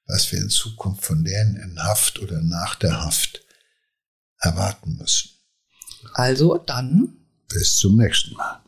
was 0.06 0.32
wir 0.32 0.40
in 0.40 0.50
Zukunft 0.50 1.06
von 1.06 1.24
denen 1.24 1.56
in 1.56 1.82
Haft 1.82 2.20
oder 2.20 2.42
nach 2.42 2.76
der 2.76 3.02
Haft 3.02 3.42
erwarten 4.40 4.98
müssen. 4.98 5.30
Also 6.14 6.58
dann. 6.58 7.18
Bis 7.48 7.78
zum 7.78 7.98
nächsten 7.98 8.34
Mal. 8.36 8.62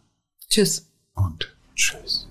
Tschüss. 0.49 0.85
Und 1.13 1.55
tschüss. 1.75 2.27